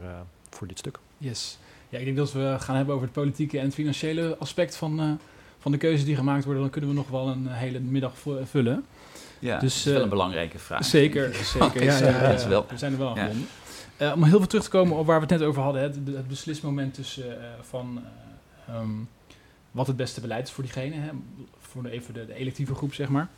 voor 0.50 0.68
dit 0.68 0.80
stuk. 0.80 1.00
Yes. 1.18 1.58
Ja, 1.92 1.98
ik 2.00 2.06
denk 2.06 2.18
dat 2.18 2.32
we 2.32 2.56
gaan 2.60 2.76
hebben 2.76 2.96
over 2.96 3.08
het 3.08 3.16
politieke 3.16 3.58
en 3.58 3.66
het 3.66 3.74
financiële 3.74 4.38
aspect 4.38 4.76
van, 4.76 5.02
uh, 5.02 5.12
van 5.60 5.72
de 5.72 5.78
keuzes 5.78 6.06
die 6.06 6.16
gemaakt 6.16 6.44
worden. 6.44 6.62
Dan 6.62 6.72
kunnen 6.72 6.90
we 6.90 6.96
nog 6.96 7.10
wel 7.10 7.28
een 7.28 7.48
hele 7.48 7.80
middag 7.80 8.14
vullen. 8.44 8.86
Ja, 9.40 9.60
dus, 9.60 9.74
dat 9.74 9.84
is 9.84 9.84
wel 9.84 9.96
een 9.96 10.02
eh, 10.02 10.10
belangrijke 10.10 10.60
vraag. 10.60 10.86
Zeker, 10.86 11.36
zeker. 11.60 11.84
ja, 11.84 11.98
ja, 11.98 12.32
ja, 12.32 12.48
wel. 12.48 12.66
We 12.70 12.78
zijn 12.78 12.92
er 12.92 12.98
wel 12.98 13.18
aan 13.18 13.46
uh, 13.98 14.12
om 14.16 14.24
heel 14.24 14.38
veel 14.38 14.48
terug 14.48 14.64
te 14.64 14.70
komen 14.70 14.98
op 14.98 15.06
waar 15.06 15.16
we 15.16 15.26
het 15.26 15.40
net 15.40 15.48
over 15.48 15.62
hadden. 15.62 15.82
Het, 15.82 15.96
het 15.96 16.28
beslismoment 16.28 16.94
tussen 16.94 17.38
van 17.62 18.04
um, 18.70 19.10
wat 19.72 19.88
het 19.88 19.96
beste 19.96 20.22
beleid 20.22 20.48
is 20.48 20.54
voor 20.54 20.64
diegene. 20.64 20.96
Hè, 20.96 21.10
voor 21.60 21.84
de, 21.84 21.90
even 21.90 22.14
de, 22.14 22.26
de 22.26 22.34
electieve 22.34 22.76
groep, 22.76 22.94
zeg 22.94 23.10
maar. 23.10 23.30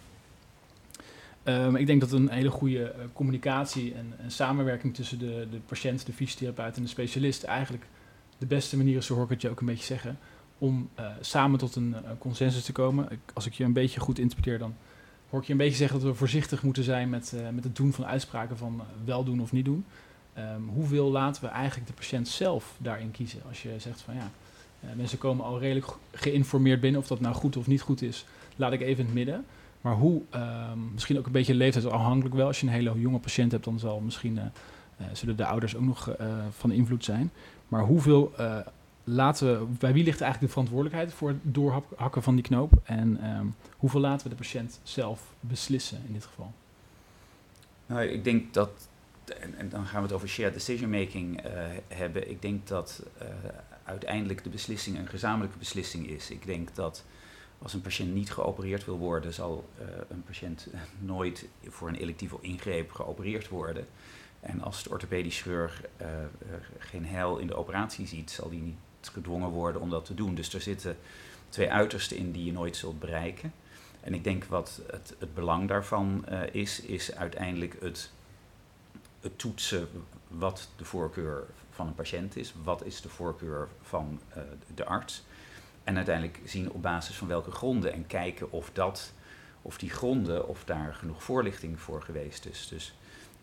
Um, 1.43 1.76
ik 1.76 1.88
denk 1.88 2.01
dat 2.01 2.12
een 2.12 2.30
hele 2.30 2.49
goede 2.49 2.93
communicatie 3.14 3.93
en, 3.93 4.14
en, 4.18 4.32
samenwerking 4.32 4.95
tussen 4.95 5.20
de, 5.20 5.47
de 5.51 5.60
patiënt, 5.66 6.06
de 6.06 6.14
fysiotherapeut 6.14 6.76
en 6.76 6.82
de 6.82 6.89
specialist 6.89 7.43
eigenlijk 7.43 7.86
de 8.44 8.56
beste 8.56 8.78
manier 8.78 8.98
is, 8.98 9.06
zo 9.06 9.14
hoor 9.14 9.24
ik 9.24 9.30
het 9.30 9.41
je 9.41 9.50
ook 9.50 9.60
een 9.60 9.66
beetje 9.66 9.86
zeggen, 9.86 10.18
om 10.58 10.89
uh, 11.00 11.06
samen 11.20 11.60
tot 11.60 11.76
een 11.76 11.89
uh, 11.89 12.10
consensus 12.20 12.64
te 12.64 12.72
komen. 12.72 13.08
Als 13.34 13.46
ik 13.46 13.54
je 13.54 13.64
een 13.64 13.74
beetje 13.74 14.00
goed 14.00 14.20
interpreteer, 14.20 14.60
dan 14.60 14.76
hoor 15.30 15.39
ik 15.39 15.46
je 15.46 15.52
een 15.52 15.58
beetje 15.58 15.78
zeggen 15.78 16.00
dat 16.00 16.10
we 16.10 16.16
voorzichtig 16.16 16.64
moeten 16.64 16.84
zijn 16.84 17.10
met, 17.10 17.34
uh, 17.36 17.50
met 17.50 17.64
het 17.64 17.76
doen 17.76 17.94
van 17.94 18.06
uitspraken 18.06 18.58
van 18.58 18.82
wel 19.06 19.24
doen 19.24 19.41
of 19.41 19.52
niet 19.52 19.66
doen. 19.66 19.86
Um, 20.38 20.68
hoeveel 20.68 21.12
laten 21.12 21.44
we 21.44 21.50
eigenlijk 21.50 21.88
de 21.88 21.94
patiënt 21.94 22.28
zelf 22.28 22.76
daarin 22.78 23.12
kiezen? 23.12 23.41
Als 23.48 23.64
je 23.64 23.76
zegt 23.78 24.02
van 24.02 24.16
ja, 24.16 24.30
mensen 24.96 25.18
komen 25.18 25.46
al 25.46 25.60
redelijk 25.60 25.88
geïnformeerd 26.12 26.82
binnen, 26.82 27.02
of 27.02 27.08
dat 27.08 27.20
nou 27.20 27.36
goed 27.36 27.58
of 27.58 27.68
niet 27.68 27.82
goed 27.82 28.02
is, 28.02 28.26
laat 28.56 28.74
ik 28.74 28.82
even 28.82 29.00
in 29.00 29.06
het 29.06 29.14
midden. 29.14 29.46
Maar 29.82 29.96
hoe, 29.96 30.22
um, 30.36 30.91
misschien 30.94 31.18
ook 31.18 31.26
een 31.26 31.32
beetje 31.32 31.54
leeftijdsafhankelijk 31.54 32.36
wel. 32.36 32.48
Als 32.48 32.60
je 32.60 32.68
een 32.68 32.74
hele 32.74 33.00
jonge 33.00 33.20
patiënt 33.20 33.52
hebt, 33.52 33.64
dan 33.64 33.80
zal 33.80 34.00
misschien, 34.00 34.39
zullen 35.12 35.38
de 35.38 35.46
ouders 35.46 35.76
ook 35.76 35.84
nog 35.84 36.16
van 36.50 36.72
invloed 36.72 37.04
zijn. 37.04 37.32
Maar 37.68 37.84
hoeveel 37.84 38.34
uh, 38.39 38.57
laten 39.03 39.59
we, 39.59 39.66
bij 39.66 39.93
wie 39.93 40.03
ligt 40.03 40.22
eigenlijk 40.22 40.53
de 40.53 40.59
verantwoordelijkheid 40.59 41.14
voor 41.14 41.30
het 41.30 41.38
doorhakken 41.41 42.24
van 42.24 42.36
die 42.36 42.43
knoop? 42.43 42.72
En 42.84 43.30
um, 43.38 43.55
hoeveel 43.78 43.99
laten 43.99 44.24
we 44.24 44.30
de 44.30 44.41
patiënt 44.41 44.80
zelf 44.84 45.34
beslissen 45.39 46.01
in 46.07 46.14
dit 46.14 46.26
geval? 46.26 46.53
Nou, 47.86 48.01
ik 48.01 48.24
denk 48.24 48.53
dat, 48.53 48.70
en, 49.57 49.70
dan 49.70 49.86
gaan 49.86 50.01
we 50.01 50.07
het 50.07 50.16
over 50.16 50.28
shared 50.28 50.53
decision 50.53 50.89
making 50.89 51.45
uh, 51.45 51.51
hebben. 51.88 52.30
Ik 52.30 52.41
denk 52.41 52.68
dat 52.68 53.03
uh, 53.22 53.28
uiteindelijk 53.84 54.43
de 54.43 54.49
beslissing 54.49 54.97
een 54.97 55.07
gezamenlijke 55.07 55.57
beslissing 55.57 56.07
is. 56.07 56.30
Ik 56.30 56.45
denk 56.45 56.76
dat 56.76 57.03
als 57.61 57.74
een 57.74 57.82
patiënt 57.82 58.14
niet 58.14 58.32
geopereerd 58.32 58.86
wil 58.86 58.97
worden, 58.97 59.34
zal 59.34 59.70
een 60.07 60.24
patiënt 60.24 60.68
nooit 60.99 61.47
voor 61.68 61.88
een 61.88 61.95
electieve 61.95 62.38
ingreep 62.41 62.91
geopereerd 62.91 63.49
worden. 63.49 63.88
En 64.44 64.62
als 64.62 64.84
de 64.84 64.89
orthopedisch 64.89 65.41
chirurg 65.41 65.82
uh, 66.02 66.08
geen 66.78 67.06
heil 67.06 67.38
in 67.38 67.48
de 67.48 67.56
operatie 67.56 68.08
ziet, 68.08 68.32
zal 68.32 68.50
die 68.50 68.62
niet 68.62 68.78
gedwongen 69.02 69.50
worden 69.50 69.82
om 69.82 69.89
dat 69.89 70.06
te 70.06 70.14
doen. 70.14 70.36
Dus 70.36 70.54
er 70.54 70.62
zitten 70.62 70.98
twee 71.50 71.72
uitersten 71.72 72.18
in 72.18 72.32
die 72.32 72.46
je 72.46 72.52
nooit 72.52 72.76
zult 72.76 73.00
bereiken. 73.00 73.54
En 74.02 74.14
ik 74.14 74.24
denk 74.24 74.44
wat 74.44 74.82
het, 74.91 75.16
het 75.20 75.34
belang 75.34 75.68
daarvan 75.68 76.26
uh, 76.30 76.41
is, 76.52 76.82
is 76.82 77.16
uiteindelijk 77.16 77.76
het, 77.80 78.12
het 79.22 79.39
toetsen 79.39 79.88
wat 80.28 80.70
de 80.76 80.86
voorkeur 80.86 81.44
van 81.72 81.88
een 81.88 81.96
patiënt 81.96 82.36
is, 82.36 82.54
wat 82.64 82.86
is 82.86 83.02
de 83.02 83.10
voorkeur 83.10 83.68
van 83.82 84.20
de 84.76 84.86
arts. 84.86 85.24
En 85.84 85.96
uiteindelijk 85.96 86.39
zien 86.46 86.72
op 86.72 86.82
basis 86.82 87.16
van 87.16 87.28
welke 87.28 87.52
gronden 87.52 87.94
en 87.94 88.08
kijken 88.08 88.52
of 88.52 88.70
dat, 88.74 89.14
of 89.62 89.78
die 89.78 89.89
gronden, 89.89 90.48
of 90.48 90.64
daar 90.64 90.94
genoeg 90.94 91.24
voorlichting 91.24 91.80
voor 91.80 92.02
geweest 92.02 92.46
is. 92.46 92.68
Dus 92.68 92.94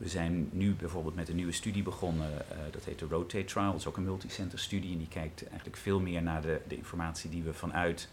we 0.01 0.09
zijn 0.09 0.49
nu 0.53 0.75
bijvoorbeeld 0.75 1.15
met 1.15 1.29
een 1.29 1.37
nieuwe 1.37 1.53
studie 1.53 1.83
begonnen, 1.83 2.31
uh, 2.31 2.59
dat 2.71 2.85
heet 2.85 2.99
de 2.99 3.07
Rotate 3.07 3.45
Trial. 3.45 3.71
Dat 3.71 3.81
is 3.81 3.87
ook 3.87 3.97
een 3.97 4.05
multicenter 4.05 4.59
studie 4.59 4.93
en 4.93 4.99
die 4.99 5.09
kijkt 5.09 5.49
eigenlijk 5.49 5.77
veel 5.77 6.01
meer 6.01 6.23
naar 6.23 6.43
de, 6.43 6.61
de 6.69 6.77
informatie 6.77 7.31
die 7.31 7.43
we 7.43 7.55
vanuit 7.55 8.09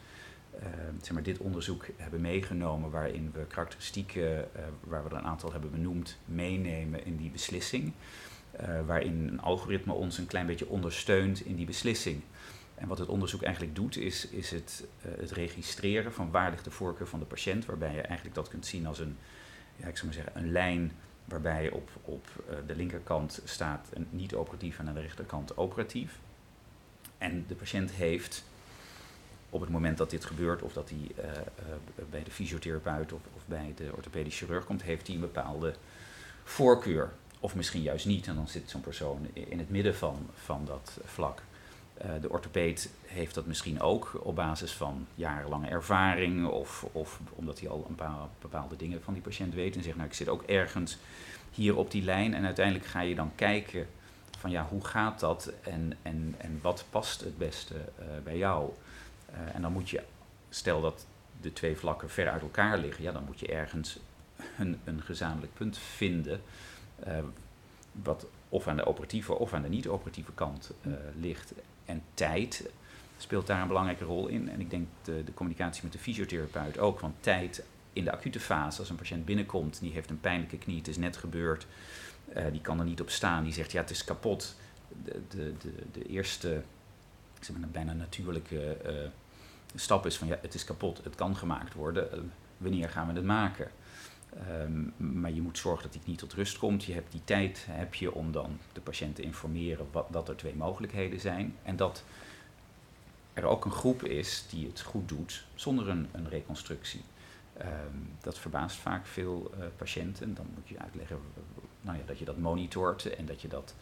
uh, 0.55 0.63
zeg 1.01 1.11
maar, 1.11 1.23
dit 1.23 1.37
onderzoek 1.37 1.85
hebben 1.97 2.21
meegenomen, 2.21 2.89
waarin 2.89 3.31
we 3.33 3.45
karakteristieken, 3.45 4.37
uh, 4.37 4.61
waar 4.83 5.03
we 5.03 5.09
er 5.09 5.15
een 5.15 5.23
aantal 5.23 5.51
hebben 5.51 5.71
benoemd, 5.71 6.17
meenemen 6.25 7.05
in 7.05 7.17
die 7.17 7.29
beslissing. 7.29 7.93
waarin 8.85 9.27
een 9.27 9.41
algoritme 9.41 9.93
ons 9.93 10.17
een 10.17 10.27
klein 10.27 10.45
beetje 10.45 10.67
ondersteunt 10.67 11.45
in 11.45 11.55
die 11.55 11.65
beslissing. 11.65 12.21
En 12.75 12.87
wat 12.87 12.97
het 12.97 13.07
onderzoek 13.07 13.41
eigenlijk 13.41 13.75
doet, 13.75 13.97
is, 13.97 14.27
is 14.27 14.51
het, 14.51 14.87
het 15.01 15.31
registreren 15.31 16.13
van 16.13 16.31
waar 16.31 16.49
ligt 16.49 16.63
de 16.63 16.71
voorkeur 16.71 17.07
van 17.07 17.19
de 17.19 17.25
patiënt, 17.25 17.65
waarbij 17.65 17.93
je 17.93 18.01
eigenlijk 18.01 18.35
dat 18.35 18.47
kunt 18.47 18.65
zien 18.65 18.85
als 18.87 18.99
een, 18.99 19.17
ja, 19.75 19.87
ik 19.87 19.97
zou 19.97 20.05
maar 20.05 20.15
zeggen, 20.15 20.41
een 20.41 20.51
lijn 20.51 20.91
waarbij 21.27 21.69
op, 21.69 21.89
op 22.01 22.27
uh, 22.49 22.55
de 22.67 22.75
linkerkant 22.75 23.41
staat 23.43 23.87
een 23.93 24.07
niet-operatief 24.09 24.79
en 24.79 24.87
aan 24.87 24.93
de 24.93 25.01
rechterkant 25.01 25.57
operatief. 25.57 26.19
En 27.17 27.45
de 27.47 27.55
patiënt 27.55 27.91
heeft 27.91 28.43
op 29.49 29.61
het 29.61 29.69
moment 29.69 29.97
dat 29.97 30.09
dit 30.09 30.25
gebeurt, 30.25 30.61
of 30.61 30.73
dat 30.73 30.89
hij 30.89 31.25
uh, 31.25 31.31
uh, 31.31 32.05
bij 32.09 32.23
de 32.23 32.31
fysiotherapeut 32.31 33.13
of, 33.13 33.21
of, 33.35 33.41
bij 33.45 33.73
de 33.75 33.91
orthopedisch 33.95 34.37
chirurg 34.37 34.65
komt, 34.65 34.81
heeft 34.81 35.07
hij 35.07 35.15
een 35.15 35.21
bepaalde 35.21 35.75
voorkeur. 36.43 37.11
Of 37.39 37.55
misschien 37.55 37.81
juist 37.81 38.05
niet, 38.05 38.27
en 38.27 38.35
dan 38.35 38.47
zit 38.47 38.69
zo'n 38.69 38.81
persoon 38.81 39.27
in 39.33 39.59
het 39.59 39.69
midden 39.69 39.95
van, 39.95 40.29
van 40.33 40.65
dat 40.65 40.99
vlak. 41.05 41.41
Uh, 42.05 42.11
de 42.21 42.29
orthopeed 42.29 42.89
heeft 43.05 43.35
dat 43.35 43.45
misschien 43.45 43.81
ook 43.81 44.19
op 44.23 44.35
basis 44.35 44.71
van 44.71 45.07
jarenlange 45.15 45.67
ervaring 45.67 46.47
of, 46.47 46.85
of 46.91 47.19
omdat 47.29 47.59
hij 47.59 47.69
al 47.69 47.85
een 47.89 47.95
paar 47.95 48.15
bepaalde 48.41 48.75
dingen 48.75 49.03
van 49.03 49.13
die 49.13 49.23
patiënt 49.23 49.53
weet 49.53 49.75
en 49.75 49.83
zegt, 49.83 49.95
nou 49.95 50.07
ik 50.07 50.15
zit 50.15 50.29
ook 50.29 50.43
ergens 50.43 50.97
hier 51.51 51.77
op 51.77 51.91
die 51.91 52.03
lijn 52.03 52.33
en 52.33 52.45
uiteindelijk 52.45 52.85
ga 52.85 53.01
je 53.01 53.15
dan 53.15 53.31
kijken 53.35 53.87
van 54.39 54.51
ja, 54.51 54.67
hoe 54.69 54.85
gaat 54.85 55.19
dat 55.19 55.51
en, 55.63 55.93
en, 56.01 56.35
en 56.37 56.59
wat 56.61 56.85
past 56.89 57.21
het 57.21 57.37
beste 57.37 57.73
uh, 57.75 58.05
bij 58.23 58.37
jou? 58.37 58.69
Uh, 59.31 59.55
en 59.55 59.61
dan 59.61 59.71
moet 59.71 59.89
je, 59.89 60.03
stel 60.49 60.81
dat 60.81 61.05
de 61.41 61.53
twee 61.53 61.77
vlakken 61.77 62.09
ver 62.09 62.29
uit 62.29 62.41
elkaar 62.41 62.77
liggen, 62.77 63.03
ja, 63.03 63.11
dan 63.11 63.25
moet 63.25 63.39
je 63.39 63.47
ergens 63.47 63.99
een, 64.57 64.79
een 64.83 65.01
gezamenlijk 65.01 65.53
punt 65.53 65.77
vinden 65.77 66.41
wat 67.91 68.25
of 68.49 68.67
aan 68.67 68.75
de 68.75 68.85
operatieve 68.85 69.33
of 69.33 69.53
aan 69.53 69.61
de 69.61 69.69
niet-operatieve 69.69 70.31
kant 70.31 70.71
ligt 71.19 71.53
en 71.87 72.01
tijd 72.13 72.69
speelt 73.17 73.47
daar 73.47 73.61
een 73.61 73.67
belangrijke 73.67 74.03
rol 74.03 74.27
in. 74.27 74.49
En 74.49 74.59
ik 74.59 74.69
denk 74.69 74.87
de, 75.03 75.23
de 75.23 75.33
communicatie 75.33 75.83
met 75.83 75.91
de 75.91 75.99
fysiotherapeut 75.99 76.79
ook. 76.79 76.99
Want 76.99 77.15
tijd 77.19 77.63
in 77.93 78.03
de 78.03 78.11
acute 78.11 78.39
fase, 78.39 78.79
als 78.79 78.89
een 78.89 78.95
patiënt 78.95 79.25
binnenkomt, 79.25 79.79
die 79.79 79.91
heeft 79.91 80.09
een 80.09 80.19
pijnlijke 80.19 80.57
knie, 80.57 80.77
het 80.77 80.87
is 80.87 80.97
net 80.97 81.17
gebeurd, 81.17 81.67
uh, 82.37 82.43
die 82.51 82.61
kan 82.61 82.79
er 82.79 82.85
niet 82.85 83.01
op 83.01 83.09
staan, 83.09 83.43
die 83.43 83.53
zegt 83.53 83.71
ja, 83.71 83.81
het 83.81 83.89
is 83.89 84.03
kapot. 84.03 84.55
De, 85.03 85.21
de, 85.29 85.53
de, 85.91 86.05
eerste, 86.05 86.63
zeg 87.39 87.57
maar, 87.57 87.69
bijna 87.69 87.93
natuurlijke 87.93 88.77
uh, 88.85 89.09
stap 89.75 90.05
is 90.05 90.17
van 90.17 90.27
ja, 90.27 90.37
het 90.41 90.53
is 90.53 90.63
kapot, 90.63 91.03
het 91.03 91.15
kan 91.15 91.35
gemaakt 91.35 91.73
worden, 91.73 92.07
uh, 92.13 92.19
wanneer 92.57 92.89
gaan 92.89 93.07
we 93.07 93.13
het 93.13 93.25
maken? 93.25 93.71
Um, 94.61 94.93
maar 94.97 95.31
je 95.31 95.41
moet 95.41 95.57
zorgen 95.57 95.83
dat 95.83 95.93
die 95.93 96.01
knie 96.01 96.15
tot 96.15 96.33
rust 96.33 96.57
komt. 96.57 96.83
Je 96.83 96.93
hebt 96.93 97.11
die 97.11 97.23
tijd 97.23 97.65
heb 97.69 97.93
je 97.93 98.13
om 98.13 98.31
dan 98.31 98.59
de 98.73 98.81
patiënt 98.81 99.15
te 99.15 99.21
informeren 99.21 99.87
wat, 99.91 100.07
dat 100.11 100.29
er 100.29 100.35
twee 100.35 100.55
mogelijkheden 100.55 101.19
zijn. 101.19 101.55
En 101.63 101.75
dat 101.75 102.03
er 103.33 103.45
ook 103.45 103.65
een 103.65 103.71
groep 103.71 104.03
is 104.03 104.45
die 104.49 104.67
het 104.67 104.81
goed 104.81 105.09
doet 105.09 105.45
zonder 105.55 105.89
een, 105.89 106.07
een 106.11 106.29
reconstructie. 106.29 107.01
Ehm, 107.57 107.97
dat 108.21 108.39
verbaast 108.39 108.77
vaak 108.77 109.05
veel 109.05 109.51
patiënten. 109.77 110.33
Dan 110.33 110.47
moet 110.55 110.67
je 110.69 110.79
uitleggen 110.79 111.19
nou 111.81 111.97
ja, 111.97 112.03
dat 112.05 112.19
je 112.19 112.25
dat 112.25 112.37
monitort 112.37 113.15
en 113.15 113.25
dat 113.25 113.41
je 113.41 113.47
dat 113.47 113.75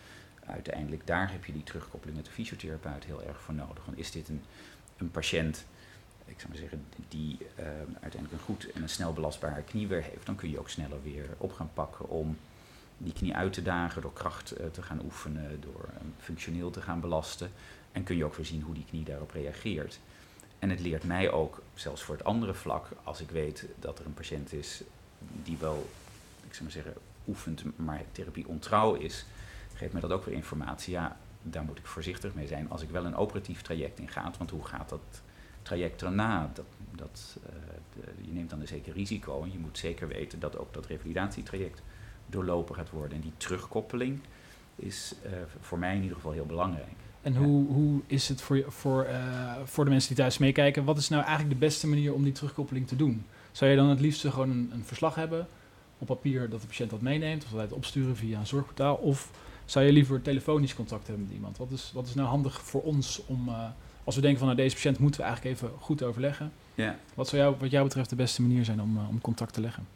uiteindelijk, 0.46 1.08
daar 1.08 1.32
heb 1.32 1.46
je 1.46 1.54
die 1.54 1.64
terugkoppeling 1.64 2.18
met 2.18 2.26
de 2.26 2.32
fysiotherapeut 2.32 3.04
heel 3.04 3.24
erg 3.24 3.42
voor 3.42 3.54
nodig. 3.54 3.86
Want 3.86 3.98
is 3.98 4.12
dit 4.12 4.30
een, 4.30 4.44
een 4.98 5.12
patiënt, 5.12 5.66
ik 6.26 6.40
zou 6.40 6.48
maar 6.50 6.58
zeggen, 6.58 6.86
die 7.08 7.38
uh, 7.60 7.66
uiteindelijk 8.02 8.32
een 8.32 8.40
goed 8.40 8.72
en 8.72 8.82
een 8.82 8.90
snel 8.90 9.14
belastbare 9.14 9.64
knie 9.64 9.88
weer 9.88 10.04
heeft, 10.04 10.26
dan 10.26 10.36
kun 10.36 10.50
je 10.50 10.60
ook 10.60 10.70
sneller 10.70 11.04
weer 11.04 11.30
op 11.38 11.54
gaan 11.54 11.70
pakken 11.74 12.10
om 12.10 12.38
die 12.98 13.14
knie 13.14 13.36
uit 13.36 13.54
te 13.54 13.62
dagen, 13.62 14.02
door 14.02 14.14
kracht 14.14 14.60
uh, 14.60 14.66
te 14.68 14.82
gaan 14.82 15.02
oefenen, 15.04 15.62
door 15.62 15.90
um, 16.02 16.14
functioneel 16.20 16.70
te 16.70 16.82
gaan 16.82 17.00
belasten. 17.00 17.52
En 17.92 18.04
kun 18.04 18.18
je 18.18 18.26
ook 18.26 18.36
weer 18.36 18.46
zien 18.46 18.62
hoe 18.62 18.74
die 18.74 18.86
knie 18.86 19.04
daarop 19.04 19.32
reageert. 19.32 20.00
En 20.60 20.70
het 20.70 20.80
leert 20.80 21.04
mij 21.04 21.32
ook, 21.32 21.62
zelfs 21.74 22.04
voor 22.04 22.16
het 22.16 22.24
andere 22.24 22.54
vlak, 22.54 22.88
als 23.04 23.22
ik 23.22 23.30
weet 23.30 23.66
dat 23.80 24.00
er 24.00 24.06
een 24.06 24.14
patiënt 24.14 24.54
is 24.54 24.84
die 25.44 25.58
wel, 25.58 25.90
ik 26.48 26.52
zou 26.52 26.64
maar 26.64 26.72
zeggen, 26.72 26.94
oefent, 27.28 27.64
maar 27.78 28.02
therapie 28.12 28.48
ontrouw 28.48 28.94
is, 28.94 29.26
geeft 29.74 29.94
me 29.94 30.00
dat 30.00 30.12
ook 30.12 30.26
weer 30.26 30.36
informatie. 30.36 30.94
Ja, 30.94 31.18
daar 31.42 31.64
moet 31.64 31.78
ik 31.78 31.86
voorzichtig 31.86 32.34
mee 32.34 32.48
zijn 32.48 32.70
als 32.70 32.82
ik 32.82 32.90
wel 32.90 33.06
een 33.06 33.16
operatief 33.16 33.62
traject 33.62 34.00
in 34.00 34.10
ga. 34.10 34.32
Want 34.38 34.50
hoe 34.50 34.66
gaat 34.66 34.90
dat 34.90 35.22
traject 35.66 36.02
erna? 36.02 36.52
Dat, 36.54 36.66
dat, 36.96 37.38
uh, 37.38 37.54
de, 37.94 38.12
je 38.28 38.34
neemt 38.34 38.50
dan 38.50 38.62
een 38.62 38.68
zeker 38.68 38.94
risico 38.94 39.44
en 39.44 39.52
je 39.52 39.60
moet 39.60 39.78
zeker 39.78 40.08
weten 40.08 40.40
dat 40.40 40.58
ook 40.58 40.74
dat 40.74 40.86
revalidatietraject 40.86 41.82
doorlopen 42.26 42.76
gaat 42.76 42.90
worden. 42.90 43.16
En 43.16 43.22
die 43.22 43.34
terugkoppeling 43.38 44.20
is 44.76 45.16
uh, 45.26 45.32
voor 45.60 45.80
mij 45.80 45.96
in 45.96 46.02
ieder 46.02 46.16
geval 46.16 46.32
heel 46.32 46.46
belangrijk. 46.46 46.96
En 47.22 47.36
hoe, 47.36 47.68
hoe 47.68 48.02
is 48.08 48.30
het 48.30 48.42
voor, 48.42 48.64
voor, 48.68 49.06
uh, 49.06 49.56
voor 49.64 49.84
de 49.84 49.90
mensen 49.90 50.10
die 50.10 50.18
thuis 50.18 50.38
meekijken? 50.38 50.84
Wat 50.84 50.98
is 50.98 51.10
nou 51.10 51.24
eigenlijk 51.24 51.54
de 51.54 51.66
beste 51.66 51.88
manier 51.88 52.14
om 52.14 52.24
die 52.24 52.32
terugkoppeling 52.32 52.88
te 52.88 52.96
doen? 52.96 53.26
Zou 53.52 53.72
je 53.72 53.78
dan 53.78 53.90
het 53.90 54.00
liefst 54.00 54.22
gewoon 54.22 54.50
een, 54.50 54.70
een 54.74 54.84
verslag 54.84 55.16
hebben 55.16 55.48
op 55.98 56.08
papier 56.08 56.50
dat 56.50 56.62
de 56.62 56.68
patiënt 56.68 56.90
dat 56.90 57.02
meeneemt, 57.02 57.44
of 57.44 57.50
dat 57.50 57.62
het 57.62 57.72
opsturen 57.72 58.16
via 58.16 58.40
een 58.40 58.48
zorgportaal? 58.48 58.96
Of 58.96 59.32
zou 59.66 59.86
je 59.86 59.92
liever 59.92 60.22
telefonisch 60.22 60.76
contact 60.76 61.08
hebben 61.08 61.26
met 61.26 61.36
iemand? 61.36 61.58
Wat 61.58 61.72
is, 61.72 61.92
wat 61.94 62.08
is 62.08 62.14
nou 62.14 62.28
handig 62.28 62.62
voor 62.62 62.82
ons 62.82 63.22
om, 63.26 63.50
als 64.06 64.16
we 64.16 64.22
denken 64.22 64.40
van 64.40 64.48
nou, 64.48 64.60
deze 64.60 64.76
patiënt 64.76 65.00
moeten 65.00 65.20
we 65.20 65.26
eigenlijk 65.26 65.56
even 65.56 65.70
goed 65.80 66.04
overleggen. 66.04 66.52
Ja. 66.76 67.00
Wat 67.14 67.28
zou 67.28 67.42
jou, 67.42 67.56
wat 67.60 67.72
jou 67.72 67.84
betreft 67.84 68.10
de 68.10 68.16
beste 68.16 68.42
manier 68.42 68.66
zijn 68.66 68.82
om, 68.82 68.98
uh, 68.98 69.10
om 69.10 69.22
contact 69.22 69.54
te 69.54 69.62
leggen? 69.62 69.88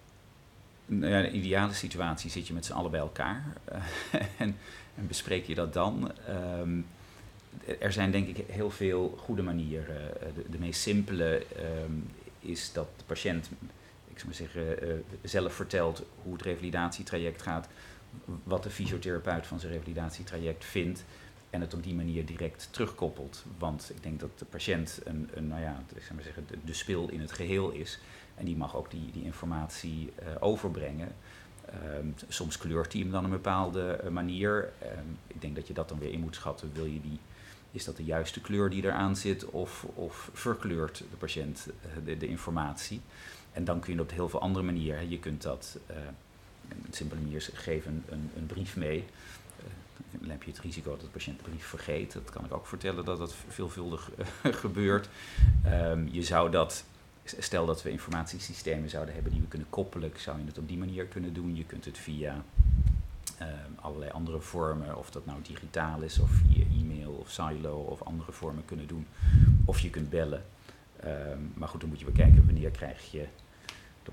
Nou 0.85 1.11
ja, 1.11 1.17
in 1.17 1.23
de 1.23 1.37
ideale 1.37 1.73
situatie 1.73 2.29
zit 2.29 2.47
je 2.47 2.53
met 2.53 2.65
z'n 2.65 2.73
allen 2.73 2.91
bij 2.91 2.99
elkaar 2.99 3.43
en, 4.37 4.55
en, 4.95 5.07
bespreek 5.07 5.45
je 5.45 5.55
dat 5.55 5.73
dan. 5.73 6.11
Um, 6.59 6.85
er 7.79 7.91
zijn 7.91 8.11
denk 8.11 8.27
ik 8.27 8.45
heel 8.47 8.69
veel 8.69 9.17
goede 9.21 9.41
manieren. 9.41 10.11
De, 10.35 10.49
de 10.49 10.59
meest 10.59 10.81
simpele 10.81 11.45
um, 11.85 12.09
is 12.39 12.73
dat 12.73 12.87
de 12.97 13.03
patiënt, 13.05 13.49
ik 14.07 14.19
zou 14.19 14.25
maar 14.25 14.35
zeggen, 14.35 15.03
zelf 15.23 15.53
vertelt 15.53 16.03
hoe 16.23 16.33
het 16.33 16.41
revalidatietraject 16.41 17.41
gaat 17.41 17.67
wat 18.43 18.63
de 18.63 18.69
fysiotherapeut 18.69 19.47
van 19.47 19.59
zijn 19.59 19.71
revalidatietraject 19.71 20.65
vindt 20.65 21.03
en 21.49 21.61
het 21.61 21.73
op 21.73 21.83
die 21.83 21.93
manier 21.93 22.25
direct 22.25 22.67
terugkoppelt. 22.71 23.45
Want 23.57 23.91
ik 23.95 24.03
denk 24.03 24.19
dat 24.19 24.39
de 24.39 24.45
patiënt 24.45 24.99
een, 25.03 25.29
een 25.33 25.47
nou 25.47 25.61
ja, 25.61 25.83
ik 25.95 26.01
zou 26.01 26.13
maar 26.13 26.23
zeggen, 26.23 26.45
de, 26.47 26.57
de 26.63 26.73
spil 26.73 27.09
in 27.09 27.19
het 27.19 27.31
geheel 27.31 27.71
is 27.71 27.99
en 28.35 28.45
die 28.45 28.57
mag 28.57 28.75
ook 28.75 28.91
die, 28.91 29.11
die 29.11 29.23
informatie 29.23 30.13
uh, 30.23 30.27
overbrengen. 30.39 31.15
Um, 31.97 32.15
soms 32.27 32.57
kleurt 32.57 32.93
hij 32.93 33.01
hem 33.01 33.11
dan 33.11 33.23
een 33.23 33.29
bepaalde 33.29 33.99
uh, 34.03 34.09
manier. 34.09 34.71
Um, 34.83 35.17
ik 35.27 35.41
denk 35.41 35.55
dat 35.55 35.67
je 35.67 35.73
dat 35.73 35.89
dan 35.89 35.99
weer 35.99 36.11
in 36.11 36.19
moet 36.19 36.35
schatten. 36.35 36.71
Wil 36.73 36.85
je 36.85 37.01
die, 37.01 37.19
is 37.71 37.85
dat 37.85 37.97
de 37.97 38.03
juiste 38.03 38.41
kleur 38.41 38.69
die 38.69 38.83
eraan 38.83 39.15
zit 39.15 39.45
of, 39.45 39.85
of 39.93 40.29
verkleurt 40.33 40.97
de 40.97 41.17
patiënt 41.17 41.67
uh, 41.67 42.05
de, 42.05 42.17
de, 42.17 42.27
informatie? 42.27 43.01
En 43.51 43.63
dan 43.63 43.79
kun 43.79 43.93
je 43.93 44.01
op 44.01 44.11
heel 44.11 44.29
veel 44.29 44.41
andere 44.41 44.65
manieren. 44.65 45.09
Je 45.09 45.19
kunt 45.19 45.41
dat 45.41 45.79
een 46.69 46.93
simpele 46.93 47.21
manier 47.21 47.49
een, 47.65 48.03
een, 48.09 48.29
een 48.37 48.45
brief 48.45 48.75
mee. 48.75 49.05
Dan 50.19 50.29
heb 50.29 50.43
je 50.43 50.51
het 50.51 50.59
risico 50.59 50.91
dat 50.91 51.01
de 51.01 51.07
patiënt 51.07 51.37
de 51.37 51.49
brief 51.49 51.65
vergeet. 51.65 52.13
Dat 52.13 52.29
kan 52.29 52.45
ik 52.45 52.53
ook 52.53 52.67
vertellen 52.67 53.05
dat 53.05 53.17
dat 53.17 53.35
veelvuldig 53.47 54.11
uh, 54.17 54.53
gebeurt. 54.63 55.09
Um, 55.65 56.07
je 56.11 56.23
zou 56.23 56.51
dat, 56.51 56.83
stel 57.23 57.65
dat 57.65 57.83
we 57.83 57.89
informatiesystemen 57.89 58.89
zouden 58.89 59.13
hebben 59.13 59.31
die 59.31 59.41
we 59.41 59.47
kunnen 59.47 59.69
koppelen, 59.69 60.11
zou 60.15 60.39
je 60.39 60.45
het 60.45 60.57
op 60.57 60.67
die 60.67 60.77
manier 60.77 61.05
kunnen 61.05 61.33
doen. 61.33 61.55
Je 61.55 61.65
kunt 61.65 61.85
het 61.85 61.97
via 61.97 62.43
uh, 63.41 63.47
allerlei 63.75 64.11
andere 64.11 64.41
vormen, 64.41 64.97
of 64.97 65.11
dat 65.11 65.25
nou 65.25 65.41
digitaal 65.41 66.01
is, 66.01 66.19
of 66.19 66.29
via 66.29 66.63
e-mail 66.79 67.11
of 67.11 67.29
silo 67.29 67.75
of 67.75 68.01
andere 68.01 68.31
vormen 68.31 68.65
kunnen 68.65 68.87
doen. 68.87 69.07
Of 69.65 69.79
je 69.79 69.89
kunt 69.89 70.09
bellen. 70.09 70.43
Um, 71.05 71.51
maar 71.53 71.67
goed, 71.67 71.79
dan 71.79 71.89
moet 71.89 71.99
je 71.99 72.05
bekijken 72.05 72.45
wanneer 72.45 72.71
krijg 72.71 73.11
je 73.11 73.27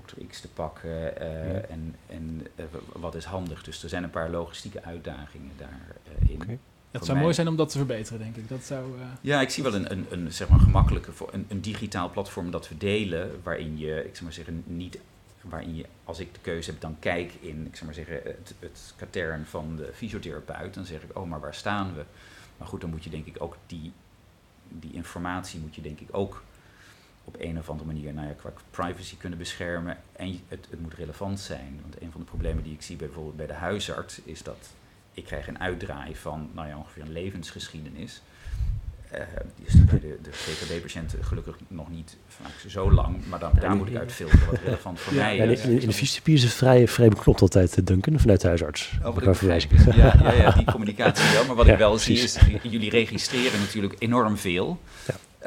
Dr. 0.05 0.25
X 0.27 0.41
te 0.41 0.47
pakken 0.47 0.89
uh, 0.89 1.53
ja. 1.53 1.59
en, 1.59 1.95
en 2.07 2.47
uh, 2.55 2.65
wat 2.93 3.15
is 3.15 3.25
handig. 3.25 3.63
Dus 3.63 3.83
er 3.83 3.89
zijn 3.89 4.03
een 4.03 4.09
paar 4.09 4.29
logistieke 4.29 4.83
uitdagingen 4.83 5.51
daarin. 5.57 6.29
Uh, 6.29 6.41
okay. 6.41 6.59
Het 6.91 7.05
zou 7.05 7.13
mij. 7.13 7.21
mooi 7.21 7.33
zijn 7.33 7.47
om 7.47 7.55
dat 7.55 7.69
te 7.69 7.77
verbeteren, 7.77 8.19
denk 8.19 8.35
ik. 8.35 8.49
Dat 8.49 8.63
zou, 8.63 8.85
ja, 9.21 9.41
ik 9.41 9.49
zie 9.49 9.63
wel 9.63 9.75
een, 9.75 9.91
een, 9.91 10.05
een, 10.09 10.33
zeg 10.33 10.49
maar 10.49 10.59
gemakkelijke, 10.59 11.11
een, 11.31 11.45
een 11.47 11.61
digitaal 11.61 12.09
platform 12.09 12.51
dat 12.51 12.69
we 12.69 12.77
delen, 12.77 13.41
waarin 13.43 13.77
je, 13.77 14.05
ik 14.05 14.11
zou 14.11 14.23
maar 14.23 14.33
zeggen, 14.33 14.63
niet 14.65 14.99
waarin 15.41 15.75
je, 15.75 15.85
als 16.03 16.19
ik 16.19 16.33
de 16.33 16.39
keuze 16.41 16.71
heb, 16.71 16.81
dan 16.81 16.95
kijk 16.99 17.33
in, 17.39 17.65
ik 17.65 17.75
zou 17.75 17.85
maar 17.85 17.93
zeggen, 17.93 18.15
het, 18.23 18.53
het 18.59 18.93
katern 18.95 19.45
van 19.45 19.75
de 19.75 19.89
fysiotherapeut. 19.93 20.73
Dan 20.73 20.85
zeg 20.85 21.03
ik, 21.03 21.17
oh, 21.17 21.29
maar 21.29 21.39
waar 21.39 21.55
staan 21.55 21.93
we? 21.95 22.03
Maar 22.57 22.67
goed, 22.67 22.81
dan 22.81 22.89
moet 22.89 23.03
je 23.03 23.09
denk 23.09 23.25
ik 23.25 23.35
ook 23.39 23.57
die, 23.67 23.91
die 24.69 24.93
informatie 24.93 25.59
moet 25.59 25.75
je 25.75 25.81
denk 25.81 25.99
ik 25.99 26.07
ook 26.11 26.43
op 27.27 27.35
een 27.39 27.59
of 27.59 27.69
andere 27.69 27.87
manier 27.87 28.13
nou 28.13 28.27
ja, 28.27 28.33
qua 28.33 28.51
privacy 28.69 29.17
kunnen 29.17 29.37
beschermen. 29.37 29.97
En 30.15 30.39
het, 30.47 30.67
het 30.69 30.81
moet 30.81 30.93
relevant 30.93 31.39
zijn. 31.39 31.79
Want 31.81 32.01
een 32.01 32.11
van 32.11 32.21
de 32.21 32.27
problemen 32.27 32.63
die 32.63 32.73
ik 32.73 32.81
zie 32.81 32.95
bij, 32.95 33.05
bijvoorbeeld 33.05 33.37
bij 33.37 33.47
de 33.47 33.53
huisarts 33.53 34.21
is 34.23 34.43
dat 34.43 34.69
ik 35.13 35.23
krijg 35.23 35.47
een 35.47 35.59
uitdraai 35.59 36.15
van 36.15 36.49
nou 36.53 36.67
ja, 36.67 36.77
ongeveer 36.77 37.01
een 37.01 37.11
levensgeschiedenis. 37.11 38.21
Uh, 39.13 39.19
die 39.55 39.65
is 39.65 39.85
bij 39.85 39.99
de, 39.99 40.17
de 40.21 40.29
GKB-patiënten 40.31 41.23
gelukkig 41.23 41.57
nog 41.67 41.89
niet 41.89 42.17
vaak 42.27 42.51
zo 42.67 42.91
lang, 42.91 43.17
maar 43.27 43.39
dan, 43.39 43.51
daar 43.59 43.75
moet 43.75 43.87
ik 43.87 43.95
uit 43.95 44.11
filteren 44.11 44.45
wat 44.45 44.59
relevant 44.65 44.99
voor 44.99 45.13
ja, 45.13 45.19
mij 45.19 45.37
is. 45.37 45.61
In, 45.61 45.69
in 45.69 45.87
de 45.87 45.93
fysiotherapie 45.93 46.33
is 46.33 46.43
het 46.43 46.53
vrij, 46.53 46.87
vrij 46.87 47.09
beknopt 47.09 47.41
altijd, 47.41 47.87
Duncan, 47.87 48.19
vanuit 48.19 48.41
de 48.41 48.47
huisarts. 48.47 48.97
Oh, 49.03 49.15
wat 49.15 49.41
ik. 49.41 49.71
Ja, 49.95 50.15
ja, 50.21 50.33
ja, 50.33 50.51
die 50.51 50.65
communicatie 50.75 51.33
wel. 51.33 51.45
Maar 51.45 51.55
wat 51.55 51.65
ja, 51.65 51.71
ik 51.71 51.77
wel 51.77 51.91
precies. 51.91 52.33
zie 52.33 52.53
is, 52.53 52.61
jullie 52.71 52.89
registreren 52.89 53.59
natuurlijk 53.59 53.95
enorm 53.99 54.37
veel. 54.37 54.79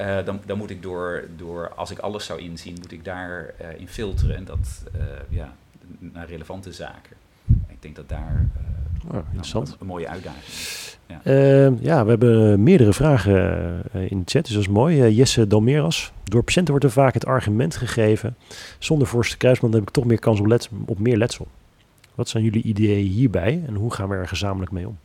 Uh, 0.00 0.24
dan, 0.24 0.40
dan 0.46 0.58
moet 0.58 0.70
ik 0.70 0.82
door, 0.82 1.24
door, 1.36 1.72
als 1.74 1.90
ik 1.90 1.98
alles 1.98 2.24
zou 2.24 2.40
inzien, 2.40 2.74
moet 2.80 2.92
ik 2.92 3.04
daarin 3.04 3.54
uh, 3.60 3.80
in 3.80 3.88
filteren. 3.88 4.36
En 4.36 4.44
dat 4.44 4.84
uh, 4.96 5.02
ja, 5.28 5.54
naar 5.98 6.28
relevante 6.28 6.72
zaken. 6.72 7.16
Ik 7.68 7.82
denk 7.82 7.96
dat 7.96 8.08
daar 8.08 8.46
oh, 9.08 9.16
interessant. 9.16 9.68
Een, 9.68 9.76
een, 9.80 9.86
mooie 9.86 10.08
uitdaging 10.08 10.44
is. 10.44 10.98
Ja. 11.06 11.20
ja, 11.80 12.04
we 12.04 12.10
hebben 12.10 12.62
meerdere 12.62 12.92
vragen 12.92 13.32
in 13.92 14.18
de 14.18 14.30
chat, 14.30 14.44
dus 14.44 14.52
dat 14.52 14.62
is 14.62 14.68
mooi. 14.68 15.10
Jesse 15.10 15.46
Dalmeras. 15.46 16.12
Door 16.24 16.42
patiënten 16.42 16.70
wordt 16.70 16.84
er 16.84 16.92
vaak 16.92 17.14
het 17.14 17.26
argument 17.26 17.76
gegeven. 17.76 18.36
Zonder 18.78 19.08
voorste 19.08 19.36
kruisband 19.36 19.74
heb 19.74 19.82
ik 19.82 19.90
toch 19.90 20.04
meer 20.04 20.18
kans 20.18 20.40
op, 20.40 20.46
let, 20.46 20.68
op 20.86 20.98
meer 20.98 21.16
letsel. 21.16 21.48
Wat 22.14 22.28
zijn 22.28 22.44
jullie 22.44 22.62
ideeën 22.62 23.06
hierbij 23.06 23.62
en 23.66 23.74
hoe 23.74 23.92
gaan 23.92 24.08
we 24.08 24.14
er 24.14 24.28
gezamenlijk 24.28 24.72
mee 24.72 24.86
om? 24.86 24.98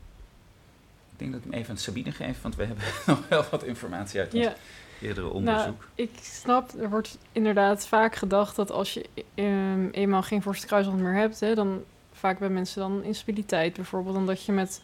Ik 1.11 1.21
denk 1.21 1.31
dat 1.31 1.41
ik 1.43 1.51
hem 1.51 1.59
even 1.59 1.69
aan 1.69 1.77
Sabine 1.77 2.11
geef, 2.11 2.41
want 2.41 2.55
we 2.55 2.63
hebben 2.63 2.83
nog 3.05 3.19
wel 3.29 3.45
wat 3.51 3.63
informatie 3.63 4.19
uit 4.19 4.33
ons 4.33 4.43
ja. 4.43 4.55
Eerdere 5.01 5.29
onderzoek. 5.29 5.65
Nou, 5.65 5.75
ik 5.95 6.09
snap, 6.21 6.71
er 6.79 6.89
wordt 6.89 7.17
inderdaad 7.31 7.87
vaak 7.87 8.15
gedacht 8.15 8.55
dat 8.55 8.71
als 8.71 8.93
je 8.93 9.05
um, 9.35 9.89
eenmaal 9.89 10.23
geen 10.23 10.41
voorste 10.41 10.67
kruisband 10.67 10.99
meer 10.99 11.13
hebt, 11.15 11.39
hè, 11.39 11.55
dan 11.55 11.83
vaak 12.11 12.39
bij 12.39 12.49
mensen 12.49 12.81
dan 12.81 13.03
instabiliteit 13.03 13.73
bijvoorbeeld, 13.73 14.15
omdat 14.15 14.43
je 14.43 14.51
met 14.51 14.81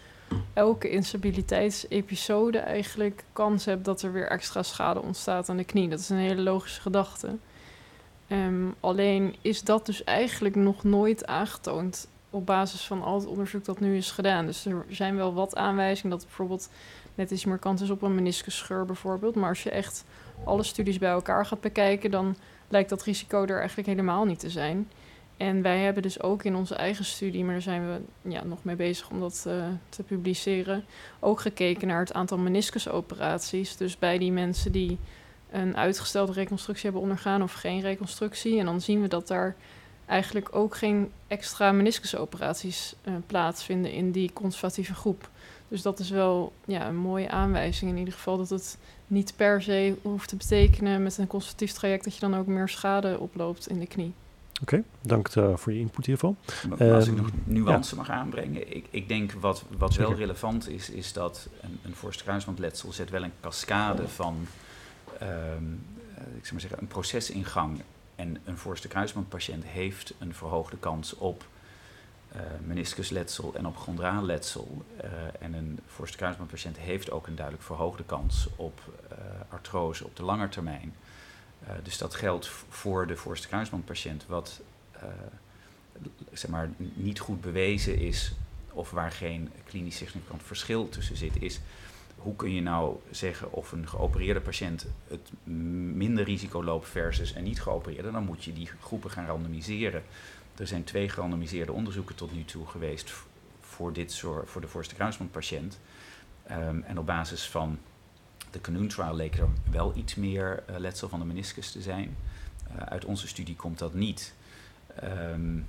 elke 0.54 0.90
instabiliteitsepisode 0.90 2.58
eigenlijk 2.58 3.24
kans 3.34 3.66
hebt 3.66 3.86
dat 3.86 4.02
er 4.02 4.12
weer 4.12 4.28
extra 4.28 4.64
schade 4.64 5.02
ontstaat 5.02 5.50
aan 5.50 5.58
de 5.58 5.64
knie. 5.64 5.90
Dat 5.90 6.00
is 6.00 6.10
een 6.10 6.18
hele 6.18 6.42
logische 6.42 6.82
gedachte. 6.82 7.38
Um, 8.28 8.76
alleen 8.80 9.36
is 9.42 9.62
dat 9.62 9.86
dus 9.86 10.04
eigenlijk 10.04 10.56
nog 10.56 10.84
nooit 10.84 11.26
aangetoond 11.26 12.08
op 12.30 12.46
basis 12.46 12.82
van 12.82 13.04
al 13.04 13.16
het 13.16 13.28
onderzoek 13.28 13.66
dat 13.66 13.80
nu 13.80 13.98
is 13.98 14.12
gedaan. 14.12 14.46
Dus 14.46 14.66
er 14.66 14.86
zijn 14.90 15.16
wel 15.16 15.34
wat 15.34 15.56
aanwijzingen 15.56 16.18
dat 16.18 16.26
bijvoorbeeld 16.26 16.70
net 17.16 17.32
iets 17.32 17.46
meer 17.46 17.60
is 17.82 17.90
op 17.90 18.02
een 18.02 18.16
meniscusscheur 18.16 18.86
bijvoorbeeld. 18.86 19.36
Maar 19.36 19.50
als 19.50 19.64
je 19.64 19.70
echt 19.70 20.06
alle 20.44 20.64
studies 20.64 20.98
bij 20.98 21.10
elkaar 21.10 21.46
gaat 21.46 21.62
bekijken, 21.62 22.12
dan 22.12 22.36
lijkt 22.68 22.90
dat 22.90 23.04
risico 23.04 23.44
er 23.44 23.60
eigenlijk 23.60 23.88
helemaal 23.88 24.26
niet 24.26 24.40
te 24.40 24.50
zijn. 24.50 24.90
En 25.38 25.62
wij 25.62 25.80
hebben 25.80 26.04
dus 26.04 26.22
ook 26.22 26.44
in 26.44 26.56
onze 26.56 26.76
eigen 26.76 27.06
studie, 27.06 27.44
maar 27.44 27.54
daar 27.54 27.62
zijn 27.62 27.88
we 27.88 28.30
ja, 28.30 28.44
nog 28.44 28.64
mee 28.64 28.76
bezig 28.76 29.10
om 29.10 29.20
dat 29.20 29.46
uh, 29.48 29.66
te 29.90 30.04
publiceren, 30.04 30.84
ook 31.20 31.40
gekeken 31.40 31.88
naar 31.88 32.00
het 32.00 32.14
aantal 32.14 32.38
meniscusoperaties. 32.38 33.78
Dus 33.78 33.98
bij 33.98 34.18
die 34.18 34.32
mensen 34.32 34.72
die 34.72 34.98
een 35.52 35.78
uitgestelde 35.78 36.32
reconstructie 36.32 36.84
hebben 36.84 37.02
ondergaan 37.02 37.44
of 37.44 37.54
geen 37.54 37.82
reconstructie. 37.82 38.60
En 38.60 38.66
dan 38.66 38.82
zien 38.82 39.02
we 39.02 39.08
dat 39.08 39.28
daar 39.28 39.56
eigenlijk 40.06 40.56
ook 40.56 40.76
geen 40.76 41.12
extra 41.28 41.72
meniscusoperaties 41.72 42.96
uh, 43.04 43.14
plaatsvinden 43.28 43.92
in 43.92 44.12
die 44.12 44.34
conservatieve 44.34 44.94
groep. 44.94 45.30
Dus 45.72 45.82
dat 45.82 46.00
is 46.00 46.10
wel 46.10 46.54
ja, 46.66 46.88
een 46.88 46.96
mooie 46.96 47.30
aanwijzing 47.30 47.92
in 47.92 47.98
ieder 47.98 48.14
geval. 48.14 48.38
Dat 48.38 48.50
het 48.50 48.78
niet 49.08 49.34
per 49.36 49.62
se 49.62 49.96
hoeft 50.02 50.30
te 50.30 50.36
betekenen 50.36 51.04
met 51.04 51.18
een 51.18 51.28
conservatief 51.28 51.72
traject 51.72 52.04
dat 52.04 52.14
je 52.14 52.20
dan 52.20 52.36
ook 52.36 52.46
meer 52.46 52.70
schade 52.70 53.20
oploopt 53.20 53.68
in 53.68 53.80
de 53.80 53.88
knie. 53.88 54.14
Oké, 54.62 54.84
dank 55.02 55.36
uh, 55.36 55.56
voor 55.56 55.74
je 55.74 55.80
input 55.80 56.06
hiervan. 56.06 56.38
Maar 56.70 56.94
als 56.94 57.08
ik 57.08 57.16
nog 57.16 57.30
nuance 57.44 57.96
mag 57.96 58.10
aanbrengen. 58.10 58.76
Ik, 58.76 58.86
ik 58.90 59.08
denk 59.08 59.32
wat, 59.32 59.64
wat 59.78 59.96
wel 59.96 60.14
relevant 60.14 60.70
is, 60.70 60.90
is 60.90 61.14
dat 61.14 61.48
een, 61.62 61.80
een 61.84 61.96
voorste 61.96 62.24
kruisbandletsel 62.24 62.92
zet 62.92 63.10
wel 63.10 63.24
een 63.24 63.34
cascade 63.42 64.08
van 64.08 64.48
um, 65.22 65.84
ik 66.18 66.42
zou 66.42 66.52
maar 66.52 66.62
zeggen, 66.62 66.80
een 66.80 66.88
proces 66.88 67.30
in 67.30 67.46
gang. 67.46 67.82
En 68.16 68.38
een 68.44 68.58
voorste 68.58 68.88
kruisbandpatiënt 68.88 69.66
heeft 69.66 70.14
een 70.20 70.34
verhoogde 70.34 70.78
kans 70.78 71.16
op 71.18 71.46
uh, 72.36 72.42
meniscusletsel 72.66 73.54
en 73.56 73.66
op 73.66 73.78
chondraalletsel. 73.78 74.86
Uh, 75.04 75.10
en 75.40 75.54
een 75.54 75.80
voorste 75.88 76.18
kruisbandpatiënt 76.18 76.78
heeft 76.78 77.12
ook 77.12 77.28
een 77.28 77.36
duidelijk 77.36 77.66
verhoogde 77.66 78.04
kans 78.04 78.48
op 78.56 78.82
uh, 79.12 79.18
artrose 79.50 80.06
op 80.06 80.16
de 80.16 80.24
lange 80.24 80.50
termijn. 80.50 80.94
dus 81.84 81.98
dat 81.98 82.16
geldt 82.16 82.48
voor 82.70 83.08
de 83.08 83.16
voorste 83.16 83.48
kruisbandpatiënt, 83.48 84.26
wat 84.28 84.62
zeg 86.34 86.52
maar, 86.52 86.70
niet 86.78 87.20
goed 87.20 87.42
bewezen 87.42 87.98
is 87.98 88.34
of 88.72 88.92
waar 88.92 89.12
geen 89.12 89.52
klinisch 89.66 89.98
significant 89.98 90.44
verschil 90.44 90.90
tussen 90.90 91.18
zit, 91.18 91.42
is 91.42 91.60
hoe 92.22 92.36
kun 92.36 92.54
je 92.54 92.62
nou 92.62 92.96
zeggen 93.12 93.52
of 93.52 93.72
een 93.72 93.88
geopereerde 93.88 94.42
patiënt 94.42 94.86
het 95.08 95.32
minder 95.94 96.24
risico 96.24 96.64
loopt 96.64 96.88
versus 96.88 97.36
een 97.36 97.44
niet 97.44 97.62
geopereerde? 97.62 98.12
Dan 98.12 98.26
moet 98.26 98.44
je 98.44 98.54
die 98.54 98.70
groepen 98.82 99.12
gaan 99.12 99.26
randomiseren. 99.26 100.04
Er 100.56 100.68
zijn 100.68 100.84
twee 100.84 101.10
gerandomiseerde 101.10 101.72
onderzoeken 101.72 102.16
tot 102.16 102.34
nu 102.34 102.46
toe 102.46 102.68
geweest 102.68 103.14
voor, 103.60 103.94
dit 103.94 104.12
soort, 104.12 104.50
voor 104.50 104.62
de 104.62 104.68
voorste 104.68 104.96
kruisbandpatiënt. 104.96 105.80
Um, 106.52 106.84
en 106.84 107.00
op 107.00 107.06
basis 107.06 107.50
van 107.50 107.80
de 108.52 108.62
Canoon 108.62 108.88
Trial 108.88 109.16
leek 109.16 109.38
er 109.38 109.48
wel 109.72 109.96
iets 109.96 110.16
meer 110.16 110.64
uh, 110.70 110.78
letsel 110.78 111.10
van 111.10 111.20
de 111.20 111.26
meniscus 111.26 111.72
te 111.72 111.82
zijn. 111.82 112.18
Uh, 112.76 112.82
uit 112.82 113.06
onze 113.06 113.28
studie 113.28 113.56
komt 113.56 113.80
dat 113.80 113.94
niet 113.94 114.34
um, 115.04 115.68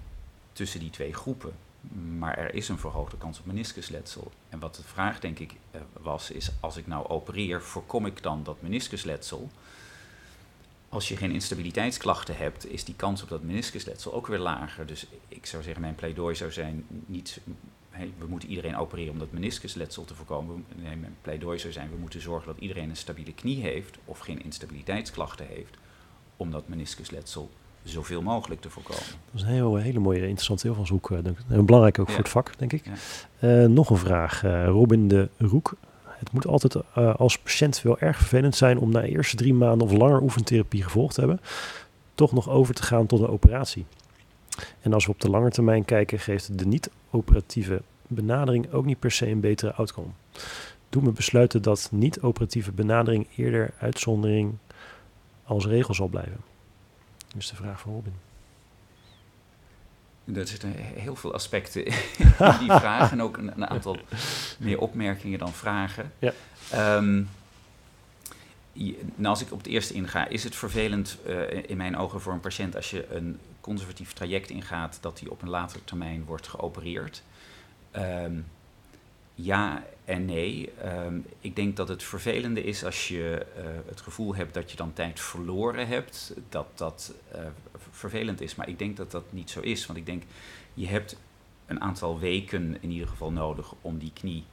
tussen 0.53 0.81
die 0.81 0.91
twee 0.91 1.15
groepen. 1.15 1.53
Maar 2.19 2.39
er 2.39 2.55
is 2.55 2.69
een 2.69 2.79
verhoogde 2.79 3.17
kans 3.17 3.39
op 3.39 3.47
meniscusletsel. 3.47 4.33
En 4.49 4.59
wat 4.59 4.75
de 4.75 4.83
vraag 4.83 5.21
denk 5.21 5.39
ik 5.39 5.53
uh, 5.75 5.81
was, 5.93 6.31
is 6.31 6.51
als 6.61 6.77
ik 6.77 6.87
nou 6.87 7.09
opereer, 7.09 7.63
voorkom 7.63 8.07
ik 8.07 8.23
dan 8.23 8.43
dat 8.43 8.63
meniscusletsel? 8.63 9.51
Als 10.93 11.09
je 11.09 11.17
geen 11.17 11.31
instabiliteitsklachten 11.31 12.37
hebt, 12.37 12.73
is 12.73 12.85
die 12.85 12.95
kans 12.95 13.23
op 13.23 13.29
dat 13.29 13.43
meniscusletsel 13.43 14.15
ook 14.15 14.27
weer 14.27 14.39
lager. 14.39 14.87
Dus 14.87 15.07
ik 15.29 15.47
zou 15.47 15.63
zeggen, 15.63 15.81
mijn 15.83 15.95
pleidooi 15.95 16.35
zou 16.35 16.53
zijn, 16.53 16.85
niet, 17.07 17.41
hey, 17.91 18.13
we 18.19 18.27
moeten 18.27 18.49
iedereen 18.49 18.77
opereren 18.77 19.13
om 19.13 19.19
dat 19.19 19.33
meniscusletsel 19.33 20.05
te 20.05 20.15
voorkomen. 20.15 20.65
Nee, 20.83 20.97
mijn 20.97 21.17
pleidooi 21.23 21.59
zou 21.59 21.73
zijn, 21.73 21.91
we 21.91 21.97
moeten 21.97 22.21
zorgen 22.21 22.47
dat 22.47 22.59
iedereen 22.59 22.91
een 22.91 22.97
stabiele 22.97 23.35
knie 23.35 23.63
heeft 23.63 23.99
of 24.05 24.19
geen 24.19 24.45
instabiliteitsklachten 24.45 25.47
heeft, 25.47 25.77
om 26.37 26.51
dat 26.51 26.69
meniscusletsel 26.69 27.51
zoveel 27.83 28.23
mogelijk 28.23 28.61
te 28.61 28.71
voorkomen. 28.71 29.05
Dat 29.31 29.35
is 29.35 29.43
een 29.43 29.49
heel, 29.49 29.77
hele 29.77 29.99
mooie, 29.99 30.21
interessante 30.21 30.69
invalshoek. 30.69 31.11
Uh, 31.11 31.19
en 31.49 31.67
belangrijk 31.67 31.99
ook 31.99 32.09
voor 32.09 32.19
het 32.19 32.29
vak, 32.29 32.59
denk 32.59 32.73
ik. 32.73 32.85
Ja. 33.39 33.63
Uh, 33.63 33.69
nog 33.69 33.91
een 33.91 33.97
vraag. 33.97 34.43
Uh, 34.45 34.67
Robin 34.67 35.09
de 35.09 35.29
Roek. 35.39 35.77
Het 36.23 36.33
moet 36.33 36.47
altijd 36.47 36.77
als 37.17 37.39
patiënt 37.39 37.83
wel 37.83 37.99
erg 37.99 38.17
vervelend 38.17 38.57
zijn 38.57 38.79
om 38.79 38.91
na 38.91 39.01
de 39.01 39.09
eerste 39.09 39.37
drie 39.37 39.55
maanden 39.55 39.87
of 39.87 39.93
langer 39.93 40.23
oefentherapie 40.23 40.83
gevolgd 40.83 41.15
te 41.15 41.21
hebben, 41.21 41.41
toch 42.15 42.33
nog 42.33 42.49
over 42.49 42.75
te 42.75 42.83
gaan 42.83 43.07
tot 43.07 43.21
een 43.21 43.29
operatie. 43.29 43.87
En 44.81 44.93
als 44.93 45.07
we 45.07 45.13
op 45.13 45.21
de 45.21 45.31
lange 45.31 45.51
termijn 45.51 45.85
kijken, 45.85 46.19
geeft 46.19 46.59
de 46.59 46.67
niet-operatieve 46.67 47.83
benadering 48.07 48.73
ook 48.73 48.85
niet 48.85 48.99
per 48.99 49.11
se 49.11 49.29
een 49.29 49.41
betere 49.41 49.73
outcome. 49.73 50.09
Doe 50.89 51.03
me 51.03 51.11
besluiten 51.11 51.63
dat 51.63 51.89
niet-operatieve 51.93 52.73
benadering 52.73 53.27
eerder 53.37 53.75
uitzondering 53.79 54.55
als 55.45 55.67
regel 55.67 55.95
zal 55.95 56.09
blijven. 56.09 56.41
Dus 57.35 57.51
de 57.51 57.57
vraag 57.57 57.81
van 57.81 57.93
Robin. 57.93 58.15
Er 60.35 60.47
zitten 60.47 60.73
heel 60.77 61.17
veel 61.17 61.35
aspecten 61.35 61.87
in 61.87 61.95
die 62.59 62.73
vraag 62.73 63.13
en 63.13 63.23
ook 63.23 63.37
een, 63.37 63.53
een, 63.57 63.67
aantal 63.67 63.97
meer 64.59 64.79
opmerkingen 64.79 65.39
dan 65.39 65.53
vragen. 65.53 66.13
Ja. 66.19 66.33
Um, 66.97 67.29
nou, 69.15 69.27
als 69.27 69.41
ik 69.41 69.53
op 69.53 69.59
het 69.59 69.67
eerste 69.67 69.95
inga, 69.95 70.29
is 70.29 70.45
het 70.45 70.57
vervelend 70.57 71.19
uh, 71.27 71.63
in 71.67 71.77
mijn 71.77 71.97
ogen 71.97 72.21
voor 72.21 72.33
een 72.33 72.41
patiënt 72.41 72.77
als 72.77 72.91
je 72.91 73.15
een 73.15 73.39
conservatief 73.61 74.13
traject 74.13 74.51
ingaat 74.51 74.99
dat 75.01 75.21
hij 75.21 75.29
op 75.29 75.43
een 75.43 75.49
latere 75.49 75.85
termijn 75.85 76.25
wordt 76.25 76.49
geopereerd? 76.49 77.23
Um, 77.97 78.47
ja 79.35 79.83
en 80.05 80.25
nee. 80.25 80.73
Um, 80.85 81.27
ik 81.41 81.57
denk 81.57 81.77
dat 81.77 81.89
het 81.89 82.03
vervelende 82.03 82.65
is 82.65 82.85
als 82.85 83.09
je 83.09 83.47
uh, 83.59 83.65
het 83.87 84.01
gevoel 84.01 84.35
hebt 84.35 84.55
dat 84.55 84.71
je 84.71 84.77
dan 84.77 84.93
tijd 84.93 85.21
verloren 85.21 85.87
hebt, 85.87 86.35
dat 86.49 86.67
dat 86.75 87.13
uh, 87.35 87.41
vervelend 87.93 88.41
is. 88.41 88.55
Maar 88.55 88.69
ik 88.69 88.79
denk 88.79 88.97
dat 88.97 89.11
dat 89.11 89.33
niet 89.33 89.51
zo 89.51 89.61
is, 89.61 89.87
want 89.87 89.99
ik 89.99 90.07
denk 90.07 90.23
je 90.75 90.87
hebt 90.87 91.17
een 91.67 91.81
aantal 91.81 92.19
weken 92.19 92.77
in 92.81 92.91
ieder 92.91 93.09
geval 93.09 93.33
nodig 93.33 93.75
om 93.81 93.99
die 93.99 94.13
knie 94.13 94.45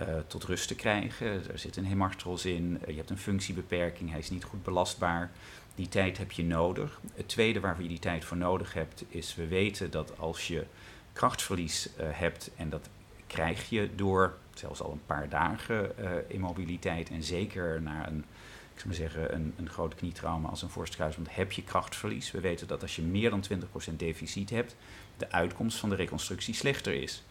uh, 0.00 0.06
tot 0.26 0.44
rust 0.44 0.68
te 0.68 0.74
krijgen. 0.74 1.26
Er 1.50 1.58
zit 1.58 1.76
een 1.76 1.84
hemartros 1.84 2.44
in, 2.44 2.80
je 2.86 2.96
hebt 2.96 3.10
een 3.10 3.18
functiebeperking, 3.18 4.10
hij 4.10 4.18
is 4.18 4.30
niet 4.30 4.44
goed 4.44 4.62
belastbaar. 4.62 5.30
Die 5.74 5.88
tijd 5.88 6.18
heb 6.18 6.32
je 6.32 6.44
nodig. 6.44 7.00
Het 7.14 7.28
tweede 7.28 7.60
waar 7.60 7.82
je 7.82 7.88
die 7.88 7.98
tijd 7.98 8.24
voor 8.24 8.36
nodig 8.36 8.72
hebt, 8.72 9.04
is 9.08 9.34
we 9.34 9.46
weten 9.46 9.90
dat 9.90 10.18
als 10.18 10.48
je 10.48 10.66
krachtverlies 11.12 11.88
hebt 11.96 12.50
en 12.56 12.70
dat 12.70 12.88
krijg 13.26 13.68
je 13.68 13.90
door 13.94 14.36
zelfs 14.54 14.80
al 14.80 14.92
een 14.92 15.06
paar 15.06 15.28
dagen 15.28 15.92
immobiliteit 16.28 17.10
en 17.10 17.22
zeker 17.22 17.82
na 17.82 18.08
een, 18.08 18.24
ik 18.76 18.82
zou 18.82 18.88
maar 18.88 19.10
zeggen, 19.10 19.34
een, 19.34 19.54
een 19.56 19.68
groot 19.68 19.94
knietrauma 19.94 20.48
als 20.48 20.62
een 20.62 20.70
voorstkruisband 20.70 21.34
heb 21.34 21.52
je 21.52 21.62
krachtverlies. 21.62 22.30
We 22.30 22.40
weten 22.40 22.66
dat 22.66 22.82
als 22.82 22.96
je 22.96 23.02
meer 23.02 23.30
dan 23.30 23.44
20% 23.90 23.96
deficit 23.96 24.50
hebt, 24.50 24.76
de 25.16 25.30
uitkomst 25.30 25.78
van 25.78 25.88
de 25.88 25.94
reconstructie 25.94 26.54
slechter 26.54 26.94
is. 26.94 27.24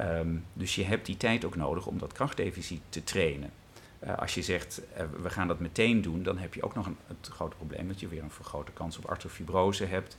Um, 0.00 0.44
dus 0.52 0.74
je 0.74 0.84
hebt 0.84 1.06
die 1.06 1.16
tijd 1.16 1.44
ook 1.44 1.56
nodig 1.56 1.86
om 1.86 1.98
dat 1.98 2.12
krachtdeficit 2.12 2.80
te 2.88 3.04
trainen. 3.04 3.50
Uh, 4.04 4.18
als 4.18 4.34
je 4.34 4.42
zegt, 4.42 4.80
uh, 4.96 5.04
we 5.22 5.30
gaan 5.30 5.48
dat 5.48 5.60
meteen 5.60 6.02
doen, 6.02 6.22
dan 6.22 6.38
heb 6.38 6.54
je 6.54 6.62
ook 6.62 6.74
nog 6.74 6.86
een, 6.86 6.96
het 7.06 7.28
grote 7.32 7.56
probleem 7.56 7.88
dat 7.88 8.00
je 8.00 8.08
weer 8.08 8.22
een 8.22 8.30
vergrote 8.30 8.72
kans 8.72 8.98
op 8.98 9.04
artrofibrose 9.04 9.84
hebt. 9.84 10.16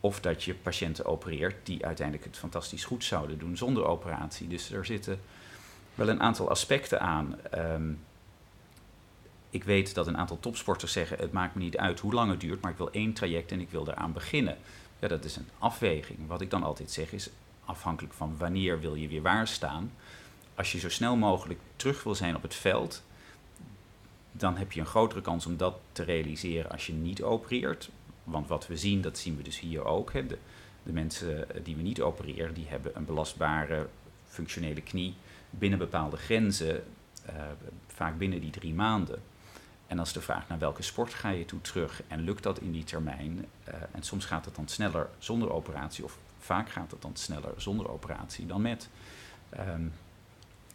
Of 0.00 0.20
dat 0.20 0.44
je 0.44 0.54
patiënten 0.54 1.04
opereert 1.04 1.66
die 1.66 1.86
uiteindelijk 1.86 2.26
het 2.26 2.36
fantastisch 2.36 2.84
goed 2.84 3.04
zouden 3.04 3.38
doen 3.38 3.56
zonder 3.56 3.84
operatie. 3.84 4.48
Dus 4.48 4.72
er 4.72 4.84
zitten 4.84 5.20
wel 5.94 6.08
een 6.08 6.20
aantal 6.20 6.50
aspecten 6.50 7.00
aan. 7.00 7.36
Um, 7.54 7.98
ik 9.56 9.64
weet 9.64 9.94
dat 9.94 10.06
een 10.06 10.16
aantal 10.16 10.40
topsporters 10.40 10.92
zeggen: 10.92 11.18
het 11.18 11.32
maakt 11.32 11.54
me 11.54 11.62
niet 11.62 11.76
uit 11.76 12.00
hoe 12.00 12.12
lang 12.12 12.30
het 12.30 12.40
duurt, 12.40 12.60
maar 12.60 12.70
ik 12.70 12.76
wil 12.76 12.90
één 12.90 13.12
traject 13.12 13.52
en 13.52 13.60
ik 13.60 13.70
wil 13.70 13.88
eraan 13.88 14.12
beginnen. 14.12 14.56
Ja, 14.98 15.08
dat 15.08 15.24
is 15.24 15.36
een 15.36 15.48
afweging. 15.58 16.18
Wat 16.26 16.40
ik 16.40 16.50
dan 16.50 16.62
altijd 16.62 16.90
zeg 16.90 17.12
is: 17.12 17.30
afhankelijk 17.64 18.14
van 18.14 18.36
wanneer 18.38 18.80
wil 18.80 18.94
je 18.94 19.08
weer 19.08 19.22
waar 19.22 19.48
staan. 19.48 19.92
Als 20.54 20.72
je 20.72 20.78
zo 20.78 20.88
snel 20.88 21.16
mogelijk 21.16 21.60
terug 21.76 22.02
wil 22.02 22.14
zijn 22.14 22.36
op 22.36 22.42
het 22.42 22.54
veld, 22.54 23.02
dan 24.32 24.56
heb 24.56 24.72
je 24.72 24.80
een 24.80 24.86
grotere 24.86 25.20
kans 25.20 25.46
om 25.46 25.56
dat 25.56 25.74
te 25.92 26.02
realiseren 26.02 26.70
als 26.70 26.86
je 26.86 26.92
niet 26.92 27.22
opereert. 27.22 27.90
Want 28.24 28.48
wat 28.48 28.66
we 28.66 28.76
zien, 28.76 29.00
dat 29.00 29.18
zien 29.18 29.36
we 29.36 29.42
dus 29.42 29.60
hier 29.60 29.84
ook. 29.84 30.12
Hè. 30.12 30.26
De, 30.26 30.38
mensen 30.82 31.48
die 31.62 31.76
we 31.76 31.82
niet 31.82 32.00
opereren, 32.00 32.54
die 32.54 32.66
hebben 32.68 32.92
een 32.94 33.04
belastbare 33.04 33.88
functionele 34.26 34.80
knie 34.80 35.14
binnen 35.50 35.78
bepaalde 35.78 36.16
grenzen, 36.16 36.84
uh, 37.28 37.34
vaak 37.86 38.18
binnen 38.18 38.40
die 38.40 38.50
drie 38.50 38.74
maanden. 38.74 39.22
En 39.86 39.98
als 39.98 40.12
de 40.12 40.20
vraag 40.20 40.48
naar 40.48 40.58
welke 40.58 40.82
sport 40.82 41.14
ga 41.14 41.28
je 41.28 41.44
toe 41.44 41.60
terug 41.60 42.02
en 42.08 42.20
lukt 42.20 42.42
dat 42.42 42.60
in 42.60 42.72
die 42.72 42.84
termijn, 42.84 43.46
uh, 43.68 43.74
en 43.92 44.02
soms 44.02 44.24
gaat 44.24 44.44
het 44.44 44.54
dan 44.54 44.68
sneller 44.68 45.08
zonder 45.18 45.52
operatie, 45.52 46.04
of 46.04 46.18
vaak 46.38 46.70
gaat 46.70 46.90
het 46.90 47.02
dan 47.02 47.16
sneller 47.16 47.52
zonder 47.56 47.90
operatie 47.90 48.46
dan 48.46 48.62
met. 48.62 48.88
Um, 49.58 49.92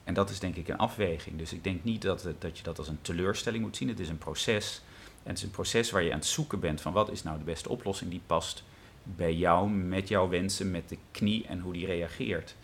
en 0.03 0.13
dat 0.13 0.29
is 0.29 0.39
denk 0.39 0.55
ik 0.55 0.67
een 0.67 0.77
afweging. 0.77 1.37
Dus 1.37 1.53
ik 1.53 1.63
denk 1.63 1.83
niet 1.83 2.01
dat, 2.01 2.23
het, 2.23 2.41
dat 2.41 2.57
je 2.57 2.63
dat 2.63 2.77
als 2.77 2.87
een 2.87 3.01
teleurstelling 3.01 3.63
moet 3.63 3.77
zien. 3.77 3.87
Het 3.87 3.99
is 3.99 4.09
een 4.09 4.17
proces. 4.17 4.81
En 5.23 5.29
het 5.29 5.37
is 5.37 5.43
een 5.43 5.51
proces 5.51 5.91
waar 5.91 6.03
je 6.03 6.11
aan 6.11 6.17
het 6.17 6.27
zoeken 6.27 6.59
bent 6.59 6.81
van 6.81 6.93
wat 6.93 7.11
is 7.11 7.23
nou 7.23 7.37
de 7.37 7.43
beste 7.43 7.69
oplossing 7.69 8.09
die 8.09 8.21
past 8.25 8.63
bij 9.03 9.33
jou, 9.35 9.69
met 9.69 10.07
jouw 10.07 10.29
wensen, 10.29 10.71
met 10.71 10.89
de 10.89 10.97
knie 11.11 11.47
en 11.47 11.59
hoe 11.59 11.73
die 11.73 11.85
reageert. 11.85 12.55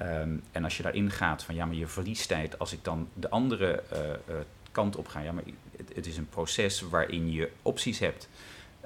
Um, 0.00 0.42
en 0.52 0.64
als 0.64 0.76
je 0.76 0.82
daarin 0.82 1.10
gaat 1.10 1.44
van 1.44 1.54
ja, 1.54 1.66
maar 1.66 1.74
je 1.74 1.86
verliest 1.86 2.28
tijd 2.28 2.58
als 2.58 2.72
ik 2.72 2.84
dan 2.84 3.08
de 3.14 3.30
andere 3.30 3.82
uh, 3.92 4.34
kant 4.76 4.96
op 4.96 5.08
ga. 5.08 5.20
Ja, 5.20 5.32
maar 5.32 5.44
het, 5.76 5.94
het, 5.94 6.06
is 6.06 6.16
een 6.16 6.28
proces 6.28 6.80
waarin 6.80 7.32
je 7.32 7.50
opties 7.62 7.98
hebt. 7.98 8.28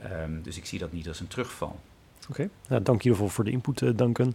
Um, 0.04 0.42
dus 0.42 0.56
ik 0.56 0.66
zie 0.66 0.78
dat 0.78 0.92
niet 0.92 1.08
als 1.08 1.20
een 1.20 1.28
terugval. 1.28 1.80
Oké, 2.28 2.30
okay. 2.30 2.50
nou, 2.68 2.82
dank 2.82 3.02
voor, 3.16 3.44
de 3.44 3.50
input, 3.50 3.80
uh, 3.80 3.96
Duncan. 3.96 4.34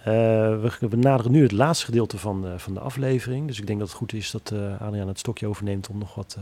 Uh, 0.00 0.06
we, 0.06 0.72
we 0.78 0.96
naderen 0.96 1.32
nu 1.32 1.42
het 1.42 1.52
laatste 1.52 1.84
gedeelte 1.84 2.18
van, 2.18 2.46
uh, 2.46 2.58
van 2.58 2.74
de 2.74 2.80
aflevering. 2.80 3.46
Dus 3.46 3.58
ik 3.58 3.66
denk 3.66 3.78
dat 3.78 3.88
het 3.88 3.96
goed 3.96 4.12
is 4.12 4.30
dat 4.30 4.50
uh, 4.54 4.80
Adriaan 4.80 5.08
het 5.08 5.18
stokje 5.18 5.46
overneemt 5.46 5.88
om 5.88 5.98
nog 5.98 6.14
wat 6.14 6.38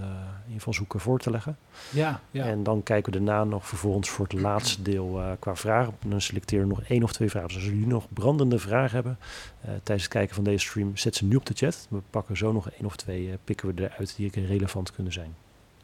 invalshoeken 0.48 1.00
voor 1.00 1.18
te 1.18 1.30
leggen. 1.30 1.59
Ja, 1.90 2.20
ja. 2.30 2.44
En 2.44 2.62
dan 2.62 2.82
kijken 2.82 3.12
we 3.12 3.18
daarna 3.18 3.44
nog 3.44 3.66
vervolgens 3.66 4.09
voor 4.09 4.24
het 4.24 4.40
laatste 4.40 4.82
deel 4.82 5.20
qua 5.38 5.56
vragen. 5.56 5.94
En 6.02 6.11
dan 6.11 6.20
selecteren 6.20 6.68
we 6.68 6.74
nog 6.74 6.82
één 6.82 7.02
of 7.02 7.12
twee 7.12 7.30
vragen. 7.30 7.48
Dus 7.48 7.56
als 7.56 7.66
jullie 7.66 7.86
nog 7.86 8.06
brandende 8.12 8.59
vragen 8.59 8.94
hebben 8.94 9.18
tijdens 9.61 10.02
het 10.02 10.09
kijken 10.09 10.34
van 10.34 10.44
deze 10.44 10.66
stream, 10.66 10.96
zet 10.96 11.14
ze 11.14 11.24
nu 11.24 11.36
op 11.36 11.46
de 11.46 11.54
chat. 11.54 11.86
We 11.90 12.00
pakken 12.11 12.36
zo 12.36 12.52
nog 12.52 12.70
één 12.70 12.86
of 12.86 12.96
twee, 12.96 13.38
pikken 13.44 13.74
we 13.74 13.82
eruit 13.82 14.16
die 14.16 14.30
relevant 14.46 14.92
kunnen 14.92 15.12
zijn. 15.12 15.34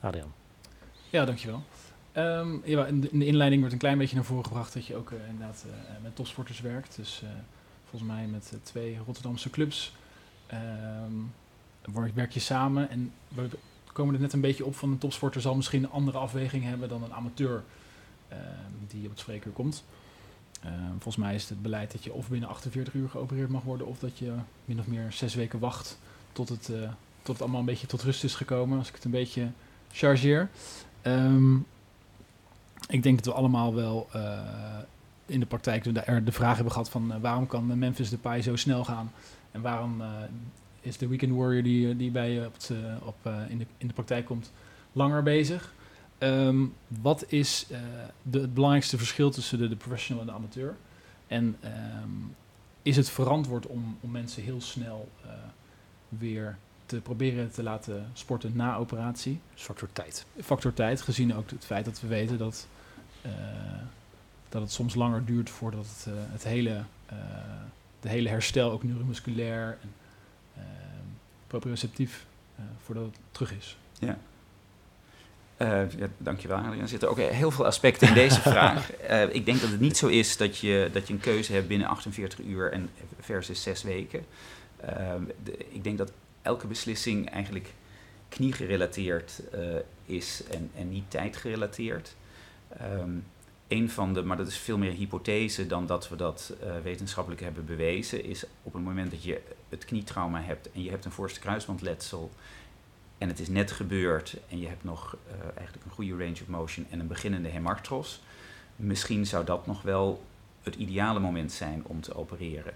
Adriaan. 0.00 0.32
Ja, 1.10 1.24
dankjewel. 1.24 1.62
Um, 2.16 2.62
ja, 2.64 2.86
in, 2.86 3.00
de, 3.00 3.08
inleiding 3.08 3.60
wordt 3.60 3.72
een 3.72 3.80
klein 3.80 3.98
beetje 3.98 4.14
naar 4.16 4.24
voren 4.24 4.44
gebracht 4.44 4.74
dat 4.74 4.86
je 4.86 4.96
ook 4.96 5.10
uh, 5.10 5.18
inderdaad 5.28 5.64
uh, 5.66 5.72
met 6.02 6.16
topsporters 6.16 6.60
werkt. 6.60 6.96
Dus 6.96 7.20
uh, 7.24 7.30
volgens 7.94 8.12
mij 8.12 8.26
met 8.26 8.52
twee 8.62 8.98
Rotterdamse 9.06 9.50
clubs 9.50 9.94
um, 11.06 11.32
werk 12.14 12.32
je 12.32 12.40
samen. 12.40 12.90
En 12.90 13.12
we 13.28 13.48
komen 13.92 14.14
er 14.14 14.20
net 14.20 14.32
een 14.32 14.40
beetje 14.40 14.64
op 14.64 14.76
van 14.76 14.90
een 14.90 14.98
topsporter 14.98 15.40
zal 15.40 15.54
misschien 15.54 15.82
een 15.82 15.90
andere 15.90 16.18
afweging 16.18 16.64
hebben 16.64 16.88
dan 16.88 17.02
een 17.02 17.12
amateur 17.12 17.64
uh, 18.32 18.36
die 18.88 19.04
op 19.04 19.10
het 19.10 19.18
spreekuur 19.18 19.52
komt. 19.52 19.84
volgens 20.90 21.16
mij 21.16 21.34
is 21.34 21.48
het 21.48 21.62
beleid 21.62 21.92
dat 21.92 22.04
je 22.04 22.12
of 22.12 22.28
binnen 22.28 22.48
48 22.48 22.94
uur 22.94 23.08
geopereerd 23.08 23.50
mag 23.50 23.62
worden 23.62 23.86
of 23.86 23.98
dat 23.98 24.18
je 24.18 24.32
min 24.64 24.80
of 24.80 24.86
meer 24.86 25.12
zes 25.12 25.34
weken 25.34 25.58
wacht 25.58 25.98
tot 26.32 26.48
het, 26.48 26.70
tot 27.22 27.34
het 27.34 27.40
allemaal 27.40 27.60
een 27.60 27.66
beetje 27.66 27.86
tot 27.86 28.02
rust 28.02 28.24
is 28.24 28.34
gekomen. 28.34 28.78
Als 28.78 28.88
ik 28.88 28.94
het 28.94 29.04
een 29.04 29.10
beetje 29.10 29.48
chargeer. 29.92 30.48
Ik 32.88 33.02
denk 33.02 33.16
dat 33.16 33.24
we 33.24 33.32
allemaal 33.32 33.74
wel 33.74 34.08
uh, 34.16 34.40
in 35.26 35.40
de 35.40 35.46
praktijk 35.46 35.84
de, 35.84 36.22
de 36.24 36.32
vraag 36.32 36.54
hebben 36.54 36.72
gehad 36.72 36.90
van 36.90 37.12
uh, 37.12 37.16
waarom 37.20 37.46
kan 37.46 37.78
Memphis 37.78 38.10
Depay 38.10 38.42
zo 38.42 38.56
snel 38.56 38.84
gaan 38.84 39.12
en 39.50 39.60
waarom 39.60 40.00
uh, 40.00 40.08
is 40.80 40.96
de 40.98 41.08
weekend 41.08 41.32
warrior 41.32 41.62
die, 41.62 41.96
die 41.96 42.10
bij 42.10 42.30
je 42.30 42.46
op, 42.46 42.54
het, 42.54 42.70
op 43.02 43.16
in, 43.48 43.58
de, 43.58 43.66
in 43.78 43.86
de 43.86 43.94
praktijk 43.94 44.26
komt 44.26 44.52
langer 44.92 45.22
bezig. 45.22 45.72
Um, 46.18 46.74
wat 46.86 47.24
is 47.28 47.66
de, 48.22 48.40
het 48.40 48.54
belangrijkste 48.54 48.98
verschil 48.98 49.30
tussen 49.30 49.58
de, 49.58 49.68
de, 49.68 49.76
professional 49.76 50.22
en 50.22 50.28
de 50.28 50.34
amateur? 50.34 50.76
En 51.26 51.56
um, 52.02 52.34
is 52.82 52.96
het 52.96 53.10
verantwoord 53.10 53.66
om, 53.66 53.96
om 54.00 54.10
mensen 54.10 54.42
heel 54.42 54.60
snel 54.60 55.08
weer 56.08 56.58
te 56.86 57.00
proberen 57.00 57.50
te 57.50 57.62
laten 57.62 58.10
sporten 58.12 58.56
na 58.56 58.76
operatie. 58.76 59.40
Factor 59.54 59.88
tijd. 59.92 60.26
Factor 60.40 60.74
tijd, 60.74 61.02
gezien 61.02 61.34
ook 61.34 61.50
het 61.50 61.64
feit 61.64 61.84
dat 61.84 62.00
we 62.00 62.06
weten 62.06 62.38
dat, 62.38 62.68
uh, 63.26 63.32
dat 64.54 64.62
het 64.62 64.72
soms 64.72 64.94
langer 64.94 65.24
duurt 65.24 65.50
voordat 65.50 65.86
het, 65.86 66.06
uh, 66.08 66.14
het 66.18 66.44
hele, 66.44 66.70
uh, 67.12 67.18
de 68.00 68.08
hele 68.08 68.28
herstel, 68.28 68.70
ook 68.70 68.82
neuromusculair 68.82 69.78
en 69.82 69.92
proprioceptief, 71.46 72.26
voordat 72.84 73.04
het 73.04 73.14
terug 73.30 73.52
is. 73.52 73.76
Ja. 73.98 74.18
Uh, 75.58 75.90
ja, 75.98 76.08
dankjewel 76.18 76.56
Adriaan. 76.56 76.80
Er 76.80 76.88
zitten 76.88 77.10
ook 77.10 77.18
heel 77.18 77.50
veel 77.50 77.66
aspecten 77.66 78.08
in 78.08 78.14
deze 78.14 78.40
vraag. 78.50 78.90
Uh, 79.10 79.34
ik 79.34 79.44
denk 79.44 79.60
dat 79.60 79.70
het 79.70 79.80
niet 79.80 79.96
zo 79.96 80.06
is 80.06 80.36
dat 80.36 80.58
je, 80.58 80.90
dat 80.92 81.06
je 81.06 81.14
een 81.14 81.20
keuze 81.20 81.52
hebt 81.52 81.68
binnen 81.68 81.88
48 81.88 82.38
uur 82.38 82.72
en 82.72 82.90
versus 83.20 83.62
6 83.62 83.82
weken. 83.82 84.24
Uh, 84.84 84.90
de, 85.42 85.56
ik 85.68 85.84
denk 85.84 85.98
dat 85.98 86.12
elke 86.42 86.66
beslissing 86.66 87.30
eigenlijk 87.30 87.74
kniegerelateerd 88.28 89.42
uh, 89.54 89.60
is 90.06 90.42
en, 90.50 90.70
en 90.76 90.88
niet 90.88 91.10
tijdgerelateerd. 91.10 92.14
Um, 92.82 93.24
een 93.68 93.90
van 93.90 94.14
de, 94.14 94.22
maar 94.22 94.36
dat 94.36 94.46
is 94.46 94.58
veel 94.58 94.78
meer 94.78 94.92
hypothese 94.92 95.66
dan 95.66 95.86
dat 95.86 96.08
we 96.08 96.16
dat 96.16 96.54
uh, 96.62 96.78
wetenschappelijk 96.82 97.42
hebben 97.42 97.64
bewezen, 97.64 98.24
is 98.24 98.44
op 98.62 98.72
het 98.72 98.82
moment 98.82 99.10
dat 99.10 99.22
je 99.22 99.40
het 99.68 99.84
knietrauma 99.84 100.40
hebt 100.40 100.72
en 100.72 100.82
je 100.82 100.90
hebt 100.90 101.04
een 101.04 101.12
voorste 101.12 101.40
kruisbandletsel 101.40 102.30
en 103.18 103.28
het 103.28 103.40
is 103.40 103.48
net 103.48 103.72
gebeurd 103.72 104.36
en 104.48 104.58
je 104.60 104.68
hebt 104.68 104.84
nog 104.84 105.16
uh, 105.26 105.32
eigenlijk 105.56 105.84
een 105.84 105.92
goede 105.92 106.16
range 106.16 106.40
of 106.40 106.46
motion 106.46 106.86
en 106.90 107.00
een 107.00 107.06
beginnende 107.06 107.48
hemartros, 107.48 108.22
misschien 108.76 109.26
zou 109.26 109.44
dat 109.44 109.66
nog 109.66 109.82
wel 109.82 110.24
het 110.62 110.74
ideale 110.74 111.20
moment 111.20 111.52
zijn 111.52 111.82
om 111.86 112.00
te 112.00 112.14
opereren. 112.14 112.74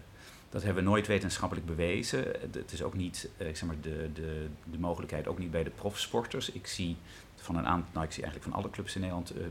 Dat 0.50 0.62
hebben 0.62 0.84
we 0.84 0.90
nooit 0.90 1.06
wetenschappelijk 1.06 1.66
bewezen. 1.66 2.24
Het 2.40 2.72
is 2.72 2.82
ook 2.82 2.94
niet, 2.94 3.28
ik 3.36 3.56
zeg 3.56 3.68
maar, 3.68 3.80
de, 3.80 4.10
de, 4.12 4.46
de 4.64 4.78
mogelijkheid 4.78 5.28
ook 5.28 5.38
niet 5.38 5.50
bij 5.50 5.64
de 5.64 5.70
profsporters. 5.70 6.50
Ik 6.50 6.66
zie 6.66 6.96
van 7.36 7.56
een 7.56 7.66
aantal, 7.66 7.90
nou 7.92 8.06
ik 8.06 8.12
zie 8.12 8.22
eigenlijk 8.22 8.52
van 8.52 8.62
alle 8.62 8.72
clubs 8.72 8.94
in 8.94 9.00
Nederland 9.00 9.36
uh, 9.36 9.46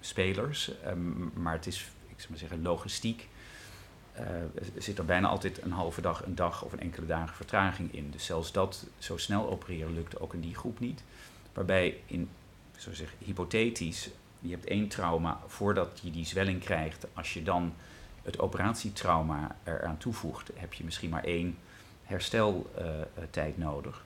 spelers. 0.00 0.70
Um, 0.86 1.32
maar 1.34 1.52
het 1.52 1.66
is, 1.66 1.80
ik 2.08 2.14
zou 2.16 2.30
maar 2.30 2.38
zeggen, 2.38 2.62
logistiek. 2.62 3.28
Uh, 4.20 4.26
zit 4.78 4.98
er 4.98 5.04
bijna 5.04 5.28
altijd 5.28 5.62
een 5.62 5.72
halve 5.72 6.00
dag, 6.00 6.24
een 6.24 6.34
dag 6.34 6.64
of 6.64 6.72
een 6.72 6.80
enkele 6.80 7.06
dagen 7.06 7.36
vertraging 7.36 7.94
in. 7.94 8.10
Dus 8.10 8.24
zelfs 8.24 8.52
dat 8.52 8.86
zo 8.98 9.16
snel 9.16 9.50
opereren 9.50 9.94
lukt 9.94 10.20
ook 10.20 10.34
in 10.34 10.40
die 10.40 10.54
groep 10.54 10.80
niet. 10.80 11.02
Waarbij 11.52 12.00
in, 12.06 12.28
zo 12.76 12.92
zeg, 12.94 13.14
hypothetisch, 13.18 14.10
je 14.40 14.50
hebt 14.50 14.66
één 14.66 14.88
trauma 14.88 15.40
voordat 15.46 16.00
je 16.02 16.10
die 16.10 16.26
zwelling 16.26 16.60
krijgt. 16.60 17.06
Als 17.12 17.34
je 17.34 17.42
dan 17.42 17.74
het 18.22 18.38
operatietrauma 18.38 19.56
eraan 19.64 19.98
toevoegt, 19.98 20.50
heb 20.54 20.72
je 20.72 20.84
misschien 20.84 21.10
maar 21.10 21.24
één 21.24 21.58
hersteltijd 22.02 23.58
nodig. 23.58 24.04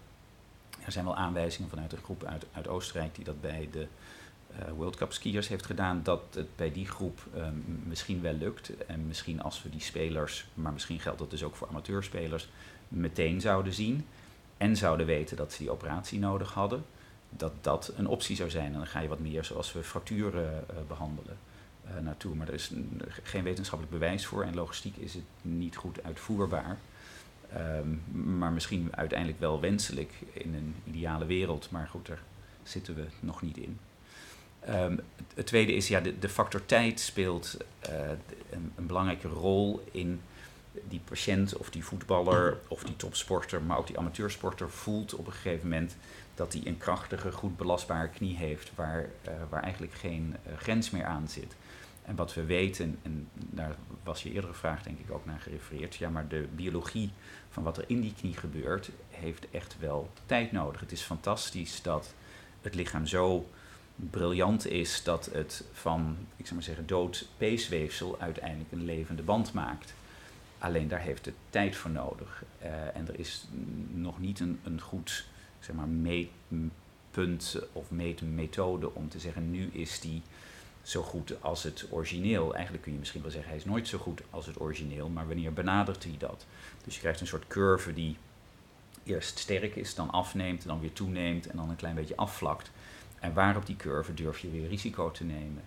Er 0.85 0.93
zijn 0.93 1.05
wel 1.05 1.17
aanwijzingen 1.17 1.71
vanuit 1.71 1.93
een 1.93 2.03
groep 2.03 2.25
uit, 2.25 2.47
uit 2.53 2.69
Oostenrijk 2.69 3.15
die 3.15 3.25
dat 3.25 3.41
bij 3.41 3.69
de 3.73 3.87
uh, 4.51 4.73
World 4.77 4.97
Cup 4.97 5.13
skiers 5.13 5.49
heeft 5.49 5.67
gedaan, 5.67 6.01
dat 6.03 6.23
het 6.31 6.57
bij 6.57 6.73
die 6.73 6.87
groep 6.87 7.21
um, 7.37 7.83
misschien 7.85 8.23
wel 8.23 8.33
lukt. 8.33 8.87
En 8.87 9.07
misschien 9.07 9.43
als 9.43 9.63
we 9.63 9.71
die 9.71 9.81
spelers, 9.81 10.47
maar 10.55 10.73
misschien 10.73 11.01
geldt 11.01 11.19
dat 11.19 11.31
dus 11.31 11.43
ook 11.43 11.57
voor 11.57 11.69
amateurspelers, 11.69 12.49
meteen 12.89 13.41
zouden 13.41 13.73
zien 13.73 14.07
en 14.57 14.77
zouden 14.77 15.07
weten 15.07 15.37
dat 15.37 15.53
ze 15.53 15.59
die 15.59 15.71
operatie 15.71 16.19
nodig 16.19 16.53
hadden, 16.53 16.85
dat 17.31 17.53
dat 17.61 17.93
een 17.97 18.07
optie 18.07 18.37
zou 18.37 18.51
zijn. 18.51 18.67
En 18.67 18.79
dan 18.79 18.87
ga 18.87 19.01
je 19.01 19.09
wat 19.09 19.19
meer 19.19 19.45
zoals 19.45 19.73
we 19.73 19.83
fracturen 19.83 20.65
uh, 20.71 20.77
behandelen 20.89 21.37
uh, 21.89 22.03
naartoe. 22.03 22.35
Maar 22.35 22.49
er 22.49 22.55
is 22.55 22.73
geen 23.23 23.43
wetenschappelijk 23.45 23.99
bewijs 23.99 24.27
voor 24.27 24.43
en 24.43 24.55
logistiek 24.55 24.97
is 24.97 25.15
het 25.15 25.25
niet 25.43 25.77
goed 25.77 26.03
uitvoerbaar. 26.03 26.79
Um, 27.57 28.03
maar 28.39 28.53
misschien 28.53 28.89
uiteindelijk 28.91 29.41
wel 29.41 29.61
wenselijk 29.61 30.13
in 30.33 30.55
een 30.55 30.75
ideale 30.85 31.27
wereld. 31.27 31.71
Maar 31.71 31.89
goed, 31.89 32.07
daar 32.07 32.23
zitten 32.63 32.95
we 32.95 33.05
nog 33.21 33.43
niet 33.43 33.57
in. 33.57 33.79
Um, 34.69 35.01
het 35.35 35.47
tweede 35.47 35.73
is, 35.73 35.89
ja, 35.89 36.01
de, 36.01 36.29
factor 36.29 36.67
tijd 36.67 37.01
speelt 37.01 37.57
een, 38.51 38.73
een, 38.77 38.87
belangrijke 38.87 39.29
rol 39.29 39.85
in 39.91 40.21
die 40.89 41.01
patiënt 41.05 41.57
of 41.57 41.71
die 41.71 41.85
voetballer 41.85 42.59
of 42.69 42.85
die 42.85 42.97
topsporter, 42.97 43.63
maar 43.63 43.79
ook 43.79 43.87
die 43.87 43.99
amateursporter 43.99 44.71
voelt 44.71 45.15
op 45.15 45.27
een 45.27 45.33
gegeven 45.33 45.69
moment 45.69 45.97
dat 46.35 46.53
hij 46.53 46.63
een 46.65 46.79
krachtige, 46.79 47.33
goed 47.33 47.57
belastbare 47.57 48.09
knie 48.09 48.37
heeft 48.37 48.71
waar, 48.75 49.01
uh, 49.03 49.33
waar 49.49 49.63
eigenlijk 49.63 49.93
geen 49.93 50.37
uh, 50.47 50.57
grens 50.59 50.91
meer 50.91 51.05
aan 51.05 51.29
zit. 51.29 51.55
En 52.03 52.17
wat 52.17 52.35
we 52.35 52.45
weten, 52.45 52.99
en 53.03 53.29
daar 53.33 53.77
was 54.03 54.23
je 54.23 54.33
eerdere 54.33 54.55
vraag 54.55 54.83
denk 54.83 54.99
ik 54.99 55.11
ook 55.11 55.25
naar 55.25 55.41
gerefereerd, 55.41 55.95
ja, 55.95 56.09
maar 56.09 56.29
de 56.29 56.47
biologie 56.55 57.11
van 57.51 57.63
wat 57.63 57.79
er 57.79 57.85
in 57.87 58.01
die 58.01 58.15
knie 58.19 58.37
gebeurt, 58.37 58.91
heeft 59.11 59.51
echt 59.51 59.77
wel 59.81 60.11
tijd 60.27 60.53
nodig. 60.53 60.81
Het 60.81 60.93
is 60.93 61.03
fantastisch 61.03 61.83
dat 61.83 62.15
het 62.63 62.75
lichaam 62.75 63.07
zo 63.07 63.49
briljant 63.97 64.67
is 64.67 65.03
dat 65.03 65.29
het 65.33 65.65
van, 65.73 66.17
ik 66.37 66.45
zou 66.45 66.55
maar 66.55 66.65
zeggen, 66.65 66.87
dood 66.87 67.29
peesweefsel 67.37 68.17
uiteindelijk 68.19 68.73
een 68.73 68.85
levende 68.85 69.23
band 69.23 69.53
maakt. 69.53 69.95
Alleen 70.59 70.89
daar 70.89 71.01
heeft 71.01 71.25
het 71.25 71.35
tijd 71.51 71.77
voor 71.77 71.91
nodig. 71.91 72.45
Uh, 72.63 72.97
en 72.97 73.09
er 73.09 73.19
is 73.19 73.49
nog 73.93 74.19
niet 74.19 74.41
een, 74.41 74.61
een 74.65 74.81
goed 74.81 75.27
zeg 75.61 75.77
maar, 75.77 75.89
meetpunt 75.89 77.59
of 77.73 77.91
meetmethode 77.91 78.95
om 78.95 79.09
te 79.09 79.19
zeggen, 79.19 79.51
nu 79.51 79.69
is 79.73 80.01
die 80.01 80.23
zo 80.83 81.03
goed 81.03 81.43
als 81.43 81.63
het 81.63 81.87
origineel. 81.91 82.55
Eigenlijk 82.55 82.83
kun 82.83 82.93
je 82.93 82.99
misschien 82.99 83.23
wel 83.23 83.31
zeggen, 83.31 83.49
hij 83.49 83.59
is 83.59 83.65
nooit 83.65 83.89
zo 83.89 83.99
goed 83.99 84.23
als 84.31 84.47
het 84.47 84.61
origineel, 84.61 85.09
maar 85.09 85.27
wanneer 85.27 85.53
benadert 85.53 86.05
hij 86.05 86.15
dat? 86.19 86.47
Dus 86.85 86.95
je 86.95 87.01
krijgt 87.01 87.21
een 87.21 87.27
soort 87.27 87.47
curve 87.47 87.93
die 87.93 88.17
eerst 89.05 89.39
sterk 89.39 89.77
is, 89.77 89.95
dan 89.95 90.11
afneemt, 90.11 90.67
dan 90.67 90.81
weer 90.81 90.93
toeneemt 90.93 91.47
en 91.47 91.57
dan 91.57 91.71
een 91.71 91.77
klein 91.77 91.95
beetje 91.95 92.17
afvlakt. 92.17 92.71
En 93.21 93.35
waar 93.35 93.57
op 93.57 93.67
die 93.67 93.77
curve 93.77 94.15
durf 94.15 94.39
je 94.39 94.51
weer 94.51 94.69
risico 94.69 95.11
te 95.11 95.25
nemen? 95.25 95.63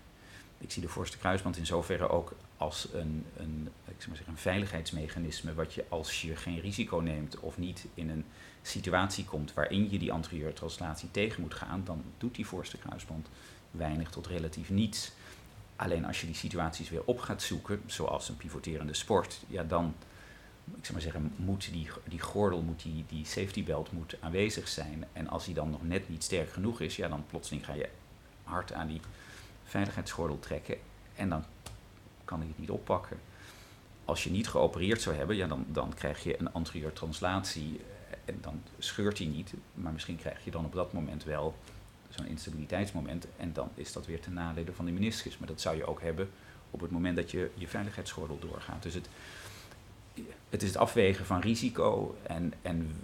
Ik 0.59 0.71
zie 0.71 0.81
de 0.81 0.87
voorste 0.87 1.17
kruisband 1.17 1.57
in 1.57 1.65
zoverre 1.65 2.09
ook 2.09 2.35
als 2.57 2.87
een, 2.93 3.25
een, 3.37 3.69
ik 3.85 3.93
zeg 3.97 4.07
maar 4.07 4.15
zeggen, 4.15 4.33
een 4.33 4.41
veiligheidsmechanisme, 4.41 5.53
wat 5.53 5.73
je 5.73 5.85
als 5.89 6.21
je 6.21 6.35
geen 6.35 6.59
risico 6.59 6.97
neemt 6.97 7.39
of 7.39 7.57
niet 7.57 7.85
in 7.93 8.09
een 8.09 8.25
situatie 8.61 9.25
komt 9.25 9.53
waarin 9.53 9.91
je 9.91 9.99
die 9.99 10.11
anterieure 10.11 10.53
translatie 10.53 11.11
tegen 11.11 11.41
moet 11.41 11.53
gaan, 11.53 11.81
dan 11.85 12.03
doet 12.17 12.35
die 12.35 12.45
voorste 12.45 12.77
kruisband 12.77 13.27
weinig 13.71 14.09
tot 14.09 14.27
relatief 14.27 14.69
niets. 14.69 15.11
Alleen 15.75 16.05
als 16.05 16.21
je 16.21 16.25
die 16.25 16.35
situaties 16.35 16.89
weer 16.89 17.03
op 17.05 17.19
gaat 17.19 17.41
zoeken, 17.41 17.81
zoals 17.85 18.29
een 18.29 18.37
pivoterende 18.37 18.93
sport, 18.93 19.39
ja, 19.47 19.63
dan 19.63 19.95
ik 20.77 20.85
zou 20.85 20.93
maar 20.93 21.01
zeggen, 21.01 21.33
moet 21.35 21.71
die, 21.71 21.89
die 22.03 22.19
gordel, 22.19 22.61
moet 22.61 22.81
die, 22.81 23.05
die 23.07 23.25
safety 23.25 23.63
belt 23.63 23.91
moet 23.91 24.15
aanwezig 24.19 24.67
zijn. 24.67 25.05
En 25.13 25.27
als 25.27 25.45
die 25.45 25.53
dan 25.53 25.69
nog 25.69 25.83
net 25.83 26.09
niet 26.09 26.23
sterk 26.23 26.51
genoeg 26.51 26.81
is, 26.81 26.95
ja, 26.95 27.07
dan 27.07 27.25
plotseling 27.29 27.65
ga 27.65 27.73
je 27.73 27.89
hard 28.43 28.73
aan 28.73 28.87
die 28.87 29.01
veiligheidsgordel 29.69 30.39
trekken 30.39 30.77
en 31.15 31.29
dan 31.29 31.43
kan 32.25 32.39
hij 32.39 32.47
het 32.47 32.59
niet 32.59 32.69
oppakken. 32.69 33.19
als 34.05 34.23
je 34.23 34.31
niet 34.31 34.47
geopereerd 34.47 35.01
zou 35.01 35.15
hebben, 35.15 35.35
ja, 35.35 35.47
dan, 35.47 35.65
dan 35.67 35.93
krijg 35.93 36.23
je 36.23 36.39
een 36.39 36.53
anterieur 36.53 36.93
translatie 36.93 37.79
en 38.25 38.37
dan 38.41 38.61
scheurt 38.77 39.17
hij 39.17 39.27
niet. 39.27 39.53
Maar 39.73 39.91
misschien 39.91 40.17
krijg 40.17 40.43
je 40.43 40.51
dan 40.51 40.65
op 40.65 40.73
dat 40.73 40.93
moment 40.93 41.23
wel 41.23 41.55
zo'n 42.09 42.25
instabiliteitsmoment. 42.25 43.27
En 43.37 43.53
dan 43.53 43.69
is 43.73 43.93
dat 43.93 44.05
weer 44.05 44.19
ten 44.19 44.33
nadele 44.33 44.73
van 44.73 44.85
de 44.85 44.91
meniscus. 44.91 45.37
Maar 45.37 45.47
dat 45.47 45.61
zou 45.61 45.75
je 45.75 45.85
ook 45.85 46.01
hebben 46.01 46.29
op 46.71 46.81
het 46.81 46.91
moment 46.91 47.15
dat 47.15 47.31
je 47.31 47.51
je 47.53 47.67
veiligheidsgordel 47.67 48.39
doorgaat. 48.39 48.83
Dus 48.83 48.93
het, 48.93 49.09
het 50.49 50.61
is 50.61 50.67
het 50.67 50.77
afwegen 50.77 51.25
van 51.25 51.39
risico 51.39 52.17
en, 52.23 52.53
en 52.61 52.95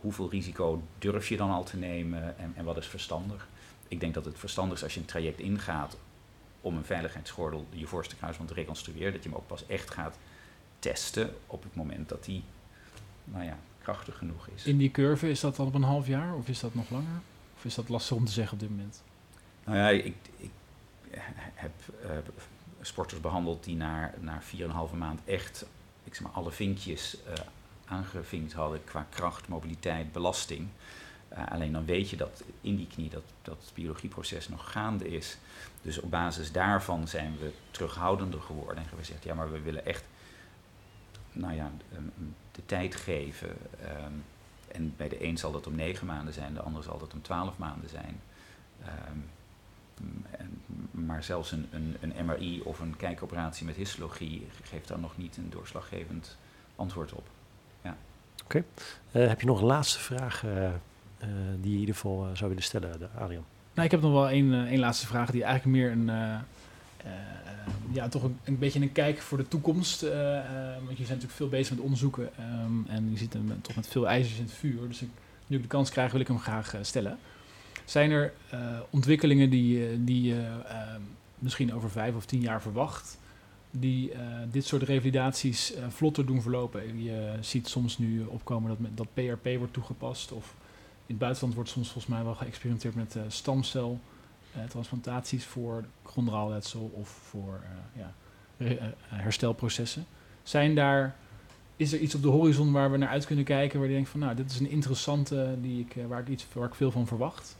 hoeveel 0.00 0.30
risico 0.30 0.82
durf 0.98 1.28
je 1.28 1.36
dan 1.36 1.50
al 1.50 1.64
te 1.64 1.76
nemen 1.76 2.38
en, 2.38 2.52
en 2.56 2.64
wat 2.64 2.76
is 2.76 2.86
verstandig. 2.86 3.48
Ik 3.88 4.00
denk 4.00 4.14
dat 4.14 4.24
het 4.24 4.38
verstandig 4.38 4.76
is 4.76 4.82
als 4.82 4.94
je 4.94 5.00
een 5.00 5.06
traject 5.06 5.38
ingaat 5.38 5.96
om 6.64 6.76
een 6.76 6.84
veiligheidsgordel, 6.84 7.66
je 7.70 7.86
voorste 7.86 8.16
kruisband 8.16 8.48
te 8.48 8.54
reconstrueren, 8.54 9.12
dat 9.12 9.22
je 9.22 9.28
hem 9.28 9.38
ook 9.38 9.46
pas 9.46 9.66
echt 9.66 9.90
gaat 9.90 10.18
testen 10.78 11.34
op 11.46 11.62
het 11.62 11.74
moment 11.74 12.08
dat 12.08 12.24
die, 12.24 12.44
nou 13.24 13.44
ja, 13.44 13.58
krachtig 13.82 14.18
genoeg 14.18 14.48
is. 14.54 14.64
In 14.64 14.78
die 14.78 14.90
curve 14.90 15.30
is 15.30 15.40
dat 15.40 15.56
dan 15.56 15.66
op 15.66 15.74
een 15.74 15.82
half 15.82 16.06
jaar 16.06 16.34
of 16.34 16.48
is 16.48 16.60
dat 16.60 16.74
nog 16.74 16.90
langer? 16.90 17.20
Of 17.56 17.64
is 17.64 17.74
dat 17.74 17.88
lastig 17.88 18.16
om 18.16 18.24
te 18.24 18.32
zeggen 18.32 18.54
op 18.54 18.60
dit 18.60 18.70
moment? 18.70 19.02
Nou 19.64 19.76
ja, 19.76 19.88
ik, 19.88 20.14
ik 20.36 20.50
heb 21.54 21.72
uh, 22.04 22.10
sporters 22.80 23.20
behandeld 23.20 23.64
die 23.64 23.76
na, 23.76 24.14
na 24.20 24.42
4,5 24.90 24.96
maand 24.96 25.20
echt 25.24 25.66
ik 26.04 26.14
zeg 26.14 26.22
maar, 26.22 26.32
alle 26.32 26.52
vinkjes 26.52 27.16
uh, 27.26 27.32
aangevinkt 27.84 28.52
hadden 28.52 28.84
qua 28.84 29.06
kracht, 29.10 29.48
mobiliteit, 29.48 30.12
belasting. 30.12 30.68
Uh, 31.36 31.46
alleen 31.50 31.72
dan 31.72 31.84
weet 31.84 32.10
je 32.10 32.16
dat 32.16 32.42
in 32.60 32.76
die 32.76 32.86
knie 32.86 33.10
dat, 33.10 33.22
dat 33.42 33.72
biologieproces 33.74 34.48
nog 34.48 34.70
gaande 34.72 35.08
is. 35.08 35.38
Dus 35.82 36.00
op 36.00 36.10
basis 36.10 36.52
daarvan 36.52 37.08
zijn 37.08 37.36
we 37.38 37.52
terughoudender 37.70 38.40
geworden 38.40 38.76
en 38.76 38.80
hebben 38.80 38.98
we 38.98 39.04
gezegd, 39.04 39.24
ja, 39.24 39.34
maar 39.34 39.52
we 39.52 39.60
willen 39.60 39.86
echt 39.86 40.04
nou 41.32 41.54
ja, 41.54 41.70
de 42.52 42.66
tijd 42.66 42.94
geven. 42.94 43.48
Um, 43.48 44.24
en 44.68 44.94
bij 44.96 45.08
de 45.08 45.24
een 45.24 45.38
zal 45.38 45.52
dat 45.52 45.66
om 45.66 45.74
negen 45.74 46.06
maanden 46.06 46.34
zijn, 46.34 46.54
de 46.54 46.60
ander 46.60 46.82
zal 46.82 46.98
dat 46.98 47.12
om 47.12 47.22
twaalf 47.22 47.58
maanden 47.58 47.88
zijn. 47.88 48.20
En, 50.30 50.62
maar 50.90 51.24
zelfs 51.24 51.52
een, 51.52 51.68
een, 51.70 51.96
een, 52.00 52.26
MRI 52.26 52.60
of 52.60 52.80
een 52.80 52.96
kijkoperatie 52.96 53.66
met 53.66 53.76
histologie 53.76 54.46
geeft 54.62 54.88
daar 54.88 54.98
nog 54.98 55.16
niet 55.16 55.36
een 55.36 55.50
doorslaggevend 55.50 56.36
antwoord 56.76 57.12
op. 57.12 57.26
Ja. 57.82 57.96
Oké. 58.44 58.64
Uh, 59.12 59.28
heb 59.28 59.40
je 59.40 59.46
nog 59.46 59.60
een 59.60 59.66
laatste 59.66 59.98
vraag 59.98 60.42
uh, 60.42 60.70
die 61.60 61.70
je 61.70 61.74
in 61.74 61.80
ieder 61.80 61.94
geval 61.94 62.28
zou 62.32 62.48
willen 62.48 62.64
stellen, 62.64 63.10
Adrian? 63.18 63.44
Nou, 63.74 63.86
ik 63.86 63.90
heb 63.90 64.00
nog 64.00 64.12
wel 64.12 64.28
één, 64.28 64.66
één 64.66 64.78
laatste 64.78 65.06
vraag 65.06 65.30
die 65.30 65.44
eigenlijk 65.44 65.76
meer 65.76 65.90
een, 65.90 66.06
ja, 67.92 68.08
toch 68.08 68.22
een, 68.44 68.58
beetje 68.58 68.80
een 68.80 68.92
kijk 68.92 69.18
voor 69.18 69.38
de 69.38 69.48
toekomst. 69.48 70.00
want 70.00 70.10
je 70.10 70.94
bent 70.96 71.08
natuurlijk 71.08 71.32
veel 71.32 71.48
bezig 71.48 71.74
met 71.74 71.84
onderzoeken 71.84 72.30
um, 72.64 72.86
en 72.88 73.10
je 73.10 73.18
zit 73.18 73.46
met, 73.46 73.64
toch 73.64 73.76
met 73.76 73.86
veel 73.86 74.08
ijzers 74.08 74.38
in 74.38 74.44
het 74.44 74.52
vuur. 74.52 74.88
Dus 74.88 75.02
ik, 75.02 75.08
nu 75.46 75.56
ik 75.56 75.62
de 75.62 75.68
kans 75.68 75.90
krijg, 75.90 76.12
wil 76.12 76.20
ik 76.20 76.28
hem 76.28 76.38
graag 76.38 76.74
stellen. 76.82 77.18
Zijn 77.84 78.10
er 78.10 78.32
uh, 78.54 78.60
ontwikkelingen 78.90 79.50
die, 79.50 80.04
die 80.04 80.22
je 80.22 80.34
uh, 80.34 80.94
misschien 81.38 81.74
over 81.74 81.90
vijf 81.90 82.14
of 82.14 82.24
tien 82.24 82.40
jaar 82.40 82.62
verwacht, 82.62 83.18
die 83.70 84.12
uh, 84.12 84.18
dit 84.50 84.66
soort 84.66 84.82
revalidaties 84.82 85.72
vlotter 85.88 86.26
doen 86.26 86.42
verlopen? 86.42 87.02
Je 87.02 87.32
ziet 87.40 87.68
soms 87.68 87.98
nu 87.98 88.24
opkomen 88.24 88.68
dat, 88.68 88.78
dat 88.94 89.14
PRP 89.14 89.56
wordt 89.58 89.72
toegepast, 89.72 90.32
of 90.32 90.54
het 91.06 91.18
buitenland 91.18 91.54
wordt 91.54 91.70
soms 91.70 91.90
volgens 91.90 92.14
mij 92.14 92.24
wel 92.24 92.34
geëxperimenteerd 92.34 92.94
met 92.94 93.16
stamceltransplantaties 93.28 95.44
voor 95.44 95.84
chondraalletsel 96.04 96.90
of 96.94 97.08
voor 97.08 97.60
ja, 97.96 98.14
herstelprocessen. 99.08 100.06
Zijn 100.42 100.74
daar 100.74 101.16
is 101.76 101.92
er 101.92 101.98
iets 101.98 102.14
op 102.14 102.22
de 102.22 102.28
horizon 102.28 102.72
waar 102.72 102.90
we 102.90 102.96
naar 102.96 103.08
uit 103.08 103.26
kunnen 103.26 103.44
kijken, 103.44 103.78
waar 103.78 103.88
je 103.88 103.94
denkt 103.94 104.10
van 104.10 104.20
nou, 104.20 104.34
dit 104.34 104.50
is 104.50 104.60
een 104.60 104.70
interessante 104.70 105.56
die 105.60 105.80
ik, 105.80 105.96
waar, 106.08 106.20
ik 106.20 106.28
iets, 106.28 106.46
waar 106.52 106.68
ik 106.68 106.74
veel 106.74 106.90
van 106.90 107.06
verwacht? 107.06 107.56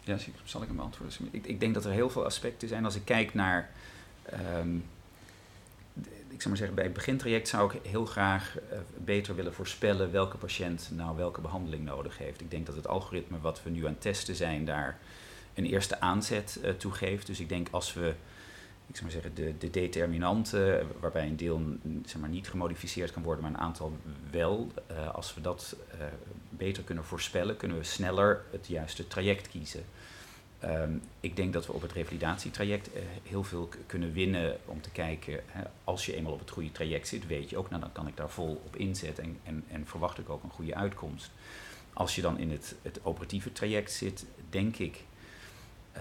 Ja, 0.00 0.16
zal 0.44 0.60
ik 0.60 0.66
hem 0.66 0.76
beantwoorden? 0.76 1.28
Ik, 1.30 1.46
ik, 1.46 1.60
denk 1.60 1.74
dat 1.74 1.84
er 1.84 1.90
heel 1.90 2.10
veel 2.10 2.24
aspecten 2.24 2.68
zijn. 2.68 2.84
Als 2.84 2.94
ik 2.94 3.04
kijk 3.04 3.34
naar, 3.34 3.70
um, 4.58 4.84
ik 6.30 6.36
zou 6.36 6.48
maar 6.48 6.56
zeggen, 6.56 6.74
bij 6.74 6.84
het 6.84 6.92
begintraject 6.92 7.48
zou 7.48 7.74
ik 7.74 7.80
heel 7.86 8.06
graag 8.06 8.56
uh, 8.72 8.78
beter 8.96 9.34
willen 9.34 9.54
voorspellen 9.54 10.12
welke 10.12 10.36
patiënt 10.36 10.90
nou 10.92 11.16
welke 11.16 11.40
behandeling 11.40 11.84
nodig 11.84 12.18
heeft. 12.18 12.40
Ik 12.40 12.50
denk 12.50 12.66
dat 12.66 12.76
het 12.76 12.88
algoritme 12.88 13.40
wat 13.40 13.62
we 13.62 13.70
nu 13.70 13.86
aan 13.86 13.92
het 13.92 14.00
testen 14.00 14.34
zijn 14.34 14.64
daar 14.64 14.98
een 15.54 15.66
eerste 15.66 16.00
aanzet 16.00 16.60
uh, 16.64 16.70
toe 16.70 16.92
geeft. 16.92 17.26
Dus 17.26 17.40
ik 17.40 17.48
denk 17.48 17.68
als 17.70 17.94
we 17.94 18.14
ik 18.86 18.96
zou 18.96 19.10
maar 19.10 19.22
zeggen, 19.22 19.34
de, 19.34 19.58
de 19.58 19.70
determinanten, 19.70 20.86
waarbij 21.00 21.26
een 21.26 21.36
deel 21.36 21.60
zeg 22.04 22.20
maar, 22.20 22.28
niet 22.28 22.48
gemodificeerd 22.48 23.12
kan 23.12 23.22
worden, 23.22 23.42
maar 23.42 23.52
een 23.52 23.60
aantal 23.60 23.96
wel. 24.30 24.72
Uh, 24.90 25.14
als 25.14 25.34
we 25.34 25.40
dat 25.40 25.76
beter 26.48 26.82
kunnen 26.82 27.04
voorspellen, 27.04 27.56
kunnen 27.56 27.76
we 27.76 27.84
sneller 27.84 28.42
het 28.50 28.66
juiste 28.66 29.06
traject 29.06 29.48
kiezen. 29.48 29.84
Um, 30.64 31.02
ik 31.20 31.36
denk 31.36 31.52
dat 31.52 31.66
we 31.66 31.72
op 31.72 31.82
het 31.82 31.92
revalidatietraject 31.92 32.88
uh, 32.88 33.02
heel 33.22 33.44
veel 33.44 33.68
kunnen 33.86 34.12
winnen 34.12 34.58
om 34.64 34.80
te 34.80 34.90
kijken, 34.90 35.40
hè, 35.46 35.62
als 35.84 36.06
je 36.06 36.16
eenmaal 36.16 36.32
op 36.32 36.38
het 36.38 36.50
goede 36.50 36.72
traject 36.72 37.08
zit, 37.08 37.26
weet 37.26 37.50
je 37.50 37.56
ook, 37.56 37.70
nou 37.70 37.80
dan 37.82 37.92
kan 37.92 38.06
ik 38.06 38.16
daar 38.16 38.30
vol 38.30 38.62
op 38.66 38.76
inzetten 38.76 39.24
en, 39.24 39.38
en, 39.42 39.64
en 39.68 39.86
verwacht 39.86 40.18
ik 40.18 40.28
ook 40.30 40.42
een 40.42 40.50
goede 40.50 40.74
uitkomst. 40.74 41.30
Als 41.92 42.14
je 42.14 42.22
dan 42.22 42.38
in 42.38 42.50
het, 42.50 42.74
het 42.82 43.00
operatieve 43.02 43.52
traject 43.52 43.92
zit, 43.92 44.26
denk 44.50 44.76
ik 44.76 45.04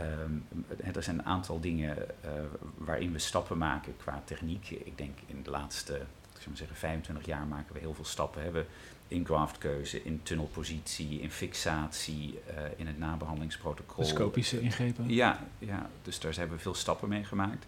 Um, 0.02 0.46
er 0.94 1.04
zijn 1.04 1.20
een 1.20 1.26
aantal 1.26 1.60
dingen 1.60 1.98
uh, 1.98 2.32
waarin 2.78 3.12
we 3.12 3.20
stappen 3.20 3.58
maken 3.58 3.94
qua 3.98 4.22
techniek. 4.26 4.70
Ik 4.70 4.98
denk 4.98 5.18
in 5.26 5.44
de 5.44 5.50
laatste 5.50 6.02
ik 6.40 6.46
zou 6.46 6.56
zeggen, 6.56 6.78
25 6.78 7.26
jaar 7.26 7.46
maken 7.46 7.74
we 7.74 7.80
heel 7.80 7.94
veel 7.94 8.06
stappen. 8.06 8.42
Hebben 8.42 8.66
in 9.08 9.26
graftkeuze, 9.26 10.04
in 10.04 10.20
tunnelpositie, 10.24 11.22
in 11.22 11.32
fixatie, 11.32 12.40
uh, 12.50 12.56
in 12.76 12.88
het 12.88 12.98
nabehandelingsprotocol. 12.98 14.06
Scopische 14.06 14.62
ingrepen. 14.62 15.10
Ja, 15.10 15.48
ja, 15.58 15.90
dus 16.04 16.20
daar 16.20 16.36
hebben 16.36 16.58
we 16.58 16.62
veel 16.62 16.74
stappen 16.74 17.10
mee 17.10 17.24
gemaakt. 17.24 17.66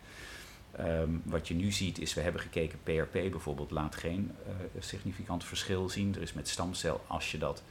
Um, 0.79 1.21
wat 1.25 1.47
je 1.47 1.53
nu 1.53 1.71
ziet 1.71 1.99
is, 1.99 2.13
we 2.13 2.21
hebben 2.21 2.41
gekeken, 2.41 2.79
PRP 2.83 3.11
bijvoorbeeld 3.11 3.71
laat 3.71 3.95
geen 3.95 4.31
uh, 4.47 4.81
significant 4.81 5.43
verschil 5.43 5.89
zien. 5.89 6.15
Er 6.15 6.21
is 6.21 6.33
met 6.33 6.47
stamcel, 6.47 7.03
als 7.07 7.31
je 7.31 7.37
dat 7.37 7.63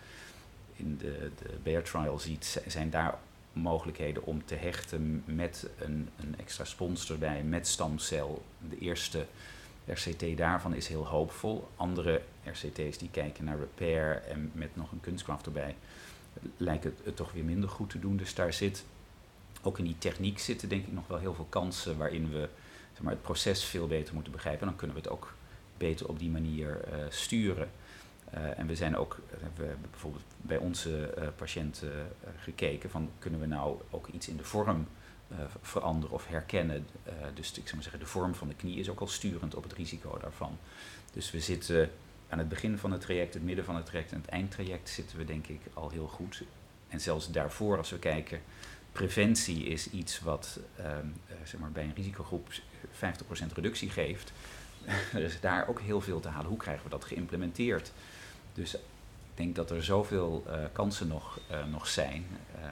in 0.76 0.96
de, 0.98 1.30
de 1.42 1.58
Bear 1.62 1.82
Trial 1.82 2.18
ziet, 2.18 2.62
zijn 2.66 2.90
daar 2.90 3.18
mogelijkheden 3.52 4.24
om 4.24 4.44
te 4.44 4.54
hechten 4.54 5.22
met 5.24 5.66
een, 5.78 6.08
een 6.16 6.34
extra 6.38 6.64
spons 6.64 7.10
erbij, 7.10 7.42
met 7.42 7.66
stamcel. 7.66 8.42
De 8.68 8.78
eerste 8.78 9.26
RCT 9.92 10.36
daarvan 10.36 10.74
is 10.74 10.88
heel 10.88 11.06
hoopvol. 11.06 11.68
Andere 11.76 12.22
RCT's 12.44 12.98
die 12.98 13.10
kijken 13.10 13.44
naar 13.44 13.58
repair 13.58 14.22
en 14.22 14.50
met 14.54 14.76
nog 14.76 14.92
een 14.92 15.00
kunstkracht 15.00 15.46
erbij, 15.46 15.76
lijken 16.56 16.94
het, 17.04 17.16
toch 17.16 17.32
weer 17.32 17.44
minder 17.44 17.68
goed 17.68 17.90
te 17.90 17.98
doen. 17.98 18.16
Dus 18.16 18.34
daar 18.34 18.52
zit, 18.52 18.84
ook 19.62 19.78
in 19.78 19.84
die 19.84 19.98
techniek 19.98 20.38
zitten 20.38 20.68
denk 20.68 20.86
ik 20.86 20.92
nog 20.92 21.06
wel 21.06 21.18
heel 21.18 21.34
veel 21.34 21.46
kansen 21.48 21.98
waarin 21.98 22.30
we 22.30 22.48
zeg 22.92 23.02
maar, 23.02 23.12
het 23.12 23.22
proces 23.22 23.64
veel 23.64 23.86
beter 23.86 24.14
moeten 24.14 24.32
begrijpen. 24.32 24.60
En 24.60 24.68
dan 24.68 24.76
kunnen 24.76 24.96
we 24.96 25.02
het 25.02 25.10
ook 25.10 25.34
beter 25.76 26.08
op 26.08 26.18
die 26.18 26.30
manier 26.30 26.80
uh, 26.88 26.94
sturen. 27.08 27.70
Uh, 28.34 28.58
en 28.58 28.66
we 28.66 28.76
zijn 28.76 28.96
ook, 28.96 29.18
we 29.30 29.36
hebben 29.42 29.78
bijvoorbeeld 29.90 30.24
bij 30.36 30.56
onze 30.56 31.14
patiënten 31.36 32.12
gekeken 32.36 32.90
van 32.90 33.10
kunnen 33.18 33.40
we 33.40 33.46
nou 33.46 33.80
ook 33.90 34.06
iets 34.06 34.28
in 34.28 34.36
de 34.36 34.44
vorm 34.44 34.86
veranderen 35.62 36.14
of 36.14 36.26
herkennen. 36.26 36.86
dus 37.34 37.48
ik 37.48 37.54
zou 37.54 37.74
maar 37.74 37.82
zeggen, 37.82 38.00
de 38.00 38.06
vorm 38.06 38.34
van 38.34 38.48
de 38.48 38.54
knie 38.54 38.78
is 38.78 38.88
ook 38.88 39.00
al 39.00 39.06
sturend 39.06 39.54
op 39.54 39.62
het 39.62 39.72
risico 39.72 40.18
daarvan. 40.20 40.58
Dus 41.12 41.30
we 41.30 41.40
zitten 41.40 41.90
aan 42.28 42.38
het 42.38 42.48
begin 42.48 42.78
van 42.78 42.92
het 42.92 43.00
traject, 43.00 43.34
het 43.34 43.42
midden 43.42 43.64
van 43.64 43.76
het 43.76 43.86
traject 43.86 44.12
en 44.12 44.20
het 44.20 44.30
eindtraject 44.30 44.88
zitten 44.88 45.18
we 45.18 45.24
denk 45.24 45.46
ik 45.46 45.60
al 45.74 45.90
heel 45.90 46.06
goed. 46.06 46.42
En 46.88 47.00
zelfs 47.00 47.30
daarvoor, 47.30 47.76
als 47.76 47.90
we 47.90 47.98
kijken, 47.98 48.40
preventie 48.92 49.64
is 49.64 49.90
iets 49.90 50.20
wat 50.20 50.60
ehm, 50.76 51.06
zeg 51.44 51.60
maar 51.60 51.72
bij 51.72 51.84
een 51.84 51.94
risicogroep 51.94 52.48
50% 52.52 52.58
reductie 53.54 53.90
geeft. 53.90 54.32
er 55.14 55.22
is 55.22 55.40
daar 55.40 55.68
ook 55.68 55.80
heel 55.80 56.00
veel 56.00 56.20
te 56.20 56.28
halen. 56.28 56.48
Hoe 56.48 56.58
krijgen 56.58 56.84
we 56.84 56.90
dat 56.90 57.04
geïmplementeerd? 57.04 57.92
Dus 58.54 58.76
denk 59.40 59.56
dat 59.56 59.70
er 59.70 59.84
zoveel 59.84 60.44
uh, 60.46 60.54
kansen 60.72 61.08
nog, 61.08 61.38
uh, 61.50 61.56
nog 61.70 61.86
zijn, 61.86 62.24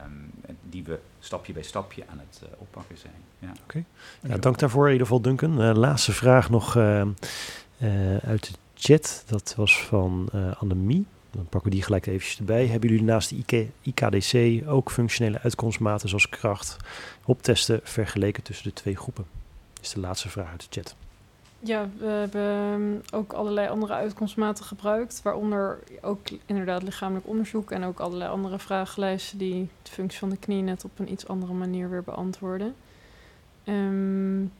um, 0.05 0.31
die 0.69 0.83
we 0.83 0.99
stapje 1.19 1.53
bij 1.53 1.63
stapje 1.63 2.03
aan 2.07 2.19
het 2.19 2.41
uh, 2.43 2.49
oppakken 2.57 2.97
zijn. 2.97 3.13
Ja. 3.39 3.49
Oké, 3.49 3.59
okay. 3.63 3.85
ja, 4.31 4.37
dank 4.37 4.59
daarvoor 4.59 4.85
in 4.85 4.91
ieder 4.91 5.07
geval 5.07 5.21
Duncan. 5.21 5.77
laatste 5.77 6.13
vraag 6.13 6.49
nog 6.49 6.75
uit 6.75 8.43
de 8.47 8.53
chat, 8.75 9.23
dat 9.27 9.53
was 9.55 9.83
van 9.83 10.29
Annemie. 10.57 11.05
Dan 11.31 11.45
pakken 11.45 11.69
we 11.69 11.75
die 11.75 11.83
gelijk 11.83 12.05
eventjes 12.05 12.37
erbij. 12.37 12.67
Hebben 12.67 12.89
jullie 12.89 13.05
naast 13.05 13.29
de 13.29 13.35
IK, 13.35 13.69
IKDC 13.81 14.67
ook 14.69 14.91
functionele 14.91 15.39
uitkomstmaten 15.39 16.09
zoals 16.09 16.29
kracht 16.29 16.77
optesten 17.25 17.79
vergeleken 17.83 18.43
tussen 18.43 18.67
de 18.67 18.73
twee 18.73 18.95
groepen? 18.95 19.25
Dat 19.73 19.83
is 19.83 19.93
de 19.93 19.99
laatste 19.99 20.29
vraag 20.29 20.49
uit 20.49 20.59
de 20.61 20.81
chat. 20.81 20.95
Ja, 21.59 21.89
we 21.97 22.05
hebben 22.05 23.03
ook 23.13 23.33
allerlei 23.33 23.67
andere 23.67 23.93
uitkomstmaten 23.93 24.65
gebruikt, 24.65 25.21
waaronder 25.21 25.79
ook 26.01 26.19
inderdaad 26.45 26.83
lichamelijk 26.83 27.27
onderzoek 27.27 27.71
en 27.71 27.83
ook 27.83 27.99
allerlei 27.99 28.31
andere 28.31 28.59
vragenlijsten 28.59 29.37
die 29.37 29.69
de 29.83 29.91
functie 29.91 30.19
van 30.19 30.29
de 30.29 30.37
knie 30.37 30.61
net 30.61 30.83
op 30.83 30.99
een 30.99 31.11
iets 31.11 31.27
andere 31.27 31.53
manier 31.53 31.89
weer 31.89 32.03
beantwoorden. 32.03 32.75
Um, 33.65 34.51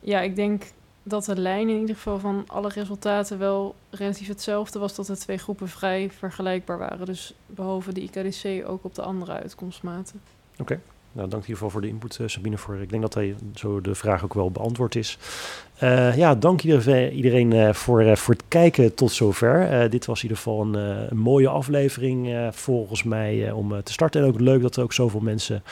ja, 0.00 0.20
ik 0.20 0.36
denk 0.36 0.64
dat 1.02 1.24
de 1.24 1.36
lijn 1.36 1.68
in 1.68 1.78
ieder 1.78 1.94
geval 1.94 2.18
van 2.18 2.44
alle 2.46 2.68
resultaten 2.68 3.38
wel 3.38 3.74
relatief 3.90 4.28
hetzelfde 4.28 4.78
was. 4.78 4.94
Dat 4.94 5.06
de 5.06 5.16
twee 5.16 5.38
groepen 5.38 5.68
vrij 5.68 6.10
vergelijkbaar 6.10 6.78
waren. 6.78 7.06
Dus 7.06 7.34
behalve 7.46 7.92
de 7.92 8.00
IKDC 8.00 8.68
ook 8.68 8.84
op 8.84 8.94
de 8.94 9.02
andere 9.02 9.32
uitkomstmaten. 9.32 10.20
Oké. 10.58 10.80
Nou, 11.16 11.28
dank 11.28 11.42
in 11.42 11.48
ieder 11.48 11.70
voor 11.70 11.80
de 11.80 11.88
input, 11.88 12.18
uh, 12.20 12.28
Sabine. 12.28 12.58
Voor, 12.58 12.76
ik 12.76 12.90
denk 12.90 13.02
dat 13.02 13.14
hij 13.14 13.34
zo 13.54 13.80
de 13.80 13.94
vraag 13.94 14.24
ook 14.24 14.34
wel 14.34 14.50
beantwoord 14.50 14.94
is. 14.94 15.18
Uh, 15.82 16.16
ja, 16.16 16.34
dank 16.34 16.62
iedereen 16.62 17.54
uh, 17.54 17.72
voor, 17.72 18.16
voor 18.16 18.34
het 18.34 18.42
kijken 18.48 18.94
tot 18.94 19.12
zover. 19.12 19.90
dit 19.90 20.06
was 20.06 20.16
in 20.16 20.22
ieder 20.22 20.36
geval 20.36 20.62
een, 20.62 20.74
een 21.10 21.18
mooie 21.18 21.48
aflevering 21.48 22.48
volgens 22.52 23.02
mij 23.02 23.50
om 23.50 23.82
te 23.82 23.92
starten. 23.92 24.22
En 24.22 24.28
ook 24.28 24.40
leuk 24.40 24.62
dat 24.62 24.76
er 24.76 24.82
ook 24.82 24.92
zoveel 24.92 25.20
mensen 25.20 25.62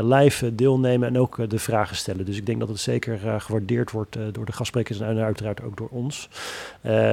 live 0.00 0.54
deelnemen 0.54 1.08
en 1.08 1.18
ook 1.18 1.50
de 1.50 1.58
vragen 1.58 1.96
stellen. 1.96 2.24
Dus 2.24 2.36
ik 2.36 2.46
denk 2.46 2.60
dat 2.60 2.68
het 2.68 2.78
zeker 2.78 3.40
gewaardeerd 3.40 3.90
wordt 3.90 4.16
door 4.32 4.44
de 4.44 4.52
gastsprekers 4.52 5.00
en 5.00 5.18
uiteraard 5.18 5.62
ook 5.62 5.76
door 5.76 5.88
ons. 5.90 6.28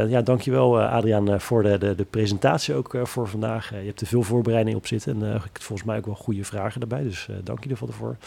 ja, 0.07 0.21
dankjewel 0.21 0.81
Adriaan 0.81 1.41
voor 1.41 1.63
de, 1.63 1.77
de, 1.77 1.95
de, 1.95 2.05
presentatie 2.05 2.73
ook 2.73 2.95
voor 3.03 3.27
vandaag. 3.27 3.69
je 3.69 3.75
hebt 3.75 4.01
er 4.01 4.07
veel 4.07 4.23
voorbereiding 4.23 4.75
op 4.75 4.87
zitten 4.87 5.23
en 5.23 5.41
volgens 5.53 5.87
mij 5.87 5.97
ook 5.97 6.05
wel 6.05 6.15
goede 6.15 6.43
vragen 6.43 6.79
daarbij. 6.79 7.03
Dus 7.03 7.27
dank 7.43 7.63
je 7.63 7.68
ervoor 7.69 7.87
ervoor. 7.87 8.17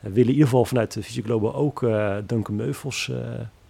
We 0.00 0.08
willen 0.08 0.22
in 0.22 0.32
ieder 0.32 0.44
geval 0.44 0.64
vanuit 0.64 0.92
de 0.92 1.02
Visio 1.02 1.22
Global 1.22 1.54
ook 1.54 1.80
Duncan 2.26 2.56
Meuvels 2.56 3.10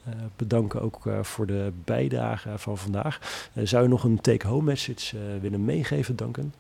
uh, 0.09 0.15
bedanken 0.37 0.83
ook 0.83 1.05
uh, 1.05 1.23
voor 1.23 1.47
de 1.47 1.73
bijdrage 1.85 2.59
van 2.59 2.79
vandaag. 2.79 3.21
Uh, 3.55 3.67
zou 3.67 3.83
je 3.83 3.89
nog 3.89 4.05
een 4.05 4.21
take-home 4.21 4.65
message 4.65 5.17
willen 5.41 5.65
meegeven, 5.65 6.17
Duncan? 6.17 6.53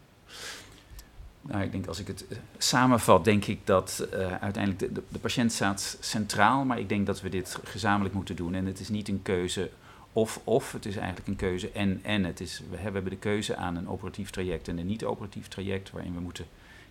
Nou, 1.42 1.62
ik 1.62 1.72
denk 1.72 1.86
als 1.86 1.98
ik 1.98 2.06
het 2.06 2.24
samenvat, 2.58 3.24
denk 3.24 3.44
ik 3.44 3.60
dat 3.64 4.08
uiteindelijk 4.40 4.78
de, 4.78 4.92
de, 4.92 5.02
de, 5.08 5.18
patiënt 5.18 5.52
staat 5.52 5.96
centraal, 6.00 6.64
maar 6.64 6.78
ik 6.78 6.88
denk 6.88 7.06
dat 7.06 7.20
we 7.20 7.28
dit 7.28 7.58
gezamenlijk 7.64 8.14
moeten 8.14 8.36
doen. 8.36 8.54
En 8.54 8.66
het 8.66 8.80
is 8.80 8.88
niet 8.88 9.08
een 9.08 9.22
keuze 9.22 9.70
of-of, 10.12 10.72
het 10.72 10.86
is 10.86 10.96
eigenlijk 10.96 11.28
een 11.28 11.36
keuze 11.36 11.70
en-en. 11.70 12.24
Het 12.24 12.40
is, 12.40 12.62
we 12.70 12.76
hebben 12.76 13.04
de 13.04 13.16
keuze 13.16 13.56
aan 13.56 13.76
een 13.76 13.88
operatief 13.88 14.30
traject 14.30 14.68
en 14.68 14.78
een 14.78 14.86
niet-operatief 14.86 15.48
traject, 15.48 15.90
waarin 15.90 16.14
we 16.14 16.20
moeten 16.20 16.46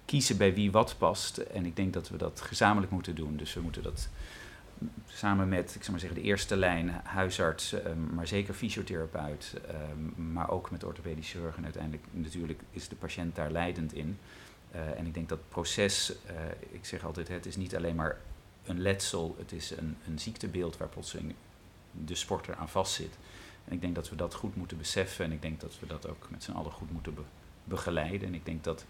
kiezen 0.08 0.38
bij 0.38 0.53
wie 0.53 0.72
wat 0.72 0.95
past. 0.97 1.38
En 1.38 1.66
ik 1.66 1.76
denk 1.76 1.93
dat 1.93 2.10
we 2.10 2.18
dat 2.18 2.41
gezamenlijk 2.41 2.91
moeten 2.91 3.16
doen. 3.16 3.38
Dus 3.38 3.53
we 3.53 3.62
moeten 3.62 3.84
dat 3.84 4.10
samen 5.08 5.47
met, 5.47 5.76
ik 5.76 5.80
zou 5.80 5.91
maar 5.91 5.99
zeggen, 5.99 6.22
de 6.22 6.28
eerste 6.28 6.58
lijn 6.58 6.89
huisarts, 6.89 7.74
ehm, 7.74 8.16
maar 8.16 8.28
zeker 8.28 8.53
fysiotherapeut, 8.53 9.53
um, 9.91 10.32
maar 10.32 10.49
ook 10.49 10.72
met 10.72 10.84
orthopedisch 10.84 11.32
chirurg. 11.32 11.58
En 11.58 11.64
uiteindelijk 11.64 12.03
natuurlijk 12.12 12.62
is 12.72 12.88
de 12.88 12.95
patiënt 12.95 13.36
daar 13.36 13.51
leidend 13.51 13.93
in. 13.93 14.18
Uh, 14.76 14.99
en 14.99 15.05
ik 15.05 15.14
denk 15.14 15.30
dat 15.30 15.49
proces, 15.49 16.12
uh, 16.12 16.32
ik 16.72 16.86
zeg 16.86 17.05
altijd, 17.05 17.28
het 17.28 17.45
is 17.45 17.55
niet 17.55 17.76
alleen 17.76 17.95
maar 17.95 18.18
een 18.66 18.82
letsel, 18.82 19.36
het 19.39 19.51
is 19.51 19.72
een, 19.72 19.97
een 20.08 20.20
ziektebeeld 20.20 20.78
waar 20.78 20.88
plotseling 20.88 21.34
de 21.91 22.16
sporter 22.16 22.55
aan 22.55 22.70
vastzit. 22.70 23.18
En 23.66 23.74
ik 23.74 23.82
denk 23.82 23.95
dat 23.95 24.10
we 24.10 24.16
dat 24.16 24.34
goed 24.34 24.55
moeten 24.55 24.78
beseffen 24.78 25.26
en 25.26 25.32
ik 25.32 25.41
denk 25.41 25.60
dat 25.60 25.80
we 25.80 25.88
dat 25.88 26.08
ook 26.08 26.28
met 26.30 26.43
z'n 26.43 26.51
allen 26.51 26.72
goed 26.72 26.91
moeten 26.91 27.14
be 27.14 27.22
begeleiden. 27.64 28.28
En 28.28 28.34
ik 28.34 28.45
denk 28.45 28.64
dat 28.64 28.86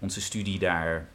onze 0.00 0.20
studie 0.20 0.58
daar 0.58 1.08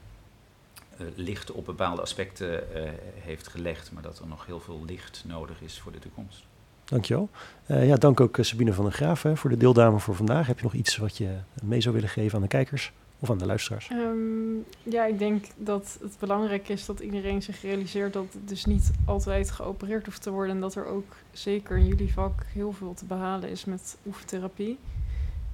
uh, 1.01 1.07
licht 1.15 1.51
op 1.51 1.65
bepaalde 1.65 2.01
aspecten 2.01 2.63
uh, 2.75 2.89
heeft 3.19 3.47
gelegd, 3.47 3.91
maar 3.91 4.03
dat 4.03 4.19
er 4.19 4.27
nog 4.27 4.45
heel 4.45 4.59
veel 4.59 4.83
licht 4.85 5.23
nodig 5.27 5.61
is 5.61 5.79
voor 5.79 5.91
de 5.91 5.99
toekomst. 5.99 6.45
Dankjewel. 6.85 7.29
Uh, 7.67 7.87
ja, 7.87 7.95
dank 7.95 8.19
ook 8.19 8.37
Sabine 8.41 8.73
van 8.73 8.83
der 8.83 8.93
Graaf 8.93 9.23
hè, 9.23 9.37
voor 9.37 9.49
de 9.49 9.57
deelname 9.57 9.99
voor 9.99 10.15
vandaag. 10.15 10.47
Heb 10.47 10.57
je 10.57 10.63
nog 10.63 10.73
iets 10.73 10.97
wat 10.97 11.17
je 11.17 11.29
mee 11.63 11.81
zou 11.81 11.95
willen 11.95 12.09
geven 12.09 12.35
aan 12.35 12.41
de 12.41 12.47
kijkers 12.47 12.91
of 13.19 13.29
aan 13.29 13.37
de 13.37 13.45
luisteraars? 13.45 13.89
Um, 13.89 14.65
ja, 14.83 15.05
ik 15.05 15.19
denk 15.19 15.45
dat 15.57 15.97
het 16.01 16.15
belangrijk 16.19 16.69
is 16.69 16.85
dat 16.85 16.99
iedereen 16.99 17.41
zich 17.41 17.61
realiseert 17.61 18.13
dat 18.13 18.25
het 18.33 18.47
dus 18.47 18.65
niet 18.65 18.91
altijd 19.05 19.51
geopereerd 19.51 20.05
hoeft 20.05 20.21
te 20.21 20.31
worden. 20.31 20.55
En 20.55 20.61
dat 20.61 20.75
er 20.75 20.85
ook 20.85 21.15
zeker 21.31 21.77
in 21.77 21.85
jullie 21.85 22.13
vak 22.13 22.43
heel 22.53 22.71
veel 22.71 22.93
te 22.93 23.05
behalen 23.05 23.49
is 23.49 23.65
met 23.65 23.97
oefentherapie. 24.05 24.79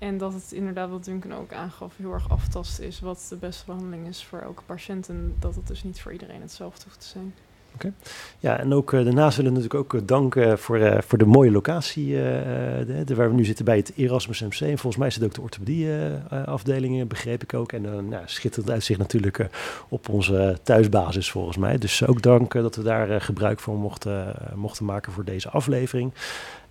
En 0.02 0.18
dat 0.18 0.34
het 0.34 0.52
inderdaad, 0.52 0.90
wat 0.90 1.06
Duncan 1.06 1.34
ook 1.34 1.54
aangaf, 1.54 1.98
heel 1.98 2.14
erg 2.14 2.30
aftasten 2.30 2.86
is 2.86 3.00
wat 3.00 3.26
de 3.30 3.36
beste 3.36 3.66
behandeling 3.66 4.08
is 4.08 4.24
voor 4.24 4.40
elke 4.40 4.62
patiënt. 4.66 5.10
En 5.10 5.36
dat 5.40 5.56
het 5.56 5.68
dus 5.68 5.84
niet 5.84 6.02
voor 6.02 6.12
iedereen 6.12 6.42
hetzelfde 6.42 6.84
hoeft 6.84 7.00
te 7.00 7.08
zijn. 7.08 7.34
Oké. 7.74 7.94
Ja, 8.40 8.60
en 8.60 8.74
ook 8.74 8.92
uh, 8.92 9.04
daarnaast 9.04 9.38
willen 9.38 9.54
we 9.54 9.58
natuurlijk 9.60 9.94
ook 9.94 10.02
uh, 10.02 10.08
danken 10.08 10.60
voor, 10.60 10.78
uh, 10.78 10.98
voor 11.02 11.18
de 11.18 11.26
mooie 11.26 11.52
locatie 11.52 12.14
de, 12.14 13.16
waar 13.16 13.30
we 13.30 13.36
nu 13.36 13.46
zitten 13.46 13.66
bij 13.66 13.78
het 13.78 13.92
Erasmus 13.96 14.42
MC. 14.42 14.60
En 14.60 14.78
volgens 14.78 14.98
mij 14.98 15.10
zit 15.10 15.24
ook 15.24 15.34
de 15.34 15.42
orthopedie-afdeling, 15.42 17.08
begreep 17.08 17.44
ik 17.44 17.54
ook. 17.54 17.72
En 17.72 17.82
nou, 18.10 18.24
schitterend 18.26 18.72
uitzicht 18.72 19.00
natuurlijk 19.00 19.50
op 19.90 20.10
onze 20.10 20.58
thuisbasis 20.64 21.32
volgens 21.32 21.58
mij. 21.58 21.78
Dus 21.78 22.08
ook 22.08 22.22
dank 22.22 22.54
dat 22.54 22.76
we 22.76 22.84
daar 22.84 23.22
gebruik 23.22 23.60
van 23.60 23.76
mochten, 23.76 24.36
mochten 24.56 24.86
maken 24.86 25.12
voor 25.12 25.24
deze 25.24 25.50
aflevering. 25.50 26.14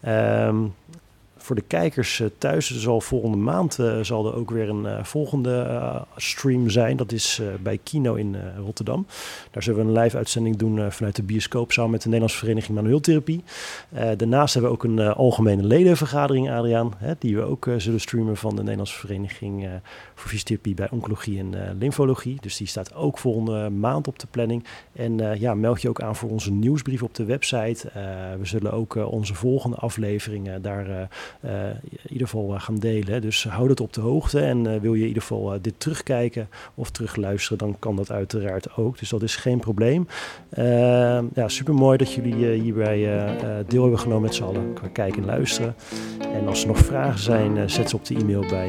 Um, 0.06 0.74
voor 1.42 1.56
de 1.56 1.62
kijkers 1.62 2.18
uh, 2.18 2.28
thuis 2.38 2.76
zal 2.76 3.00
volgende 3.00 3.36
maand 3.36 3.78
uh, 3.78 4.00
zal 4.02 4.26
er 4.26 4.34
ook 4.34 4.50
weer 4.50 4.68
een 4.68 4.84
uh, 4.84 5.04
volgende 5.04 6.04
stream 6.16 6.70
zijn. 6.70 6.96
Dat 6.96 7.12
is 7.12 7.42
bij 7.62 7.78
Kino 7.82 8.14
in 8.14 8.36
Rotterdam. 8.64 9.06
Daar 9.50 9.62
zullen 9.62 9.84
we 9.84 9.92
een 9.92 10.02
live 10.02 10.16
uitzending 10.16 10.56
doen 10.56 10.92
vanuit 10.92 11.16
de 11.16 11.22
bioscoop 11.22 11.72
samen 11.72 11.90
met 11.90 12.00
de 12.00 12.08
Nederlandse 12.08 12.38
Vereniging 12.38 12.76
Manueeltherapie. 12.76 13.44
daarnaast 14.16 14.54
hebben 14.54 14.72
we 14.72 14.76
ook 14.76 14.84
een 14.84 15.00
algemene 15.00 15.62
ledenvergadering, 15.62 16.50
Adriaan, 16.50 16.92
hè, 16.96 17.14
die 17.18 17.36
we 17.36 17.42
ook 17.42 17.68
zullen 17.76 18.00
streamen 18.00 18.36
van 18.36 18.56
de 18.56 18.62
Nederlandse 18.62 18.98
Vereniging 18.98 19.68
voor 20.14 20.30
Fysiotherapie 20.30 20.74
bij 20.74 20.90
Oncologie 20.90 21.38
en 21.38 21.76
Lymfologie. 21.78 22.36
Dus 22.40 22.56
die 22.56 22.66
staat 22.66 22.94
ook 22.94 23.18
volgende 23.18 23.70
maand 23.70 24.08
op 24.08 24.18
de 24.18 24.26
planning. 24.30 24.64
En 24.92 25.38
ja, 25.40 25.54
meld 25.54 25.82
je 25.82 25.88
ook 25.88 26.02
aan 26.02 26.16
voor 26.16 26.30
onze 26.30 26.52
nieuwsbrief 26.52 27.02
op 27.02 27.14
de 27.14 27.24
website. 27.24 27.90
we 28.38 28.46
zullen 28.46 28.72
ook 28.72 28.94
onze 28.94 29.34
volgende 29.34 29.76
afleveringen 29.76 30.62
daar 30.62 31.08
in 31.42 32.08
ieder 32.08 32.26
geval 32.26 32.54
uh, 32.54 32.60
gaan 32.60 32.76
delen. 32.76 33.22
Dus 33.22 33.44
houd 33.44 33.68
het 33.68 33.80
op 33.80 33.92
de 33.92 34.00
hoogte. 34.00 34.40
En 34.40 34.64
uh, 34.64 34.80
wil 34.80 34.94
je 34.94 35.00
in 35.00 35.06
ieder 35.06 35.22
geval 35.22 35.58
dit 35.60 35.74
terugkijken 35.76 36.48
of 36.74 36.90
terugluisteren, 36.90 37.58
dan 37.58 37.76
kan 37.78 37.96
dat 37.96 38.10
uiteraard 38.10 38.76
ook. 38.76 38.98
Dus 38.98 39.08
dat 39.08 39.22
is 39.22 39.36
geen 39.36 39.58
probleem. 39.58 40.06
ja, 41.34 41.48
super 41.48 41.74
mooi 41.74 41.96
dat 41.96 42.12
jullie 42.12 42.60
hierbij 42.60 42.98
deel 43.66 43.82
hebben 43.82 43.98
genomen 43.98 44.22
met 44.22 44.34
z'n 44.34 44.42
allen. 44.42 44.72
Qua 44.72 44.88
kijken 44.88 45.22
en 45.22 45.26
luisteren. 45.26 45.74
En 46.32 46.48
als 46.48 46.62
er 46.62 46.68
nog 46.68 46.78
vragen 46.78 47.20
zijn, 47.20 47.70
zet 47.70 47.90
ze 47.90 47.96
op 47.96 48.04
de 48.04 48.14
e-mail 48.14 48.40
bij 48.40 48.68